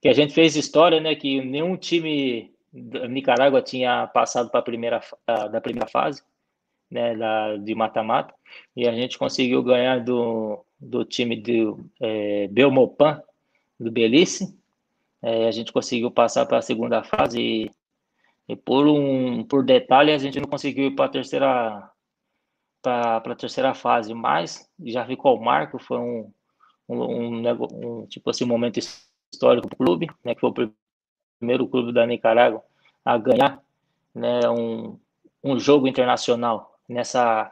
que 0.01 0.09
a 0.09 0.13
gente 0.13 0.33
fez 0.33 0.55
história, 0.55 0.99
né, 0.99 1.15
que 1.15 1.41
nenhum 1.41 1.75
time 1.75 2.53
da 2.71 3.07
Nicarágua 3.07 3.61
tinha 3.61 4.05
passado 4.07 4.49
para 4.49 4.59
a 4.59 4.63
primeira 4.63 5.01
da 5.51 5.59
primeira 5.59 5.87
fase, 5.87 6.21
né, 6.89 7.15
da, 7.15 7.57
de 7.57 7.73
mata-mata, 7.73 8.33
e 8.75 8.87
a 8.87 8.93
gente 8.93 9.17
conseguiu 9.17 9.63
ganhar 9.63 9.99
do 9.99 10.63
do 10.79 11.03
time 11.03 11.35
do 11.35 11.89
é, 12.01 12.47
Belmopan, 12.49 13.21
do 13.79 13.91
Belice. 13.91 14.57
É, 15.21 15.47
a 15.47 15.51
gente 15.51 15.71
conseguiu 15.71 16.11
passar 16.11 16.45
para 16.45 16.59
a 16.59 16.61
segunda 16.61 17.03
fase 17.03 17.41
e, 17.41 17.71
e, 18.47 18.55
por 18.55 18.87
um 18.87 19.43
por 19.43 19.63
detalhe 19.63 20.11
a 20.11 20.17
gente 20.17 20.39
não 20.39 20.47
conseguiu 20.47 20.85
ir 20.87 20.95
para 20.95 21.05
a 21.05 21.09
terceira 21.09 21.91
para 22.81 23.17
a 23.17 23.35
terceira 23.35 23.73
fase, 23.73 24.13
mas 24.13 24.69
já 24.83 25.03
ficou 25.05 25.35
o 25.35 25.43
marco, 25.43 25.79
foi 25.79 25.97
um, 25.97 26.31
um, 26.87 27.03
um, 27.03 28.01
um 28.01 28.05
tipo 28.05 28.29
assim, 28.29 28.45
momento 28.45 28.79
histórico 29.33 29.67
para 29.67 29.73
o 29.73 29.77
clube, 29.77 30.07
né, 30.23 30.35
que 30.35 30.41
foi 30.41 30.49
o 30.51 30.73
primeiro 31.39 31.67
clube 31.67 31.91
da 31.91 32.05
Nicarágua 32.05 32.63
a 33.03 33.17
ganhar 33.17 33.59
né, 34.13 34.47
um, 34.49 34.99
um 35.43 35.59
jogo 35.59 35.87
internacional 35.87 36.77
nessa 36.87 37.51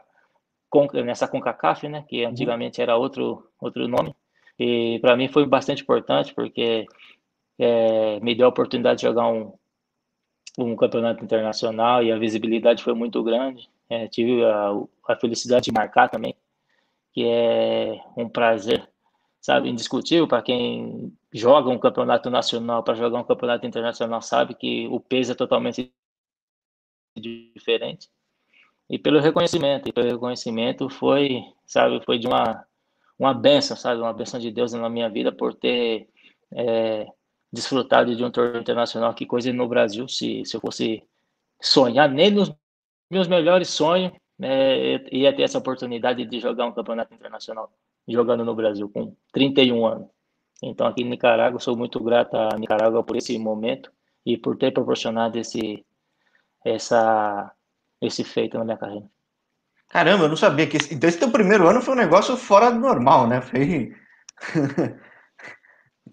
nessa 1.06 1.28
CONCACAF, 1.28 1.88
né, 1.88 2.04
que 2.08 2.24
uhum. 2.24 2.32
antigamente 2.32 2.82
era 2.82 2.98
outro, 2.98 3.48
outro 3.62 3.88
nome. 3.88 4.16
E 4.58 4.98
para 5.02 5.16
mim 5.16 5.28
foi 5.28 5.46
bastante 5.46 5.84
importante, 5.84 6.34
porque 6.34 6.88
é, 7.60 8.20
me 8.22 8.34
deu 8.34 8.48
a 8.48 8.50
oportunidade 8.50 9.02
de 9.02 9.08
jogar 9.08 9.28
um, 9.28 9.54
um 10.58 10.76
campeonato 10.76 11.24
internacional 11.24 12.04
e 12.04 12.12
a 12.12 12.18
visibilidade 12.18 12.84
foi 12.84 12.94
muito 12.94 13.24
grande. 13.24 13.70
É, 13.90 14.08
tive 14.08 14.44
a, 14.46 14.72
a, 15.08 15.16
felicidade 15.16 15.66
de 15.66 15.72
marcar 15.72 16.10
também, 16.10 16.36
que 17.12 17.26
é 17.26 18.02
um 18.18 18.30
prazer, 18.30 18.88
sabe, 19.42 19.70
indiscutível 19.70 20.28
para 20.28 20.42
quem 20.42 21.14
joga 21.34 21.70
um 21.70 21.80
campeonato 21.80 22.30
nacional, 22.30 22.84
para 22.84 22.96
jogar 22.96 23.20
um 23.20 23.24
campeonato 23.24 23.66
internacional, 23.66 24.22
sabe 24.22 24.56
que 24.56 24.88
o 24.88 25.00
peso 25.00 25.32
é 25.34 25.36
totalmente 25.36 25.92
diferente 27.16 28.10
e 28.90 29.00
pelo 29.00 29.20
reconhecimento. 29.20 29.90
E 29.90 29.92
pelo 29.92 30.10
reconhecimento 30.10 30.90
foi, 30.90 31.44
sabe, 31.66 32.04
foi 32.06 32.20
de 32.20 32.28
uma, 32.28 32.66
uma 33.18 33.34
benção, 33.34 33.76
sabe, 33.76 34.02
uma 34.02 34.14
benção 34.14 34.40
de 34.40 34.52
Deus 34.52 34.74
na 34.74 34.90
minha 34.90 35.10
vida 35.10 35.32
por 35.32 35.54
ter 35.54 36.08
é, 36.52 37.08
desfrutado 37.54 38.16
de 38.16 38.24
um 38.24 38.32
torneio 38.32 38.62
internacional. 38.62 39.14
Que 39.14 39.28
coisa 39.28 39.54
no 39.54 39.68
Brasil, 39.68 40.08
se, 40.08 40.44
se 40.44 40.58
eu 40.58 40.60
fosse 40.60 41.04
sonhar, 41.62 42.10
nem 42.10 42.32
nos 42.32 42.52
meus 43.10 43.28
melhores 43.28 43.70
sonhos 43.70 44.12
é, 44.42 45.00
ia 45.16 45.34
ter 45.36 45.44
essa 45.44 45.60
oportunidade 45.60 46.26
de 46.26 46.40
jogar 46.40 46.66
um 46.66 46.72
campeonato 46.72 47.14
internacional, 47.14 47.72
jogando 48.08 48.44
no 48.44 48.56
Brasil, 48.56 48.90
com 48.90 49.16
31 49.32 49.86
anos. 49.86 50.08
Então, 50.64 50.88
aqui 50.88 51.04
em 51.04 51.10
Nicarágua, 51.10 51.60
sou 51.60 51.78
muito 51.78 52.04
grato 52.04 52.36
a 52.36 52.58
Nicarágua 52.58 53.04
por 53.04 53.16
esse 53.16 53.38
momento 53.38 53.92
e 54.26 54.36
por 54.36 54.58
ter 54.58 54.72
proporcionado 54.72 55.38
esse, 55.38 55.86
essa, 56.66 57.52
esse 58.02 58.24
feito 58.24 58.58
na 58.58 58.64
minha 58.64 58.78
carreira. 58.78 59.06
Caramba, 59.90 60.24
eu 60.24 60.30
não 60.30 60.38
sabia 60.38 60.66
que. 60.66 60.78
Esse... 60.78 60.96
Então, 60.96 61.08
esse 61.08 61.20
teu 61.20 61.30
primeiro 61.30 61.68
ano 61.68 61.82
foi 61.82 61.94
um 61.94 61.98
negócio 61.98 62.36
fora 62.36 62.72
do 62.72 62.80
normal, 62.80 63.28
né? 63.28 63.42
Foi. 63.42 63.94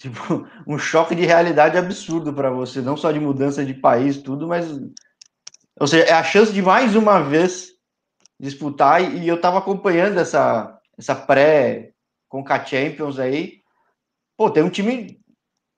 tipo, 0.00 0.48
um 0.66 0.78
choque 0.78 1.14
de 1.14 1.26
realidade 1.26 1.76
absurdo 1.76 2.32
para 2.32 2.50
você, 2.50 2.80
não 2.80 2.96
só 2.96 3.12
de 3.12 3.20
mudança 3.20 3.64
de 3.64 3.74
país, 3.74 4.16
tudo, 4.16 4.48
mas. 4.48 4.66
Ou 5.78 5.86
seja, 5.86 6.04
é 6.04 6.12
a 6.12 6.24
chance 6.24 6.52
de 6.52 6.62
mais 6.62 6.96
uma 6.96 7.20
vez 7.20 7.70
disputar, 8.38 9.02
e 9.14 9.28
eu 9.28 9.38
tava 9.38 9.58
acompanhando 9.58 10.18
essa, 10.18 10.78
essa 10.98 11.14
pré 11.14 11.92
Conca 12.28 12.64
Champions 12.64 13.18
aí. 13.18 13.60
Pô, 14.36 14.50
tem 14.50 14.62
um 14.62 14.70
time 14.70 15.20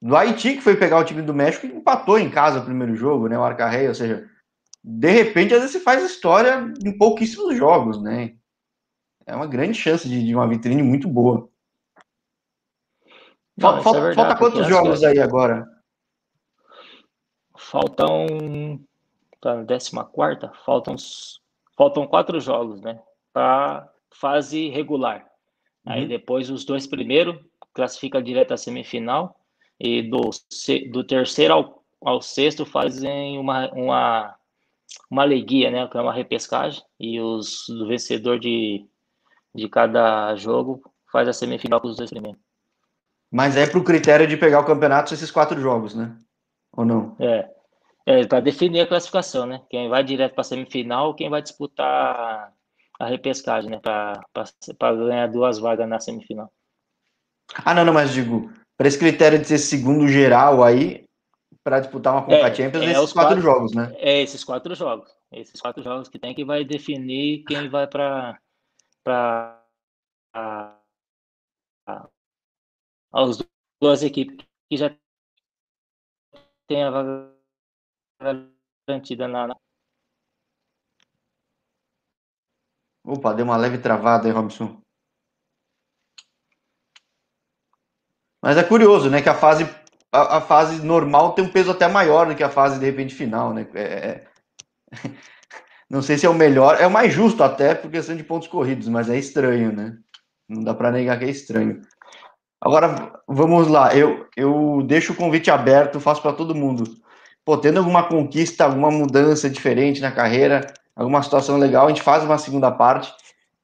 do 0.01 0.17
Haiti 0.17 0.55
que 0.55 0.61
foi 0.61 0.77
pegar 0.77 0.99
o 0.99 1.05
time 1.05 1.23
do 1.23 1.35
México 1.35 1.67
e 1.67 1.71
empatou 1.71 2.19
em 2.19 2.31
casa 2.31 2.61
o 2.61 2.65
primeiro 2.65 2.95
jogo, 2.95 3.29
né? 3.29 3.37
O 3.37 3.43
Arcarrei, 3.43 3.89
ou 3.89 3.95
seja, 3.95 4.29
de 4.85 5.11
repente, 5.11 5.55
às 5.55 5.63
vezes 5.63 5.83
faz 5.83 6.05
história 6.05 6.73
em 6.85 6.97
pouquíssimos 6.97 7.57
jogos, 7.57 8.01
né? 8.01 8.35
É 9.27 9.35
uma 9.35 9.47
grande 9.47 9.75
chance 9.75 10.09
de, 10.09 10.25
de 10.25 10.35
uma 10.35 10.49
vitrine 10.49 10.83
muito 10.83 11.09
boa. 11.09 11.52
Não, 13.63 13.83
falta, 13.83 13.99
é 13.99 14.03
verdade, 14.03 14.29
falta 14.29 14.39
quantos 14.39 14.67
jogos 14.67 15.05
aí 15.05 15.19
agora? 15.19 15.67
Faltam. 17.57 18.81
Tá 19.41 19.57
na 19.57 19.65
14, 19.65 19.91
faltam, 20.65 20.97
faltam 21.77 22.07
quatro 22.07 22.39
jogos, 22.41 22.81
né? 22.81 23.01
Para 23.33 23.89
fase 24.15 24.69
regular. 24.69 25.27
Uhum. 25.85 25.93
Aí 25.93 26.07
depois 26.07 26.49
os 26.51 26.65
dois 26.65 26.87
primeiros 26.87 27.37
classifica 27.75 28.23
direto 28.23 28.53
à 28.53 28.57
semifinal. 28.57 29.37
E 29.81 30.03
do, 30.03 30.31
do 30.93 31.03
terceiro 31.03 31.55
ao, 31.55 31.85
ao 32.01 32.23
sexto 32.23 32.65
fazem 32.65 33.37
uma, 33.37 33.69
uma 33.73 34.37
uma 35.11 35.25
leguia, 35.25 35.71
né, 35.71 35.87
que 35.89 35.97
é 35.97 36.01
uma 36.01 36.13
repescagem, 36.13 36.83
e 36.99 37.21
os, 37.21 37.69
o 37.69 37.87
vencedor 37.87 38.39
de, 38.39 38.87
de 39.55 39.69
cada 39.69 40.35
jogo 40.37 40.83
faz 41.11 41.29
a 41.29 41.33
semifinal 41.33 41.81
com 41.81 41.89
os 41.89 41.97
dois 41.97 42.11
primeiros. 42.11 42.41
Mas 43.33 43.57
é 43.57 43.67
para 43.67 43.79
o 43.79 43.85
critério 43.85 44.27
de 44.27 44.37
pegar 44.37 44.61
o 44.61 44.67
campeonato 44.67 45.15
esses 45.15 45.31
quatro 45.31 45.59
jogos, 45.59 45.95
né? 45.95 46.15
Ou 46.77 46.85
não? 46.85 47.17
É. 47.19 47.49
É 48.05 48.27
para 48.27 48.41
definir 48.41 48.81
a 48.81 48.87
classificação, 48.87 49.47
né? 49.47 49.63
Quem 49.71 49.89
vai 49.89 50.05
direto 50.05 50.35
para 50.35 50.43
a 50.43 50.45
semifinal, 50.45 51.15
quem 51.15 51.31
vai 51.31 51.41
disputar 51.41 52.53
a 53.01 53.07
repescagem, 53.07 53.71
né? 53.71 53.81
Para 53.81 54.23
ganhar 54.97 55.29
duas 55.29 55.59
vagas 55.59 55.89
na 55.89 55.99
semifinal. 55.99 56.53
Ah, 57.65 57.73
não, 57.73 57.85
não, 57.85 57.93
mas 57.95 58.13
digo, 58.13 58.53
para 58.77 58.89
esse 58.89 58.99
critério 58.99 59.39
de 59.39 59.47
ser 59.47 59.59
segundo 59.59 60.07
geral 60.09 60.63
aí, 60.63 61.05
para 61.63 61.81
disputar 61.81 62.13
uma 62.13 62.23
Conca 62.23 62.49
é, 62.49 62.55
Champions 62.55 62.83
é 62.83 62.87
nesses 62.87 63.13
quatro, 63.13 63.37
quatro, 63.37 63.41
jogos, 63.41 63.73
né? 63.73 63.95
É, 63.97 64.21
esses 64.21 64.43
quatro 64.45 64.75
jogos. 64.75 65.09
Esses 65.31 65.61
quatro 65.61 65.83
jogos 65.83 66.09
que 66.09 66.19
tem 66.19 66.35
que 66.35 66.45
vai 66.45 66.65
definir 66.65 67.45
quem 67.45 67.69
vai 67.69 67.87
para 67.87 68.39
para 69.05 69.63
as 73.13 73.39
duas 73.81 74.03
equipes 74.03 74.47
que 74.71 74.77
já 74.77 74.95
tem 76.67 76.83
a 76.83 76.91
vaga 76.91 77.35
garantida 78.21 79.29
na. 79.29 79.55
Opa, 83.05 83.35
deu 83.35 83.45
uma 83.45 83.57
leve 83.57 83.79
travada 83.79 84.29
aí, 84.29 84.33
Robson. 84.33 84.81
Mas 88.41 88.57
é 88.57 88.65
curioso, 88.65 89.09
né, 89.09 89.23
que 89.23 89.29
a 89.29 89.35
fase 89.35 89.65
a, 90.13 90.39
a, 90.39 90.41
fase 90.41 90.85
normal 90.85 91.35
tem 91.35 91.45
um 91.45 91.51
peso 91.51 91.71
até 91.71 91.89
maior 91.89 92.27
do 92.27 92.37
que 92.37 92.43
a 92.43 92.51
fase 92.51 92.79
de 92.79 92.85
repente 92.85 93.15
final, 93.15 93.55
né? 93.55 93.67
É, 93.75 93.83
é... 93.83 94.29
não 95.89 96.03
sei 96.03 96.19
se 96.19 96.27
é 96.27 96.29
o 96.29 96.35
melhor, 96.35 96.81
é 96.81 96.87
o 96.87 96.91
mais 96.91 97.13
justo 97.13 97.43
até 97.43 97.75
por 97.75 97.91
questão 97.91 98.15
de 98.15 98.23
pontos 98.23 98.49
corridos, 98.49 98.89
mas 98.89 99.09
é 99.09 99.17
estranho, 99.17 99.73
né? 99.73 99.97
Não 100.49 100.63
dá 100.63 100.75
para 100.75 100.93
negar 100.93 101.19
que 101.19 101.25
é 101.25 101.31
estranho. 101.31 101.81
Agora, 102.65 103.21
vamos 103.27 103.67
lá, 103.67 103.95
eu, 103.95 104.27
eu 104.37 104.85
deixo 104.87 105.13
o 105.13 105.17
convite 105.17 105.51
aberto, 105.51 105.99
faço 105.99 106.23
para 106.23 106.33
todo 106.33 106.55
mundo. 106.55 106.85
Pô, 107.45 107.59
tendo 107.59 107.79
alguma 107.79 108.05
conquista, 108.05 108.65
alguma 108.65 108.89
mudança 108.89 109.51
diferente 109.51 110.01
na 110.01 110.13
carreira, 110.13 110.73
alguma 110.95 111.21
situação 111.23 111.59
legal, 111.59 111.87
a 111.87 111.89
gente 111.89 112.03
faz 112.03 112.23
uma 112.23 112.39
segunda 112.39 112.71
parte, 112.71 113.13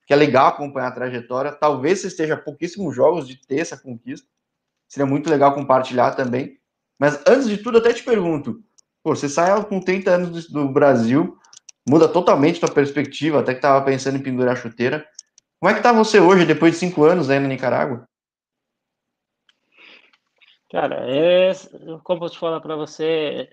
que 0.05 0.13
é 0.13 0.17
legal 0.17 0.49
acompanhar 0.49 0.89
a 0.89 0.93
trajetória. 0.93 1.53
Talvez 1.53 2.01
você 2.01 2.09
esteja 2.09 2.37
pouquíssimos 2.37 2.95
jogos 2.95 3.29
de 3.29 3.37
ter 3.47 3.61
essa 3.61 3.77
conquista, 3.77 4.27
Seria 4.89 5.07
muito 5.07 5.29
legal 5.29 5.55
compartilhar 5.55 6.13
também. 6.13 6.59
Mas 6.99 7.21
antes 7.27 7.47
de 7.47 7.59
tudo, 7.59 7.79
até 7.79 7.93
te 7.93 8.03
pergunto: 8.03 8.61
pô, 9.03 9.15
você 9.15 9.29
sai 9.29 9.63
com 9.65 9.81
30 9.81 10.11
anos 10.11 10.49
do 10.51 10.69
Brasil, 10.69 11.37
muda 11.89 12.09
totalmente 12.09 12.59
tua 12.59 12.73
perspectiva, 12.73 13.41
até 13.41 13.53
que 13.53 13.59
estava 13.59 13.85
pensando 13.85 14.17
em 14.17 14.23
pendurar 14.23 14.55
a 14.55 14.57
chuteira. 14.57 15.07
Como 15.61 15.71
é 15.71 15.75
que 15.75 15.83
tá 15.83 15.93
você 15.93 16.19
hoje, 16.19 16.47
depois 16.47 16.73
de 16.73 16.79
cinco 16.79 17.05
anos 17.05 17.29
aí 17.29 17.39
na 17.39 17.49
Nicarágua? 17.49 18.09
Cara, 20.71 20.97
é, 21.11 21.51
como 22.05 22.25
eu 22.25 22.31
te 22.31 22.39
falar 22.39 22.61
para 22.61 22.77
você, 22.77 23.51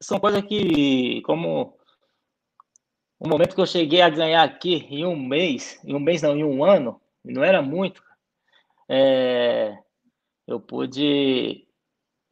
são 0.00 0.18
coisas 0.18 0.42
que, 0.42 1.20
como 1.22 1.78
o 3.18 3.28
momento 3.28 3.54
que 3.54 3.60
eu 3.60 3.66
cheguei 3.66 4.00
a 4.00 4.08
ganhar 4.08 4.42
aqui 4.42 4.86
em 4.90 5.04
um 5.04 5.16
mês, 5.16 5.78
em 5.84 5.94
um 5.94 6.00
mês 6.00 6.22
não, 6.22 6.36
em 6.36 6.42
um 6.42 6.64
ano, 6.64 7.00
não 7.24 7.44
era 7.44 7.60
muito, 7.60 8.02
é, 8.88 9.76
eu 10.46 10.60
pude 10.60 11.66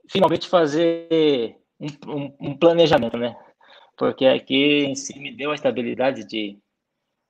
finalmente 0.08 0.48
fazer 0.48 1.58
um, 1.80 1.86
um, 2.10 2.36
um, 2.40 2.58
planejamento, 2.58 3.16
né? 3.16 3.36
Porque 3.96 4.26
aqui 4.26 4.84
em 4.84 4.94
si 4.94 5.18
me 5.18 5.34
deu 5.34 5.50
a 5.50 5.54
estabilidade 5.54 6.24
de, 6.24 6.58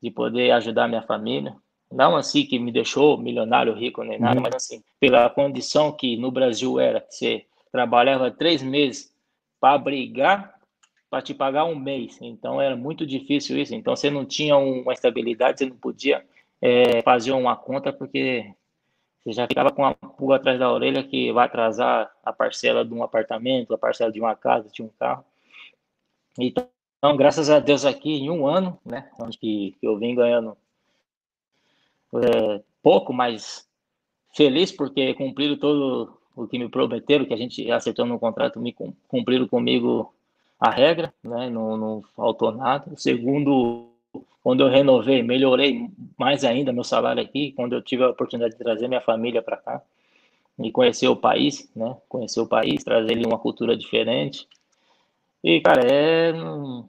de 0.01 0.11
poder 0.11 0.53
ajudar 0.53 0.89
minha 0.89 1.03
família. 1.03 1.57
Não 1.93 2.17
assim 2.17 2.45
que 2.45 2.59
me 2.59 2.73
deixou 2.73 3.19
milionário, 3.19 3.75
rico, 3.75 4.03
nem 4.03 4.19
nada, 4.19 4.37
uhum. 4.37 4.43
mas 4.43 4.55
assim, 4.55 4.83
pela 4.99 5.29
condição 5.31 5.93
que 5.93 6.17
no 6.17 6.31
Brasil 6.31 6.81
era, 6.81 7.05
você 7.09 7.45
trabalhava 7.71 8.31
três 8.31 8.63
meses 8.63 9.13
para 9.61 9.79
brigar 9.79 10.53
para 11.13 11.21
te 11.21 11.35
pagar 11.35 11.67
um 11.67 11.75
mês. 11.75 12.19
Então 12.23 12.59
era 12.59 12.75
muito 12.75 13.07
difícil 13.07 13.59
isso. 13.59 13.75
Então 13.75 13.95
você 13.95 14.09
não 14.09 14.25
tinha 14.25 14.57
uma 14.57 14.95
estabilidade, 14.95 15.59
você 15.59 15.67
não 15.67 15.77
podia 15.77 16.25
é, 16.59 17.03
fazer 17.03 17.33
uma 17.33 17.55
conta 17.55 17.93
porque 17.93 18.51
você 19.23 19.33
já 19.33 19.47
ficava 19.47 19.71
com 19.71 19.85
a 19.85 19.95
pulga 19.95 20.37
atrás 20.37 20.59
da 20.59 20.73
orelha 20.73 21.05
que 21.05 21.31
vai 21.31 21.45
atrasar 21.45 22.11
a 22.25 22.33
parcela 22.33 22.83
de 22.83 22.95
um 22.95 23.03
apartamento, 23.03 23.75
a 23.75 23.79
parcela 23.79 24.11
de 24.11 24.19
uma 24.19 24.35
casa, 24.35 24.71
de 24.73 24.83
um 24.83 24.89
carro. 24.99 25.23
Então, 26.39 26.67
graças 27.15 27.51
a 27.51 27.61
Deus 27.61 27.85
aqui, 27.85 28.15
em 28.15 28.31
um 28.31 28.47
ano, 28.47 28.79
né, 28.83 29.11
onde 29.21 29.37
que 29.37 29.77
eu 29.83 29.99
vim 29.99 30.15
ganhando 30.15 30.57
é, 32.15 32.63
pouco, 32.83 33.13
mas 33.13 33.67
feliz 34.35 34.73
porque 34.73 35.15
cumpriram 35.15 35.57
todo 35.57 36.19
o 36.35 36.47
que 36.47 36.59
me 36.59 36.69
prometeram, 36.69 37.25
que 37.25 37.35
a 37.35 37.37
gente 37.37 37.71
acertou 37.71 38.07
no 38.07 38.19
contrato, 38.19 38.61
me 38.61 38.75
cumpriram 39.09 39.47
comigo 39.47 40.13
a 40.59 40.71
regra, 40.71 41.13
né, 41.23 41.51
não, 41.51 41.77
não 41.77 42.03
faltou 42.17 42.53
nada. 42.53 42.91
O 42.93 42.97
segundo 42.97 43.93
quando 44.43 44.65
eu 44.65 44.69
renovei, 44.69 45.23
melhorei 45.23 45.89
mais 46.19 46.45
ainda 46.45 46.73
meu 46.73 46.83
salário 46.83 47.23
aqui, 47.23 47.53
quando 47.53 47.75
eu 47.75 47.83
tive 47.83 48.03
a 48.03 48.11
oportunidade 48.11 48.55
de 48.55 48.59
trazer 48.59 48.89
minha 48.89 49.01
família 49.01 49.41
para 49.41 49.57
cá 49.57 49.81
e 50.59 50.71
conhecer 50.71 51.09
o 51.09 51.17
país, 51.17 51.71
né? 51.75 51.97
Conhecer 52.09 52.41
o 52.41 52.47
país, 52.47 52.83
trazer 52.83 53.13
ele 53.13 53.25
uma 53.25 53.39
cultura 53.39 53.77
diferente. 53.77 54.49
E, 55.45 55.61
cara, 55.61 55.83
é, 55.87 56.33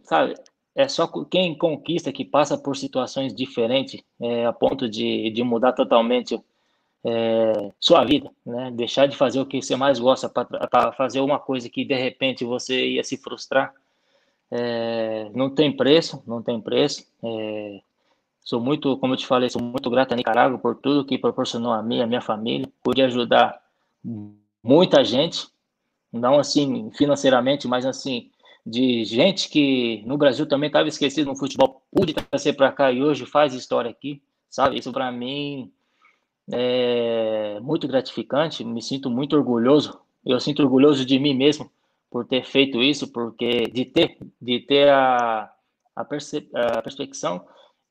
sabe, 0.04 0.34
é 0.76 0.88
só 0.88 1.08
quem 1.26 1.58
conquista 1.58 2.12
que 2.12 2.26
passa 2.26 2.58
por 2.58 2.76
situações 2.76 3.34
diferentes 3.34 4.02
é, 4.20 4.46
a 4.46 4.54
ponto 4.54 4.90
de, 4.90 5.30
de 5.30 5.44
mudar 5.44 5.74
totalmente 5.74 6.40
é, 7.06 7.72
sua 7.80 8.04
vida, 8.04 8.32
né? 8.46 8.72
Deixar 8.72 9.08
de 9.08 9.16
fazer 9.16 9.40
o 9.40 9.46
que 9.46 9.62
você 9.62 9.76
mais 9.76 10.00
gosta 10.00 10.30
para 10.30 10.92
fazer 10.94 11.20
uma 11.20 11.40
coisa 11.40 11.70
que 11.70 11.84
de 11.86 11.96
repente 11.96 12.46
você 12.46 12.88
ia 12.88 13.04
se 13.04 13.18
frustrar 13.18 13.74
é, 14.56 15.32
não 15.34 15.50
tem 15.50 15.76
preço, 15.76 16.22
não 16.28 16.40
tem 16.40 16.62
preço. 16.62 17.04
É, 17.24 17.82
sou 18.40 18.62
muito, 18.62 18.96
como 18.98 19.14
eu 19.14 19.18
te 19.18 19.26
falei, 19.26 19.50
sou 19.50 19.60
muito 19.60 19.90
grato 19.90 20.14
a 20.14 20.16
Nicarágua 20.16 20.60
por 20.60 20.76
tudo 20.76 21.06
que 21.06 21.18
proporcionou 21.18 21.74
a 21.74 21.82
mim, 21.82 22.02
a 22.02 22.08
minha 22.08 22.22
família. 22.22 22.72
Pude 22.84 23.02
ajudar 23.02 23.60
muita 24.64 25.04
gente, 25.04 25.48
não 26.12 26.38
assim 26.38 26.92
financeiramente, 26.92 27.68
mas 27.68 27.84
assim 27.84 28.30
de 28.66 29.04
gente 29.04 29.50
que 29.50 30.02
no 30.06 30.18
Brasil 30.18 30.48
também 30.48 30.68
estava 30.68 30.88
esquecido 30.88 31.28
no 31.28 31.36
futebol, 31.36 31.82
pude 31.92 32.14
trazer 32.14 32.54
para 32.54 32.72
cá 32.72 32.92
e 32.92 33.04
hoje 33.04 33.26
faz 33.26 33.54
história 33.54 33.92
aqui, 33.92 34.22
sabe? 34.50 34.78
Isso 34.78 34.92
para 34.92 35.12
mim 35.12 35.72
é 36.52 37.60
muito 37.62 37.88
gratificante, 37.88 38.64
me 38.64 38.82
sinto 38.82 39.10
muito 39.10 39.36
orgulhoso. 39.36 40.00
Eu 40.26 40.40
sinto 40.40 40.62
orgulhoso 40.64 41.06
de 41.06 41.20
mim 41.20 41.34
mesmo 41.34 41.70
por 42.10 42.26
ter 42.26 42.46
feito 42.46 42.82
isso, 42.82 43.12
porque 43.12 43.68
de 43.68 43.86
ter, 43.86 44.18
de 44.42 44.60
ter 44.62 44.88
a, 44.90 45.52
a, 45.96 46.06
perce, 46.06 46.50
a 46.54 46.82
perspecção 46.82 47.46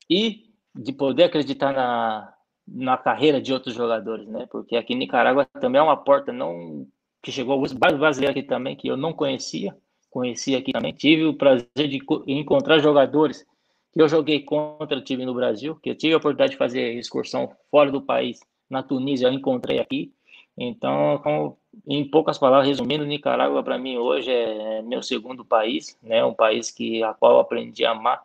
e 0.09 0.49
de 0.73 0.91
poder 0.91 1.25
acreditar 1.25 1.73
na, 1.73 2.33
na 2.67 2.97
carreira 2.97 3.41
de 3.41 3.53
outros 3.53 3.75
jogadores, 3.75 4.27
né? 4.27 4.47
Porque 4.49 4.75
aqui 4.75 4.93
em 4.93 4.97
Nicarágua 4.97 5.45
também 5.59 5.79
é 5.79 5.83
uma 5.83 5.97
porta 5.97 6.33
não 6.33 6.87
que 7.21 7.31
chegou 7.31 7.63
vários 7.79 7.99
brasileiros 7.99 8.37
aqui 8.37 8.43
também 8.47 8.75
que 8.75 8.87
eu 8.87 8.97
não 8.97 9.13
conhecia, 9.13 9.75
conheci 10.13 10.55
aqui 10.55 10.71
também. 10.71 10.93
Tive 10.93 11.25
o 11.25 11.33
prazer 11.33 11.87
de 11.89 11.99
encontrar 12.27 12.77
jogadores 12.79 13.45
que 13.91 14.01
eu 14.01 14.07
joguei 14.07 14.41
contra 14.41 15.01
time 15.01 15.25
no 15.25 15.33
Brasil, 15.33 15.75
que 15.81 15.89
eu 15.89 15.95
tive 15.95 16.13
a 16.13 16.17
oportunidade 16.17 16.51
de 16.51 16.57
fazer 16.57 16.93
excursão 16.93 17.51
fora 17.69 17.91
do 17.91 18.01
país, 18.01 18.39
na 18.69 18.83
Tunísia, 18.83 19.27
eu 19.27 19.33
encontrei 19.33 19.79
aqui. 19.79 20.13
Então, 20.57 21.57
em 21.87 22.07
poucas 22.07 22.37
palavras, 22.37 22.67
resumindo, 22.67 23.05
Nicarágua 23.05 23.63
para 23.63 23.77
mim 23.77 23.97
hoje 23.97 24.31
é 24.31 24.81
meu 24.83 25.01
segundo 25.01 25.43
país, 25.43 25.97
né? 26.01 26.23
Um 26.23 26.33
país 26.33 26.69
que 26.69 27.03
a 27.03 27.13
qual 27.13 27.39
aprendi 27.39 27.83
a 27.85 27.91
amar 27.91 28.21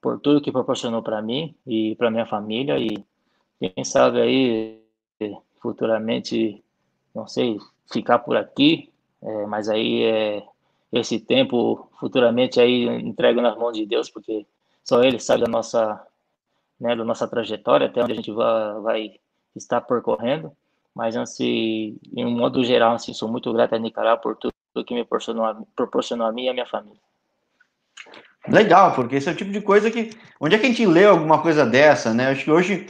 por 0.00 0.20
tudo 0.20 0.40
que 0.40 0.52
proporcionou 0.52 1.02
para 1.02 1.20
mim 1.20 1.54
e 1.66 1.96
para 1.96 2.10
minha 2.10 2.26
família 2.26 2.78
e 2.78 3.04
quem 3.58 3.84
sabe 3.84 4.20
aí 4.20 4.80
futuramente, 5.60 6.62
não 7.12 7.26
sei, 7.26 7.58
ficar 7.92 8.20
por 8.20 8.36
aqui, 8.36 8.92
é, 9.22 9.46
mas 9.46 9.68
aí 9.68 10.02
é, 10.04 10.42
esse 10.92 11.18
tempo 11.18 11.90
futuramente 11.98 12.60
aí 12.60 12.84
entrego 12.84 13.40
nas 13.40 13.56
mãos 13.56 13.72
de 13.72 13.86
Deus, 13.86 14.08
porque 14.08 14.46
só 14.84 15.02
Ele 15.02 15.18
sabe 15.18 15.42
da 15.42 15.48
nossa, 15.48 16.00
né, 16.80 16.94
da 16.94 17.04
nossa 17.04 17.26
trajetória, 17.26 17.86
até 17.86 18.02
onde 18.02 18.12
a 18.12 18.16
gente 18.16 18.32
vai, 18.32 18.80
vai 18.80 19.20
estar 19.54 19.80
percorrendo, 19.80 20.52
mas 20.94 21.16
assim, 21.16 21.98
em 22.14 22.24
um 22.24 22.30
modo 22.30 22.64
geral, 22.64 22.94
assim, 22.94 23.12
sou 23.12 23.28
muito 23.28 23.52
grato 23.52 23.74
a 23.74 23.78
Nicaragua 23.78 24.20
por 24.20 24.36
tudo 24.36 24.54
que 24.84 24.94
me 24.94 25.02
proporcionou, 25.02 25.66
proporcionou 25.74 26.26
a 26.26 26.32
mim 26.32 26.44
e 26.44 26.48
a 26.48 26.52
minha 26.52 26.66
família. 26.66 27.00
Legal, 28.48 28.94
porque 28.94 29.16
esse 29.16 29.28
é 29.28 29.32
o 29.32 29.36
tipo 29.36 29.50
de 29.50 29.60
coisa 29.60 29.90
que. 29.90 30.10
Onde 30.40 30.54
é 30.54 30.58
que 30.58 30.66
a 30.66 30.68
gente 30.68 30.86
lê 30.86 31.04
alguma 31.04 31.42
coisa 31.42 31.66
dessa, 31.66 32.14
né? 32.14 32.28
Acho 32.28 32.44
que 32.44 32.50
hoje, 32.50 32.86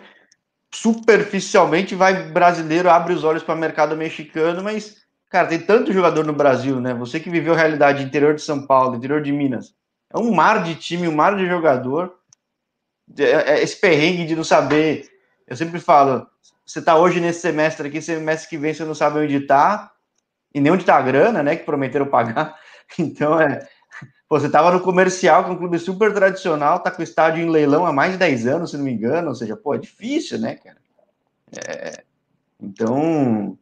superficialmente, 0.72 1.94
vai 1.94 2.30
brasileiro, 2.30 2.90
abre 2.90 3.14
os 3.14 3.24
olhos 3.24 3.42
para 3.42 3.54
o 3.54 3.58
mercado 3.58 3.96
mexicano, 3.96 4.62
mas, 4.62 5.05
cara, 5.28 5.48
tem 5.48 5.60
tanto 5.60 5.92
jogador 5.92 6.24
no 6.24 6.32
Brasil, 6.32 6.80
né? 6.80 6.94
Você 6.94 7.20
que 7.20 7.30
viveu 7.30 7.54
a 7.54 7.56
realidade 7.56 8.02
interior 8.02 8.34
de 8.34 8.42
São 8.42 8.66
Paulo, 8.66 8.96
interior 8.96 9.22
de 9.22 9.32
Minas. 9.32 9.74
É 10.12 10.18
um 10.18 10.32
mar 10.34 10.62
de 10.62 10.74
time, 10.74 11.08
um 11.08 11.14
mar 11.14 11.36
de 11.36 11.46
jogador. 11.46 12.14
É, 13.18 13.54
é 13.54 13.62
esse 13.62 13.76
perrengue 13.76 14.26
de 14.26 14.36
não 14.36 14.44
saber. 14.44 15.08
Eu 15.46 15.56
sempre 15.56 15.80
falo, 15.80 16.26
você 16.64 16.82
tá 16.82 16.96
hoje 16.96 17.20
nesse 17.20 17.40
semestre 17.40 17.88
aqui, 17.88 18.00
semestre 18.02 18.48
que 18.48 18.58
vem 18.58 18.74
você 18.74 18.84
não 18.84 18.94
sabe 18.94 19.20
onde 19.20 19.40
tá, 19.40 19.92
e 20.54 20.60
nem 20.60 20.72
onde 20.72 20.84
tá 20.84 20.96
a 20.96 21.02
grana, 21.02 21.42
né? 21.42 21.56
Que 21.56 21.64
prometeram 21.64 22.06
pagar. 22.06 22.56
Então 23.00 23.40
é 23.40 23.66
Pô, 24.28 24.40
você 24.40 24.46
estava 24.46 24.72
no 24.72 24.80
comercial, 24.80 25.44
que 25.44 25.50
é 25.50 25.52
um 25.52 25.58
clube 25.58 25.78
super 25.78 26.12
tradicional, 26.12 26.80
tá 26.80 26.90
com 26.90 27.00
o 27.00 27.04
estádio 27.04 27.44
em 27.44 27.50
leilão 27.50 27.86
há 27.86 27.92
mais 27.92 28.12
de 28.12 28.18
10 28.18 28.46
anos, 28.48 28.70
se 28.70 28.76
não 28.76 28.84
me 28.84 28.92
engano. 28.92 29.28
Ou 29.28 29.34
seja, 29.34 29.56
pô, 29.56 29.74
é 29.74 29.78
difícil, 29.78 30.38
né, 30.40 30.56
cara? 30.56 30.78
É... 31.64 32.02
Então, 32.60 33.56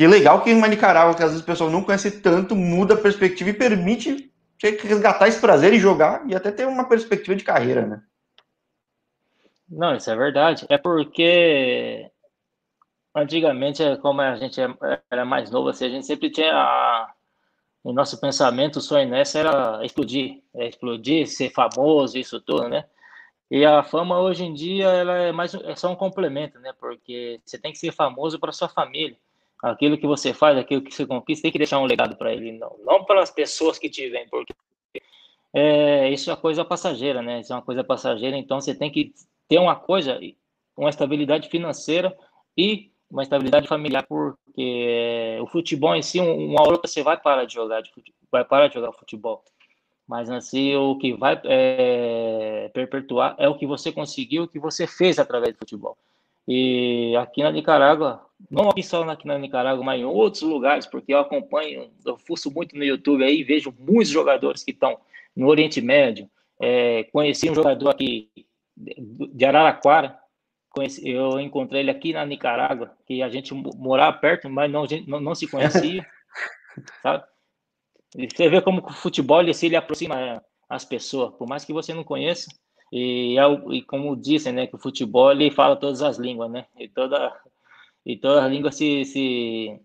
que 0.00 0.06
legal 0.06 0.42
que 0.42 0.48
em 0.48 0.58
Nicarágua, 0.58 1.14
que 1.14 1.22
às 1.22 1.28
vezes 1.28 1.42
o 1.42 1.46
pessoal 1.46 1.68
não 1.68 1.84
conhece 1.84 2.22
tanto, 2.22 2.56
muda 2.56 2.94
a 2.94 2.96
perspectiva 2.96 3.50
e 3.50 3.52
permite 3.52 4.32
resgatar 4.58 5.28
esse 5.28 5.38
prazer 5.38 5.74
e 5.74 5.78
jogar 5.78 6.26
e 6.26 6.34
até 6.34 6.50
ter 6.50 6.66
uma 6.66 6.88
perspectiva 6.88 7.36
de 7.36 7.44
carreira, 7.44 7.86
né? 7.86 8.02
Não, 9.68 9.94
isso 9.94 10.10
é 10.10 10.16
verdade. 10.16 10.64
É 10.70 10.78
porque 10.78 12.10
antigamente, 13.14 13.82
como 13.98 14.22
a 14.22 14.36
gente 14.36 14.58
era 15.10 15.26
mais 15.26 15.50
novo, 15.50 15.68
assim, 15.68 15.84
a 15.84 15.90
gente 15.90 16.06
sempre 16.06 16.30
tinha 16.30 16.50
a 16.50 17.12
o 17.84 17.92
nosso 17.92 18.18
pensamento, 18.18 18.76
o 18.76 18.80
sonho 18.80 19.06
nessa 19.06 19.38
era 19.38 19.84
explodir, 19.84 20.42
é 20.54 20.66
explodir, 20.66 21.26
ser 21.26 21.50
famoso, 21.50 22.16
isso 22.16 22.40
tudo, 22.40 22.70
né? 22.70 22.86
E 23.50 23.66
a 23.66 23.82
fama 23.82 24.18
hoje 24.18 24.44
em 24.44 24.54
dia 24.54 24.86
ela 24.86 25.18
é 25.18 25.30
mais 25.30 25.52
é 25.52 25.76
só 25.76 25.92
um 25.92 25.96
complemento, 25.96 26.58
né? 26.58 26.72
Porque 26.80 27.38
você 27.44 27.58
tem 27.58 27.70
que 27.70 27.78
ser 27.78 27.92
famoso 27.92 28.40
para 28.40 28.50
sua 28.50 28.70
família. 28.70 29.18
Aquilo 29.62 29.98
que 29.98 30.06
você 30.06 30.32
faz, 30.32 30.56
aquilo 30.56 30.82
que 30.82 30.92
você 30.92 31.06
conquista, 31.06 31.42
tem 31.42 31.52
que 31.52 31.58
deixar 31.58 31.78
um 31.78 31.84
legado 31.84 32.16
para 32.16 32.32
ele, 32.32 32.52
não, 32.52 32.76
não 32.84 33.04
para 33.04 33.22
as 33.22 33.30
pessoas 33.30 33.78
que 33.78 33.90
te 33.90 34.08
veem, 34.08 34.26
porque 34.28 34.54
é, 35.52 36.08
isso 36.10 36.30
é 36.30 36.36
coisa 36.36 36.64
passageira, 36.64 37.20
né? 37.20 37.40
Isso 37.40 37.52
é 37.52 37.56
uma 37.56 37.62
coisa 37.62 37.84
passageira, 37.84 38.36
então 38.36 38.60
você 38.60 38.74
tem 38.74 38.90
que 38.90 39.12
ter 39.48 39.58
uma 39.58 39.76
coisa, 39.76 40.18
uma 40.76 40.88
estabilidade 40.88 41.48
financeira 41.48 42.16
e 42.56 42.90
uma 43.10 43.22
estabilidade 43.22 43.66
familiar, 43.66 44.06
porque 44.06 45.38
o 45.42 45.46
futebol 45.48 45.94
em 45.94 46.02
si, 46.02 46.20
uma 46.20 46.62
hora 46.62 46.78
você 46.82 47.02
vai 47.02 47.16
parar 47.16 47.44
de 47.44 47.54
jogar, 47.54 47.82
vai 48.30 48.44
parar 48.44 48.68
de 48.68 48.74
jogar 48.74 48.92
futebol. 48.92 49.42
Mas 50.06 50.30
assim, 50.30 50.74
o 50.76 50.96
que 50.96 51.12
vai 51.12 51.40
é, 51.44 52.70
perpetuar 52.72 53.34
é 53.38 53.48
o 53.48 53.56
que 53.56 53.66
você 53.66 53.92
conseguiu, 53.92 54.44
o 54.44 54.48
que 54.48 54.58
você 54.58 54.86
fez 54.86 55.18
através 55.18 55.54
do 55.54 55.58
futebol. 55.58 55.96
E 56.46 57.14
aqui 57.16 57.42
na 57.42 57.52
Nicarágua, 57.52 58.26
não 58.50 58.70
só 58.82 59.02
aqui 59.08 59.26
na 59.26 59.38
Nicarágua, 59.38 59.84
mas 59.84 60.00
em 60.00 60.04
outros 60.04 60.42
lugares, 60.42 60.86
porque 60.86 61.12
eu 61.12 61.18
acompanho, 61.18 61.90
eu 62.04 62.16
fuço 62.18 62.50
muito 62.50 62.76
no 62.76 62.84
YouTube 62.84 63.22
aí, 63.22 63.42
vejo 63.42 63.74
muitos 63.78 64.08
jogadores 64.08 64.64
que 64.64 64.70
estão 64.70 64.98
no 65.36 65.48
Oriente 65.48 65.80
Médio. 65.80 66.28
É, 66.60 67.04
conheci 67.04 67.50
um 67.50 67.54
jogador 67.54 67.90
aqui 67.90 68.30
de 68.76 69.44
Araraquara, 69.44 70.20
Conheci, 70.70 71.08
eu 71.08 71.40
encontrei 71.40 71.80
ele 71.80 71.90
aqui 71.90 72.12
na 72.12 72.24
Nicarágua, 72.24 72.96
que 73.04 73.22
a 73.22 73.28
gente 73.28 73.52
morava 73.52 74.16
perto, 74.16 74.48
mas 74.48 74.70
não, 74.70 74.86
não, 75.06 75.20
não 75.20 75.34
se 75.34 75.48
conhecia, 75.48 76.06
sabe? 77.02 77.24
Você 78.14 78.48
vê 78.48 78.62
como 78.62 78.86
o 78.86 78.92
futebol 78.92 79.40
ele, 79.40 79.52
se 79.52 79.66
ele 79.66 79.74
aproxima 79.74 80.40
as 80.68 80.84
pessoas, 80.84 81.34
por 81.34 81.48
mais 81.48 81.64
que 81.64 81.72
você 81.72 81.92
não 81.92 82.04
conheça, 82.04 82.48
e, 82.92 83.38
é 83.38 83.74
e 83.74 83.82
como 83.82 84.16
dizem, 84.16 84.52
né, 84.52 84.66
que 84.66 84.76
o 84.76 84.78
futebol 84.78 85.30
ele 85.30 85.50
fala 85.50 85.76
todas 85.76 86.02
as 86.02 86.18
línguas, 86.18 86.50
né? 86.50 86.66
E 86.78 86.88
toda 86.88 87.32
e 88.04 88.16
todas 88.16 88.44
as 88.44 88.50
línguas 88.50 88.74
se, 88.74 89.04
se, 89.04 89.80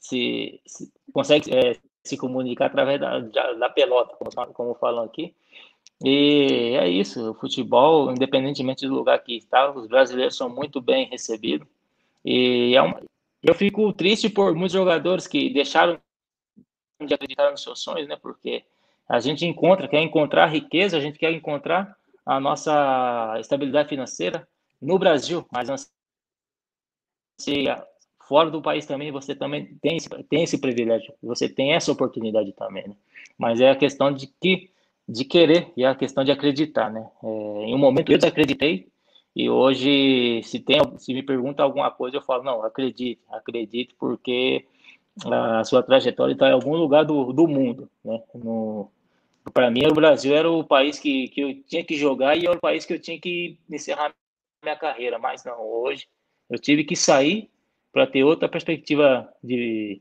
se, 0.00 0.60
se 0.66 0.92
consegue 1.12 1.54
é, 1.54 1.76
se 2.02 2.16
comunicar 2.16 2.66
através 2.66 3.00
da, 3.00 3.20
da, 3.20 3.52
da 3.52 3.68
pelota, 3.68 4.16
como, 4.16 4.52
como 4.52 4.74
falam 4.74 5.04
aqui. 5.04 5.34
E 6.04 6.76
é 6.80 6.88
isso, 6.88 7.30
o 7.30 7.34
futebol, 7.34 8.10
independentemente 8.10 8.86
do 8.88 8.94
lugar 8.94 9.22
que 9.22 9.36
está, 9.36 9.70
os 9.70 9.86
brasileiros 9.86 10.36
são 10.36 10.48
muito 10.48 10.80
bem 10.80 11.06
recebidos. 11.06 11.68
E 12.24 12.74
é 12.74 12.82
uma, 12.82 13.00
eu 13.42 13.54
fico 13.54 13.92
triste 13.92 14.28
por 14.28 14.54
muitos 14.54 14.72
jogadores 14.72 15.26
que 15.26 15.50
deixaram 15.50 16.00
de 17.06 17.14
acreditar 17.14 17.50
nos 17.50 17.62
seus 17.62 17.80
sonhos, 17.80 18.08
né? 18.08 18.16
Porque 18.16 18.64
a 19.08 19.20
gente 19.20 19.44
encontra, 19.44 19.88
quer 19.88 20.00
encontrar 20.00 20.46
riqueza, 20.46 20.96
a 20.96 21.00
gente 21.00 21.18
quer 21.18 21.32
encontrar 21.32 21.96
a 22.24 22.40
nossa 22.40 23.36
estabilidade 23.38 23.88
financeira 23.88 24.46
no 24.80 24.98
Brasil, 24.98 25.46
mas 25.52 25.68
se 27.38 27.64
fora 28.26 28.50
do 28.50 28.62
país 28.62 28.86
também 28.86 29.10
você 29.10 29.34
também 29.34 29.76
tem 29.80 29.96
esse, 29.96 30.08
tem 30.24 30.42
esse 30.42 30.58
privilégio, 30.58 31.12
você 31.22 31.48
tem 31.48 31.72
essa 31.72 31.92
oportunidade 31.92 32.52
também, 32.52 32.88
né? 32.88 32.96
Mas 33.36 33.60
é 33.60 33.70
a 33.70 33.76
questão 33.76 34.12
de 34.12 34.26
que 34.26 34.70
de 35.08 35.24
querer 35.24 35.72
e 35.76 35.84
a 35.84 35.94
questão 35.94 36.24
de 36.24 36.30
acreditar, 36.30 36.90
né? 36.90 37.06
É, 37.22 37.26
em 37.26 37.74
um 37.74 37.78
momento 37.78 38.10
eu 38.10 38.18
desacreditei 38.18 38.88
e 39.34 39.50
hoje 39.50 40.42
se 40.44 40.60
tem, 40.60 40.80
se 40.98 41.12
me 41.12 41.22
pergunta 41.22 41.62
alguma 41.62 41.90
coisa 41.90 42.16
eu 42.16 42.22
falo 42.22 42.42
não, 42.42 42.62
acredite, 42.62 43.20
acredite 43.30 43.94
porque 43.98 44.64
a 45.26 45.64
sua 45.64 45.82
trajetória 45.82 46.32
está 46.32 46.48
em 46.48 46.52
algum 46.52 46.76
lugar 46.76 47.04
do, 47.04 47.32
do 47.32 47.46
mundo, 47.46 47.90
né? 48.04 48.22
Para 49.52 49.70
mim 49.70 49.86
o 49.86 49.94
Brasil 49.94 50.34
era 50.34 50.50
o 50.50 50.64
país 50.64 50.98
que, 50.98 51.28
que 51.28 51.40
eu 51.40 51.62
tinha 51.64 51.84
que 51.84 51.96
jogar 51.96 52.36
e 52.36 52.46
era 52.46 52.56
o 52.56 52.60
país 52.60 52.84
que 52.84 52.92
eu 52.92 53.00
tinha 53.00 53.20
que 53.20 53.58
encerrar 53.70 54.14
minha 54.62 54.76
carreira, 54.76 55.18
mas 55.18 55.44
não, 55.44 55.60
hoje 55.60 56.06
eu 56.48 56.58
tive 56.58 56.84
que 56.84 56.94
sair 56.94 57.50
para 57.92 58.06
ter 58.06 58.24
outra 58.24 58.48
perspectiva 58.48 59.28
de, 59.42 60.00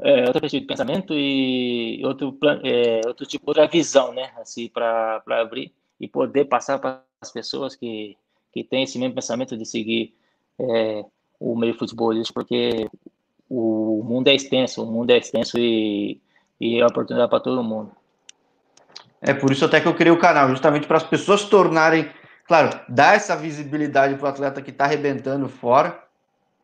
é, 0.00 0.20
outra 0.26 0.40
perspectiva 0.40 0.60
de 0.62 0.66
pensamento 0.66 1.14
e 1.14 2.02
outro, 2.04 2.36
é, 2.64 3.00
outro 3.06 3.26
tipo, 3.26 3.44
outra 3.46 3.66
visão, 3.66 4.12
né, 4.12 4.32
assim, 4.36 4.68
para 4.68 5.22
abrir 5.26 5.72
e 6.00 6.08
poder 6.08 6.46
passar 6.46 6.78
para 6.78 7.02
as 7.20 7.30
pessoas 7.30 7.76
que, 7.76 8.16
que 8.52 8.64
têm 8.64 8.82
esse 8.82 8.98
mesmo 8.98 9.14
pensamento 9.14 9.56
de 9.56 9.64
seguir 9.64 10.14
é, 10.58 11.04
o 11.38 11.56
meio 11.56 11.74
futebolístico, 11.74 12.40
porque 12.40 12.88
o 13.48 14.02
mundo 14.04 14.28
é 14.28 14.34
extenso, 14.34 14.82
o 14.82 14.90
mundo 14.90 15.10
é 15.10 15.18
extenso 15.18 15.58
e, 15.58 16.20
e 16.60 16.80
é 16.80 16.86
oportunidade 16.86 17.30
para 17.30 17.40
todo 17.40 17.62
mundo. 17.62 17.92
É 19.26 19.32
por 19.32 19.50
isso 19.50 19.64
até 19.64 19.80
que 19.80 19.88
eu 19.88 19.94
criei 19.94 20.12
o 20.12 20.18
canal, 20.18 20.50
justamente 20.50 20.86
para 20.86 20.98
as 20.98 21.02
pessoas 21.02 21.44
tornarem, 21.44 22.10
claro, 22.46 22.78
dar 22.86 23.16
essa 23.16 23.34
visibilidade 23.34 24.16
para 24.16 24.26
o 24.26 24.28
atleta 24.28 24.60
que 24.60 24.70
está 24.70 24.84
arrebentando 24.84 25.48
fora, 25.48 25.98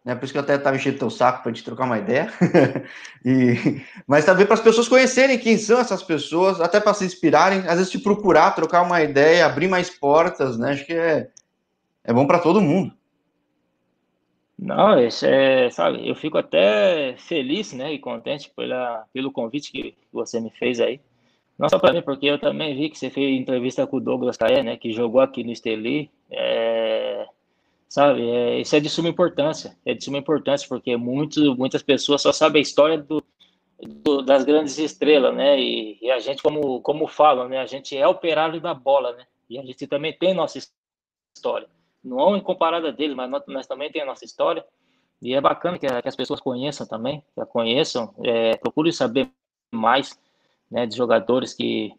né? 0.05 0.15
Por 0.15 0.25
isso 0.25 0.33
que 0.35 0.39
eu 0.39 0.43
até 0.43 0.57
estava 0.57 0.77
enchendo 0.77 0.99
teu 0.99 1.09
saco 1.09 1.43
para 1.43 1.51
a 1.51 1.55
gente 1.55 1.65
trocar 1.65 1.85
uma 1.85 1.99
ideia. 1.99 2.31
e, 3.25 3.83
mas 4.07 4.27
também 4.27 4.45
para 4.45 4.55
as 4.55 4.61
pessoas 4.61 4.89
conhecerem 4.89 5.39
quem 5.39 5.57
são 5.57 5.81
essas 5.81 6.03
pessoas, 6.03 6.61
até 6.61 6.79
para 6.79 6.93
se 6.93 7.07
inspirarem, 7.07 7.61
às 7.61 7.79
vezes 7.79 7.91
te 7.91 7.99
procurar, 7.99 8.55
trocar 8.55 8.83
uma 8.83 9.03
ideia, 9.03 9.47
abrir 9.47 9.69
mais 9.69 9.89
portas, 9.89 10.59
né? 10.59 10.73
Acho 10.73 10.85
que 10.85 10.93
é, 10.93 11.29
é 12.05 12.13
bom 12.13 12.27
para 12.27 12.39
todo 12.39 12.61
mundo. 12.61 12.93
Não, 14.59 15.01
isso 15.03 15.25
é, 15.25 15.71
sabe, 15.71 16.07
eu 16.07 16.15
fico 16.15 16.37
até 16.37 17.17
feliz, 17.17 17.73
né, 17.73 17.95
e 17.95 17.99
contente 17.99 18.53
pela, 18.55 19.07
pelo 19.11 19.33
convite 19.33 19.73
que 19.73 19.95
você 20.13 20.39
me 20.39 20.51
fez 20.51 20.79
aí. 20.79 21.01
Não 21.61 21.69
só 21.69 21.79
para 21.79 21.93
mim, 21.93 22.01
porque 22.01 22.25
eu 22.25 22.39
também 22.39 22.75
vi 22.75 22.89
que 22.89 22.99
você 22.99 23.11
fez 23.11 23.39
entrevista 23.39 23.87
com 23.87 23.99
o 23.99 24.01
Douglas 24.01 24.39
Caé, 24.39 24.63
né, 24.63 24.79
que 24.79 24.95
jogou 24.95 25.21
aqui 25.21 25.45
no 25.45 25.53
Esteli. 25.53 26.11
É, 26.31 27.27
sabe, 27.87 28.27
é, 28.31 28.61
isso 28.61 28.75
é 28.75 28.81
de 28.81 28.89
suma 28.89 29.11
importância. 29.11 29.77
É 29.85 29.93
de 29.93 30.03
suma 30.03 30.17
importância, 30.17 30.67
porque 30.67 30.97
muito, 30.97 31.55
muitas 31.57 31.83
pessoas 31.83 32.23
só 32.23 32.33
sabem 32.33 32.61
a 32.61 32.63
história 32.63 32.97
do, 32.97 33.23
do, 33.79 34.23
das 34.23 34.43
grandes 34.43 34.79
estrelas, 34.79 35.37
né? 35.37 35.61
E, 35.61 35.99
e, 36.01 36.11
a 36.11 36.19
gente, 36.19 36.43
como, 36.43 36.81
como 36.81 37.07
falam, 37.07 37.47
né, 37.47 37.59
a 37.59 37.67
gente 37.67 37.95
é 37.95 38.09
operário 38.09 38.59
da 38.59 38.73
bola, 38.73 39.13
né? 39.13 39.27
E 39.51 39.59
a 39.59 39.63
gente 39.63 39.87
também 39.87 40.15
tem 40.15 40.33
nossa 40.33 40.59
história. 41.37 41.69
Não 42.03 42.35
em 42.35 42.41
comparada 42.41 42.91
dele, 42.91 43.15
mas 43.15 43.29
nós, 43.29 43.43
nós 43.47 43.67
também 43.67 43.93
tem 43.93 44.01
a 44.01 44.07
nossa 44.07 44.25
história. 44.25 44.65
E 45.21 45.35
é 45.35 45.41
bacana 45.43 45.79
que, 45.79 45.87
que 45.87 46.09
as 46.09 46.17
pessoas 46.17 46.41
conheçam 46.41 46.87
também, 46.87 47.23
que 47.35 47.45
conheçam, 47.45 48.15
é, 48.25 48.57
procurem 48.57 48.93
saber 48.93 49.29
mais 49.71 50.19
né, 50.71 50.87
de 50.87 50.97
jogadores 50.97 51.53
que, 51.55 51.93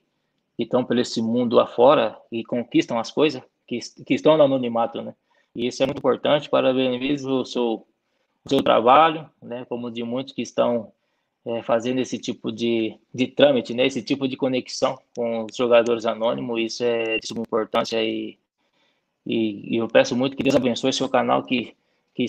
estão 0.57 0.83
pelo 0.83 1.01
esse 1.01 1.21
mundo 1.21 1.59
afora 1.59 2.17
e 2.31 2.43
conquistam 2.43 2.99
as 2.99 3.11
coisas, 3.11 3.41
que, 3.67 3.79
que 4.05 4.13
estão 4.13 4.37
no 4.37 4.43
anonimato, 4.43 5.01
né? 5.01 5.15
E 5.55 5.67
isso 5.67 5.81
é 5.83 5.85
muito 5.85 5.99
importante. 5.99 6.49
Parabenizo 6.49 7.41
o 7.41 7.45
seu, 7.45 7.85
o 8.45 8.49
seu 8.49 8.61
trabalho, 8.61 9.29
né? 9.41 9.65
Como 9.65 9.91
de 9.91 10.03
muitos 10.03 10.33
que 10.33 10.41
estão 10.41 10.91
é, 11.45 11.61
fazendo 11.63 11.99
esse 11.99 12.17
tipo 12.17 12.51
de, 12.51 12.97
de 13.13 13.27
trâmite, 13.27 13.73
né? 13.73 13.85
Esse 13.85 14.01
tipo 14.01 14.27
de 14.27 14.37
conexão 14.37 14.97
com 15.15 15.45
os 15.49 15.55
jogadores 15.55 16.05
anônimos. 16.05 16.59
Isso 16.61 16.83
é 16.83 17.17
de 17.17 17.27
suma 17.27 17.41
importância 17.41 18.01
e, 18.03 18.37
e, 19.25 19.75
e, 19.75 19.77
eu 19.77 19.87
peço 19.87 20.15
muito 20.15 20.35
que 20.35 20.43
Deus 20.43 20.55
abençoe 20.55 20.93
seu 20.93 21.09
canal, 21.09 21.43
que, 21.43 21.75
que, 22.13 22.25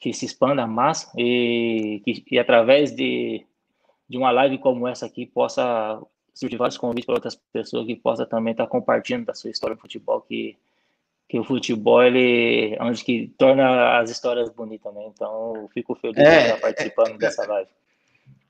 que 0.00 0.12
se 0.12 0.26
expanda 0.26 0.66
mais 0.66 1.10
e 1.16 2.00
que 2.04 2.24
e 2.30 2.38
através 2.38 2.94
de 2.94 3.44
de 4.08 4.18
uma 4.18 4.30
live 4.30 4.58
como 4.58 4.86
essa 4.86 5.06
aqui 5.06 5.26
possa 5.26 6.00
surgir 6.34 6.56
vários 6.56 6.76
convites 6.76 7.06
para 7.06 7.14
outras 7.14 7.38
pessoas 7.52 7.86
que 7.86 7.94
possa 7.94 8.26
também 8.26 8.52
estar 8.52 8.66
compartilhando 8.66 9.26
da 9.26 9.34
sua 9.34 9.50
história 9.50 9.76
do 9.76 9.80
futebol, 9.80 10.20
que, 10.20 10.56
que 11.28 11.38
o 11.38 11.44
futebol 11.44 12.02
ele 12.02 12.74
é 12.74 12.82
onde 12.82 13.04
que 13.04 13.32
torna 13.38 13.98
as 13.98 14.10
histórias 14.10 14.50
bonitas, 14.50 14.92
né? 14.92 15.02
Então, 15.14 15.54
eu 15.56 15.68
fico 15.72 15.94
feliz 15.94 16.18
é, 16.18 16.38
de 16.38 16.44
estar 16.46 16.60
participando 16.60 17.14
é, 17.14 17.18
dessa 17.18 17.46
live. 17.46 17.70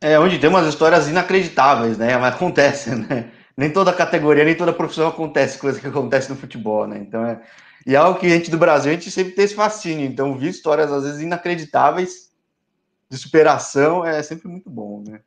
É, 0.01 0.19
onde 0.19 0.39
tem 0.39 0.49
umas 0.49 0.67
histórias 0.67 1.09
inacreditáveis, 1.09 1.99
né? 1.99 2.17
Mas 2.17 2.35
acontece, 2.35 2.95
né? 2.95 3.31
Nem 3.57 3.71
toda 3.71 3.93
categoria, 3.93 4.45
nem 4.45 4.57
toda 4.57 4.73
profissão 4.73 5.07
acontece 5.07 5.59
coisa 5.59 5.81
que 5.81 5.87
acontece 5.87 6.29
no 6.29 6.37
futebol, 6.37 6.87
né? 6.87 6.99
Então 6.99 7.25
é. 7.25 7.41
E 7.87 7.95
é 7.95 7.99
algo 7.99 8.19
que 8.19 8.27
a 8.27 8.31
gente 8.31 8.51
do 8.51 8.57
Brasil, 8.57 8.91
a 8.91 8.95
gente 8.95 9.11
sempre 9.11 9.35
tem 9.35 9.45
esse 9.45 9.55
fascínio. 9.55 10.07
Então, 10.07 10.39
vi 10.39 10.49
histórias 10.49 10.91
às 10.91 11.05
vezes 11.05 11.21
inacreditáveis 11.21 12.33
de 13.11 13.19
superação 13.19 14.05
é 14.05 14.23
sempre 14.23 14.49
muito 14.49 14.71
bom, 14.71 15.05
né? 15.07 15.21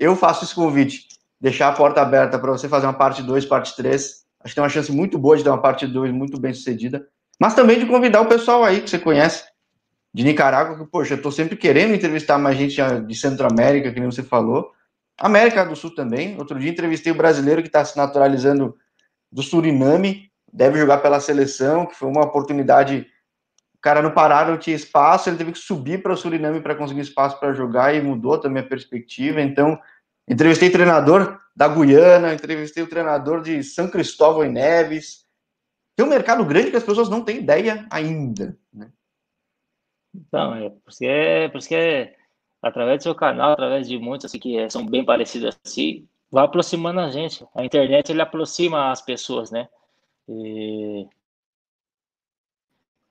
Eu 0.00 0.16
faço 0.16 0.46
esse 0.46 0.54
convite, 0.54 1.06
deixar 1.38 1.68
a 1.68 1.72
porta 1.72 2.00
aberta 2.00 2.38
para 2.38 2.50
você 2.50 2.66
fazer 2.66 2.86
uma 2.86 2.94
parte 2.94 3.22
2, 3.22 3.44
parte 3.44 3.76
3. 3.76 4.02
Acho 4.42 4.52
que 4.52 4.54
tem 4.54 4.64
uma 4.64 4.70
chance 4.70 4.90
muito 4.90 5.18
boa 5.18 5.36
de 5.36 5.44
ter 5.44 5.50
uma 5.50 5.60
parte 5.60 5.86
2 5.86 6.10
muito 6.10 6.40
bem 6.40 6.54
sucedida. 6.54 7.06
Mas 7.38 7.52
também 7.52 7.78
de 7.78 7.84
convidar 7.84 8.22
o 8.22 8.26
pessoal 8.26 8.64
aí 8.64 8.80
que 8.80 8.88
você 8.88 8.98
conhece, 8.98 9.44
de 10.12 10.24
Nicarágua, 10.24 10.78
que, 10.78 10.90
poxa, 10.90 11.12
eu 11.12 11.16
estou 11.18 11.30
sempre 11.30 11.54
querendo 11.54 11.94
entrevistar 11.94 12.38
mais 12.38 12.56
gente 12.56 12.76
de 13.06 13.14
Centro-América, 13.14 13.92
que 13.92 14.00
nem 14.00 14.10
você 14.10 14.22
falou. 14.22 14.72
América 15.18 15.66
do 15.66 15.76
Sul 15.76 15.94
também. 15.94 16.38
Outro 16.38 16.58
dia 16.58 16.70
entrevistei 16.70 17.12
o 17.12 17.16
brasileiro 17.16 17.60
que 17.60 17.68
está 17.68 17.84
se 17.84 17.94
naturalizando 17.94 18.74
do 19.30 19.42
Suriname, 19.42 20.30
deve 20.50 20.78
jogar 20.78 20.98
pela 20.98 21.20
seleção, 21.20 21.84
que 21.84 21.94
foi 21.94 22.08
uma 22.08 22.24
oportunidade. 22.24 23.06
Cara 23.80 24.02
no 24.02 24.12
Pará 24.12 24.44
não 24.44 24.58
tinha 24.58 24.76
espaço, 24.76 25.28
ele 25.28 25.38
teve 25.38 25.52
que 25.52 25.58
subir 25.58 26.02
para 26.02 26.12
o 26.12 26.16
Suriname 26.16 26.60
para 26.60 26.74
conseguir 26.74 27.00
espaço 27.00 27.40
para 27.40 27.54
jogar 27.54 27.94
e 27.94 28.02
mudou 28.02 28.38
também 28.38 28.62
a 28.62 28.66
perspectiva. 28.66 29.40
Então, 29.40 29.80
Entrevistei 30.30 30.70
treinador 30.70 31.40
da 31.56 31.66
Guiana, 31.66 32.32
entrevistei 32.32 32.84
o 32.84 32.88
treinador 32.88 33.42
de 33.42 33.64
São 33.64 33.90
Cristóvão 33.90 34.44
e 34.44 34.48
Neves. 34.48 35.26
Tem 35.96 36.06
um 36.06 36.08
mercado 36.08 36.44
grande 36.44 36.70
que 36.70 36.76
as 36.76 36.84
pessoas 36.84 37.08
não 37.08 37.24
têm 37.24 37.38
ideia 37.38 37.84
ainda. 37.90 38.56
Né? 38.72 38.92
Então, 40.14 40.54
é 40.54 40.70
por 40.70 40.88
isso 40.88 41.04
é, 41.04 41.48
por 41.48 41.58
isso 41.58 41.68
que 41.68 41.74
é 41.74 42.14
através 42.62 42.98
do 42.98 43.02
seu 43.02 43.14
canal, 43.14 43.54
através 43.54 43.88
de 43.88 43.98
muitos 43.98 44.26
assim, 44.26 44.38
que 44.38 44.70
são 44.70 44.86
bem 44.86 45.04
parecidos 45.04 45.58
assim, 45.64 46.06
vai 46.30 46.44
aproximando 46.44 47.00
a 47.00 47.10
gente. 47.10 47.44
A 47.52 47.64
internet 47.64 48.12
ele 48.12 48.22
aproxima 48.22 48.92
as 48.92 49.02
pessoas, 49.02 49.50
né? 49.50 49.68
E, 50.28 51.08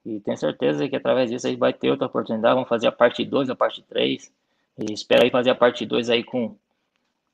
e 0.05 0.19
tenho 0.21 0.37
certeza 0.37 0.87
que 0.87 0.95
através 0.95 1.29
disso 1.29 1.47
a 1.47 1.49
gente 1.49 1.59
vai 1.59 1.73
ter 1.73 1.89
outra 1.89 2.07
oportunidade. 2.07 2.55
Vamos 2.55 2.69
fazer 2.69 2.87
a 2.87 2.91
parte 2.91 3.23
2, 3.25 3.49
a 3.49 3.55
parte 3.55 3.83
3. 3.83 4.31
E 4.79 4.93
espero 4.93 5.23
aí 5.23 5.29
fazer 5.29 5.49
a 5.49 5.55
parte 5.55 5.85
2 5.85 6.09
aí 6.09 6.23
com 6.23 6.55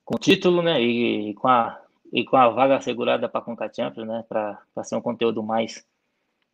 com 0.03 0.18
título, 0.18 0.61
né? 0.61 0.82
E, 0.82 1.32
e, 1.32 1.34
com 1.34 1.47
a 1.47 1.80
e 2.13 2.24
com 2.24 2.38
a 2.38 2.49
vaga 2.49 2.78
assegurada 2.78 3.28
para 3.28 3.41
a 3.41 3.43
Conca 3.43 3.72
Champions, 3.74 4.07
né? 4.07 4.24
Para 4.28 4.84
ser 4.84 4.95
um 4.95 5.01
conteúdo 5.01 5.43
mais 5.43 5.86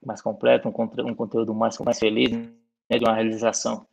mais 0.03 0.22
completo, 0.22 0.68
um, 0.68 1.07
um 1.07 1.16
conteúdo 1.16 1.53
mais 1.53 1.78
mais 1.80 1.99
feliz, 1.99 2.32
né? 2.32 2.97
De 2.97 3.03
uma 3.03 3.14
realização 3.14 3.86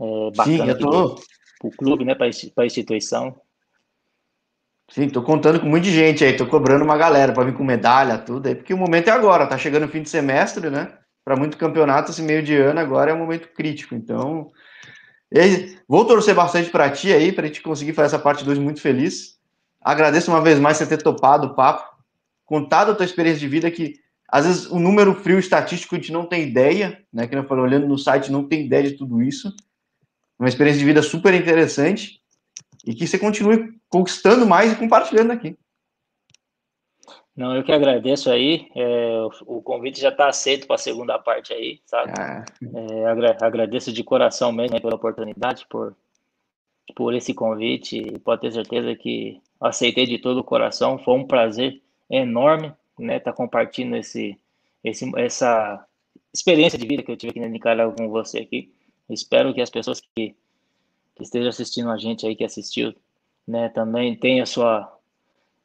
é, 0.00 0.30
bacana 0.36 0.74
Sim, 0.74 0.80
tô... 0.80 1.14
para 1.58 1.68
o 1.68 1.70
clube, 1.70 2.04
né? 2.04 2.14
Para 2.14 2.26
a 2.26 2.66
instituição. 2.66 3.40
Sim, 4.90 5.08
tô 5.10 5.22
contando 5.22 5.60
com 5.60 5.66
muita 5.66 5.88
gente 5.88 6.24
aí, 6.24 6.34
tô 6.34 6.46
cobrando 6.46 6.82
uma 6.82 6.96
galera 6.96 7.32
para 7.32 7.44
vir 7.44 7.54
com 7.54 7.62
medalha, 7.62 8.16
tudo 8.16 8.46
aí, 8.46 8.54
porque 8.54 8.72
o 8.72 8.78
momento 8.78 9.08
é 9.08 9.10
agora, 9.10 9.46
tá 9.46 9.58
chegando 9.58 9.84
o 9.84 9.88
fim 9.88 10.02
de 10.02 10.08
semestre, 10.08 10.70
né? 10.70 10.97
Para 11.28 11.36
muito 11.36 11.58
campeonato, 11.58 12.10
esse 12.10 12.22
meio 12.22 12.42
de 12.42 12.56
ano 12.56 12.80
agora 12.80 13.10
é 13.10 13.14
um 13.14 13.18
momento 13.18 13.48
crítico, 13.48 13.94
então 13.94 14.50
Vou 15.86 16.06
torcer 16.06 16.34
bastante 16.34 16.70
para 16.70 16.88
ti 16.88 17.12
aí, 17.12 17.32
para 17.32 17.44
a 17.44 17.46
gente 17.48 17.60
conseguir 17.60 17.92
fazer 17.92 18.06
essa 18.06 18.18
parte 18.18 18.42
2 18.46 18.58
muito 18.58 18.80
feliz. 18.80 19.38
Agradeço 19.78 20.30
uma 20.30 20.40
vez 20.40 20.58
mais 20.58 20.78
você 20.78 20.86
ter 20.86 21.02
topado 21.02 21.48
o 21.48 21.54
papo, 21.54 22.02
contado 22.46 22.92
a 22.92 22.94
tua 22.94 23.04
experiência 23.04 23.40
de 23.40 23.46
vida, 23.46 23.70
que 23.70 23.96
às 24.26 24.46
vezes 24.46 24.70
o 24.70 24.78
número 24.78 25.14
frio 25.16 25.38
estatístico 25.38 25.96
a 25.96 25.98
gente 25.98 26.10
não 26.10 26.24
tem 26.24 26.48
ideia, 26.48 26.98
né? 27.12 27.26
Que 27.26 27.36
eu 27.36 27.44
falei, 27.44 27.62
olhando 27.62 27.86
no 27.86 27.98
site, 27.98 28.32
não 28.32 28.48
tem 28.48 28.64
ideia 28.64 28.84
de 28.84 28.92
tudo 28.92 29.20
isso. 29.20 29.54
Uma 30.38 30.48
experiência 30.48 30.78
de 30.78 30.86
vida 30.86 31.02
super 31.02 31.34
interessante 31.34 32.22
e 32.86 32.94
que 32.94 33.06
você 33.06 33.18
continue 33.18 33.78
conquistando 33.90 34.46
mais 34.46 34.72
e 34.72 34.76
compartilhando 34.76 35.32
aqui. 35.32 35.58
Não, 37.38 37.54
eu 37.54 37.62
que 37.62 37.70
agradeço 37.70 38.32
aí. 38.32 38.68
É, 38.74 39.20
o, 39.46 39.62
convite 39.62 40.00
já 40.00 40.08
está 40.08 40.28
aceito 40.28 40.66
para 40.66 40.74
a 40.74 40.78
segunda 40.78 41.16
parte 41.20 41.52
aí, 41.52 41.80
sabe? 41.86 42.12
Ah. 42.18 42.44
É, 42.74 43.06
agra 43.06 43.38
agradeço 43.40 43.92
de 43.92 44.02
coração 44.02 44.50
mesmo 44.50 44.74
né, 44.74 44.80
pela 44.80 44.96
oportunidade, 44.96 45.64
por, 45.70 45.96
por 46.96 47.14
esse 47.14 47.32
convite. 47.32 47.96
E 47.96 48.18
pode 48.18 48.40
ter 48.40 48.50
certeza 48.50 48.92
que 48.96 49.40
aceitei 49.60 50.04
de 50.04 50.18
todo 50.18 50.38
o 50.38 50.44
coração. 50.44 50.98
Foi 50.98 51.14
um 51.14 51.24
prazer 51.24 51.80
enorme, 52.10 52.72
né, 52.98 53.18
estar 53.18 53.30
tá 53.30 53.36
compartilhando 53.36 53.94
esse, 53.94 54.36
esse, 54.82 55.08
essa 55.16 55.86
experiência 56.34 56.76
de 56.76 56.88
vida 56.88 57.04
que 57.04 57.12
eu 57.12 57.16
tive 57.16 57.30
aqui 57.30 57.40
na 57.40 57.46
Nicarágua 57.46 57.94
com 57.94 58.08
você 58.08 58.38
aqui. 58.38 58.74
Espero 59.08 59.54
que 59.54 59.60
as 59.60 59.70
pessoas 59.70 60.00
que, 60.00 60.34
que 61.14 61.22
estejam 61.22 61.50
assistindo 61.50 61.88
a 61.88 61.98
gente 61.98 62.26
aí, 62.26 62.34
que 62.34 62.42
assistiu, 62.42 62.92
né, 63.46 63.68
também 63.68 64.16
tenham 64.16 64.44
sua 64.44 64.97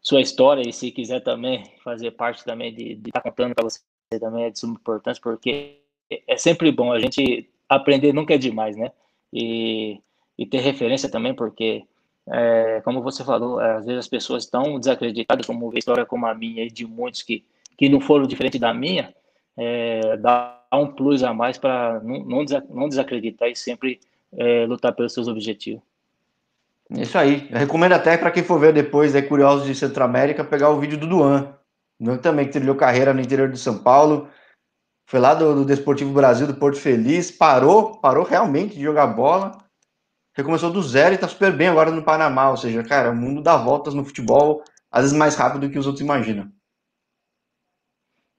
sua 0.03 0.21
história 0.21 0.67
e 0.67 0.73
se 0.73 0.91
quiser 0.91 1.21
também 1.21 1.63
fazer 1.83 2.11
parte 2.11 2.43
também 2.43 2.73
de 2.73 2.99
estar 3.07 3.21
tá 3.21 3.21
contando 3.21 3.55
para 3.55 3.63
você 3.63 3.79
também 4.19 4.43
é 4.43 4.49
de 4.49 4.59
suma 4.59 4.75
importância, 4.75 5.21
porque 5.23 5.79
é 6.27 6.37
sempre 6.37 6.71
bom 6.71 6.91
a 6.91 6.99
gente 6.99 7.49
aprender, 7.67 8.13
nunca 8.13 8.35
é 8.35 8.37
demais, 8.37 8.75
né? 8.75 8.91
E, 9.31 9.99
e 10.37 10.45
ter 10.45 10.59
referência 10.59 11.09
também, 11.09 11.33
porque, 11.33 11.83
é, 12.27 12.81
como 12.83 13.01
você 13.01 13.23
falou, 13.23 13.59
é, 13.59 13.77
às 13.77 13.85
vezes 13.85 13.99
as 13.99 14.07
pessoas 14.07 14.43
estão 14.43 14.79
desacreditadas, 14.79 15.47
como 15.47 15.67
uma 15.67 15.79
história 15.79 16.05
como 16.05 16.27
a 16.27 16.35
minha 16.35 16.63
e 16.63 16.69
de 16.69 16.85
muitos 16.85 17.23
que, 17.23 17.43
que 17.77 17.89
não 17.89 17.99
foram 17.99 18.27
diferente 18.27 18.59
da 18.59 18.73
minha, 18.73 19.13
é, 19.57 20.17
dá 20.17 20.61
um 20.73 20.87
plus 20.87 21.23
a 21.23 21.33
mais 21.33 21.57
para 21.57 21.99
não, 22.01 22.45
não, 22.69 22.89
desacreditar 22.89 23.49
e 23.49 23.55
sempre 23.55 23.99
é, 24.35 24.65
lutar 24.65 24.93
pelos 24.93 25.13
seus 25.13 25.27
objetivos. 25.27 25.81
Isso 26.93 27.17
aí. 27.17 27.49
Eu 27.49 27.57
recomendo 27.57 27.93
até 27.93 28.17
para 28.17 28.31
quem 28.31 28.43
for 28.43 28.59
ver 28.59 28.71
depois, 28.71 29.15
é 29.15 29.21
curioso 29.21 29.65
de 29.65 29.73
Centro-América, 29.73 30.43
pegar 30.43 30.69
o 30.69 30.79
vídeo 30.79 30.97
do 30.97 31.07
Duan. 31.07 31.57
Duan 31.99 32.17
também 32.17 32.45
que 32.45 32.51
trilhou 32.51 32.75
carreira 32.75 33.13
no 33.13 33.21
interior 33.21 33.49
de 33.49 33.57
São 33.57 33.81
Paulo. 33.81 34.29
Foi 35.09 35.19
lá 35.19 35.33
do, 35.33 35.55
do 35.55 35.65
Desportivo 35.65 36.13
Brasil, 36.13 36.45
do 36.45 36.55
Porto 36.55 36.79
Feliz. 36.79 37.31
Parou, 37.31 37.99
parou 37.99 38.23
realmente 38.23 38.75
de 38.75 38.83
jogar 38.83 39.07
bola. 39.07 39.57
Recomeçou 40.35 40.71
do 40.71 40.81
zero 40.81 41.15
e 41.15 41.17
tá 41.17 41.27
super 41.27 41.55
bem 41.55 41.67
agora 41.67 41.91
no 41.91 42.03
Panamá. 42.03 42.51
Ou 42.51 42.57
seja, 42.57 42.83
cara, 42.83 43.11
o 43.11 43.15
mundo 43.15 43.41
dá 43.41 43.57
voltas 43.57 43.93
no 43.93 44.05
futebol, 44.05 44.63
às 44.91 45.01
vezes 45.01 45.17
mais 45.17 45.35
rápido 45.35 45.67
do 45.67 45.71
que 45.71 45.79
os 45.79 45.87
outros 45.87 46.01
imaginam. 46.01 46.51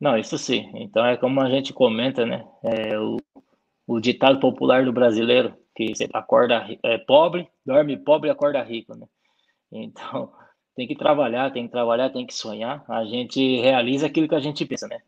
Não, 0.00 0.16
isso 0.16 0.36
sim. 0.38 0.70
Então 0.74 1.04
é 1.04 1.16
como 1.16 1.40
a 1.40 1.48
gente 1.48 1.72
comenta, 1.72 2.24
né? 2.26 2.44
É 2.62 2.98
o, 2.98 3.16
o 3.86 4.00
ditado 4.00 4.38
popular 4.38 4.84
do 4.84 4.92
brasileiro 4.92 5.56
que 5.74 5.94
você 5.94 6.08
acorda 6.12 6.66
é, 6.82 6.98
pobre, 6.98 7.48
dorme 7.64 7.96
pobre 7.96 8.28
e 8.28 8.32
acorda 8.32 8.62
rico, 8.62 8.94
né? 8.94 9.06
Então, 9.72 10.32
tem 10.76 10.86
que 10.86 10.94
trabalhar, 10.94 11.52
tem 11.52 11.66
que 11.66 11.72
trabalhar, 11.72 12.10
tem 12.10 12.26
que 12.26 12.34
sonhar. 12.34 12.84
A 12.88 13.04
gente 13.04 13.60
realiza 13.60 14.06
aquilo 14.06 14.28
que 14.28 14.34
a 14.34 14.40
gente 14.40 14.64
pensa, 14.64 14.86
né? 14.86 15.00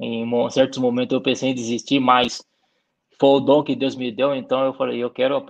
Em 0.00 0.50
certos 0.50 0.78
momentos 0.78 1.12
eu 1.12 1.20
pensei 1.20 1.50
em 1.50 1.54
desistir, 1.54 1.98
mas 1.98 2.46
foi 3.18 3.30
o 3.30 3.40
dom 3.40 3.64
que 3.64 3.74
Deus 3.74 3.96
me 3.96 4.12
deu, 4.12 4.32
então 4.32 4.64
eu 4.64 4.72
falei, 4.72 5.02
eu 5.02 5.10
quero 5.10 5.44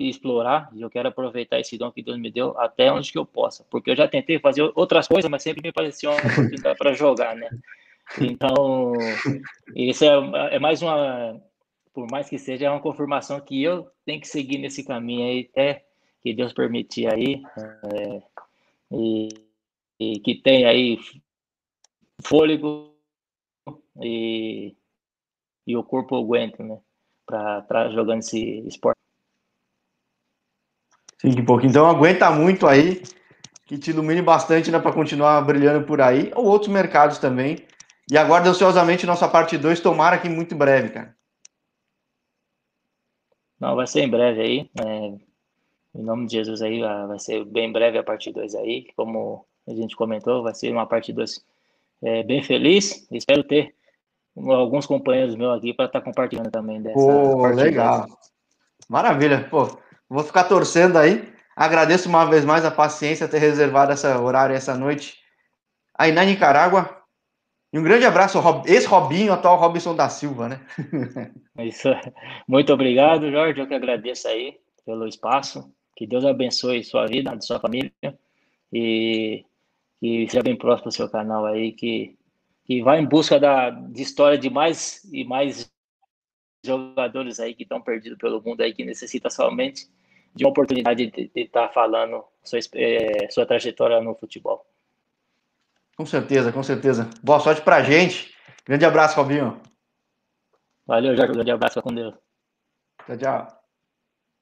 explorar, 0.00 0.68
eu 0.76 0.90
quero 0.90 1.08
aproveitar 1.08 1.60
esse 1.60 1.78
dom 1.78 1.92
que 1.92 2.02
Deus 2.02 2.18
me 2.18 2.32
deu 2.32 2.58
até 2.58 2.92
onde 2.92 3.12
que 3.12 3.18
eu 3.18 3.24
possa, 3.24 3.64
porque 3.70 3.92
eu 3.92 3.96
já 3.96 4.08
tentei 4.08 4.40
fazer 4.40 4.72
outras 4.74 5.06
coisas, 5.06 5.30
mas 5.30 5.42
sempre 5.42 5.62
me 5.62 5.72
parecia 5.72 6.10
uma 6.10 6.18
oportunidade 6.18 6.76
para 6.76 6.92
jogar, 6.94 7.36
né? 7.36 7.48
Então, 8.20 8.92
isso 9.74 10.04
é, 10.04 10.56
é, 10.56 10.58
mais 10.58 10.82
uma, 10.82 11.40
por 11.92 12.10
mais 12.10 12.28
que 12.28 12.38
seja, 12.38 12.66
é 12.66 12.70
uma 12.70 12.80
confirmação 12.80 13.40
que 13.40 13.62
eu 13.62 13.90
tenho 14.04 14.20
que 14.20 14.28
seguir 14.28 14.58
nesse 14.58 14.84
caminho 14.84 15.26
aí, 15.26 15.48
até 15.50 15.84
que 16.20 16.32
Deus 16.32 16.52
permitir 16.52 17.12
aí, 17.12 17.42
é, 17.58 18.22
e, 18.90 19.28
e 19.98 20.20
que 20.20 20.34
tem 20.36 20.64
aí 20.64 20.98
fôlego 22.22 22.94
e, 24.00 24.74
e 25.66 25.76
o 25.76 25.82
corpo 25.82 26.16
aguenta, 26.16 26.62
né? 26.62 26.78
Para 27.26 27.58
estar 27.60 27.90
jogando 27.90 28.20
esse 28.20 28.66
esporte. 28.66 28.98
Sim, 31.18 31.32
que 31.32 31.42
pouco. 31.42 31.64
Então 31.64 31.86
aguenta 31.86 32.30
muito 32.30 32.66
aí, 32.66 33.02
que 33.66 33.78
te 33.78 33.90
ilumine 33.90 34.22
bastante 34.22 34.70
né, 34.70 34.78
para 34.78 34.92
continuar 34.92 35.40
brilhando 35.42 35.86
por 35.86 36.00
aí, 36.00 36.32
ou 36.34 36.46
outros 36.46 36.70
mercados 36.70 37.18
também. 37.18 37.64
E 38.10 38.18
aguardo 38.18 38.48
ansiosamente 38.48 39.06
nossa 39.06 39.28
parte 39.28 39.56
2, 39.56 39.80
tomara 39.80 40.18
que 40.18 40.28
muito 40.28 40.54
breve, 40.54 40.90
cara. 40.90 41.16
Não, 43.62 43.76
vai 43.76 43.86
ser 43.86 44.00
em 44.00 44.10
breve 44.10 44.40
aí. 44.40 44.70
É, 44.84 45.14
em 45.94 46.02
nome 46.02 46.26
de 46.26 46.32
Jesus 46.32 46.60
aí, 46.62 46.80
vai 46.80 47.18
ser 47.20 47.44
bem 47.44 47.70
breve 47.70 47.96
a 47.96 48.02
parte 48.02 48.32
2 48.32 48.56
aí. 48.56 48.88
Como 48.96 49.46
a 49.68 49.72
gente 49.72 49.94
comentou, 49.94 50.42
vai 50.42 50.52
ser 50.52 50.72
uma 50.72 50.84
parte 50.84 51.12
2 51.12 51.40
é, 52.02 52.24
bem 52.24 52.42
feliz. 52.42 53.06
Espero 53.12 53.44
ter 53.44 53.72
alguns 54.36 54.84
companheiros 54.84 55.36
meus 55.36 55.58
aqui 55.58 55.72
para 55.72 55.84
estar 55.84 56.00
tá 56.00 56.04
compartilhando 56.04 56.50
também 56.50 56.82
dessa. 56.82 56.96
Pô, 56.96 57.46
legal. 57.46 58.08
Maravilha. 58.88 59.46
Pô, 59.48 59.78
vou 60.10 60.24
ficar 60.24 60.42
torcendo 60.42 60.98
aí. 60.98 61.32
Agradeço 61.54 62.08
uma 62.08 62.24
vez 62.24 62.44
mais 62.44 62.64
a 62.64 62.70
paciência 62.70 63.28
ter 63.28 63.38
reservado 63.38 63.92
essa 63.92 64.20
horário 64.20 64.56
essa 64.56 64.74
noite 64.74 65.18
aí 65.96 66.10
na 66.10 66.24
Nicarágua. 66.24 67.01
E 67.72 67.78
um 67.78 67.82
grande 67.82 68.04
abraço, 68.04 68.38
esse 68.66 68.86
Robinho, 68.86 69.32
atual 69.32 69.58
Robson 69.58 69.96
da 69.96 70.08
Silva, 70.08 70.48
né? 70.48 70.60
Isso. 71.58 71.88
Muito 72.46 72.72
obrigado, 72.72 73.30
Jorge. 73.30 73.60
Eu 73.60 73.66
que 73.66 73.74
agradeço 73.74 74.28
aí 74.28 74.58
pelo 74.84 75.06
espaço. 75.08 75.72
Que 75.96 76.06
Deus 76.06 76.24
abençoe 76.24 76.84
sua 76.84 77.06
vida, 77.06 77.40
sua 77.40 77.58
família. 77.58 77.92
E 78.70 79.44
que 80.02 80.28
seja 80.28 80.42
bem 80.42 80.56
próximo 80.56 80.90
do 80.90 80.94
seu 80.94 81.08
canal 81.08 81.46
aí, 81.46 81.72
que, 81.72 82.18
que 82.64 82.82
vai 82.82 82.98
em 83.00 83.06
busca 83.06 83.38
da, 83.38 83.70
de 83.70 84.02
história 84.02 84.36
de 84.36 84.50
mais 84.50 85.04
e 85.12 85.24
mais 85.24 85.72
jogadores 86.64 87.38
aí 87.38 87.54
que 87.54 87.62
estão 87.62 87.80
perdidos 87.80 88.18
pelo 88.18 88.42
mundo 88.42 88.60
aí, 88.62 88.74
que 88.74 88.84
necessita 88.84 89.30
somente 89.30 89.86
de 90.34 90.44
uma 90.44 90.50
oportunidade 90.50 91.10
de 91.10 91.30
estar 91.36 91.68
tá 91.68 91.72
falando 91.72 92.24
sua, 92.42 92.58
é, 92.74 93.30
sua 93.30 93.46
trajetória 93.46 94.00
no 94.00 94.14
futebol. 94.14 94.66
Com 96.02 96.06
certeza, 96.06 96.50
com 96.50 96.64
certeza. 96.64 97.08
Boa 97.22 97.38
sorte 97.38 97.62
pra 97.62 97.80
gente. 97.84 98.34
Grande 98.66 98.84
abraço, 98.84 99.16
Robinho. 99.16 99.62
Valeu, 100.84 101.14
Jorge. 101.14 101.32
Grande 101.32 101.52
abraço 101.52 101.80
com 101.80 101.94
Deus. 101.94 102.12
Tchau, 103.06 103.16
tchau. 103.16 103.61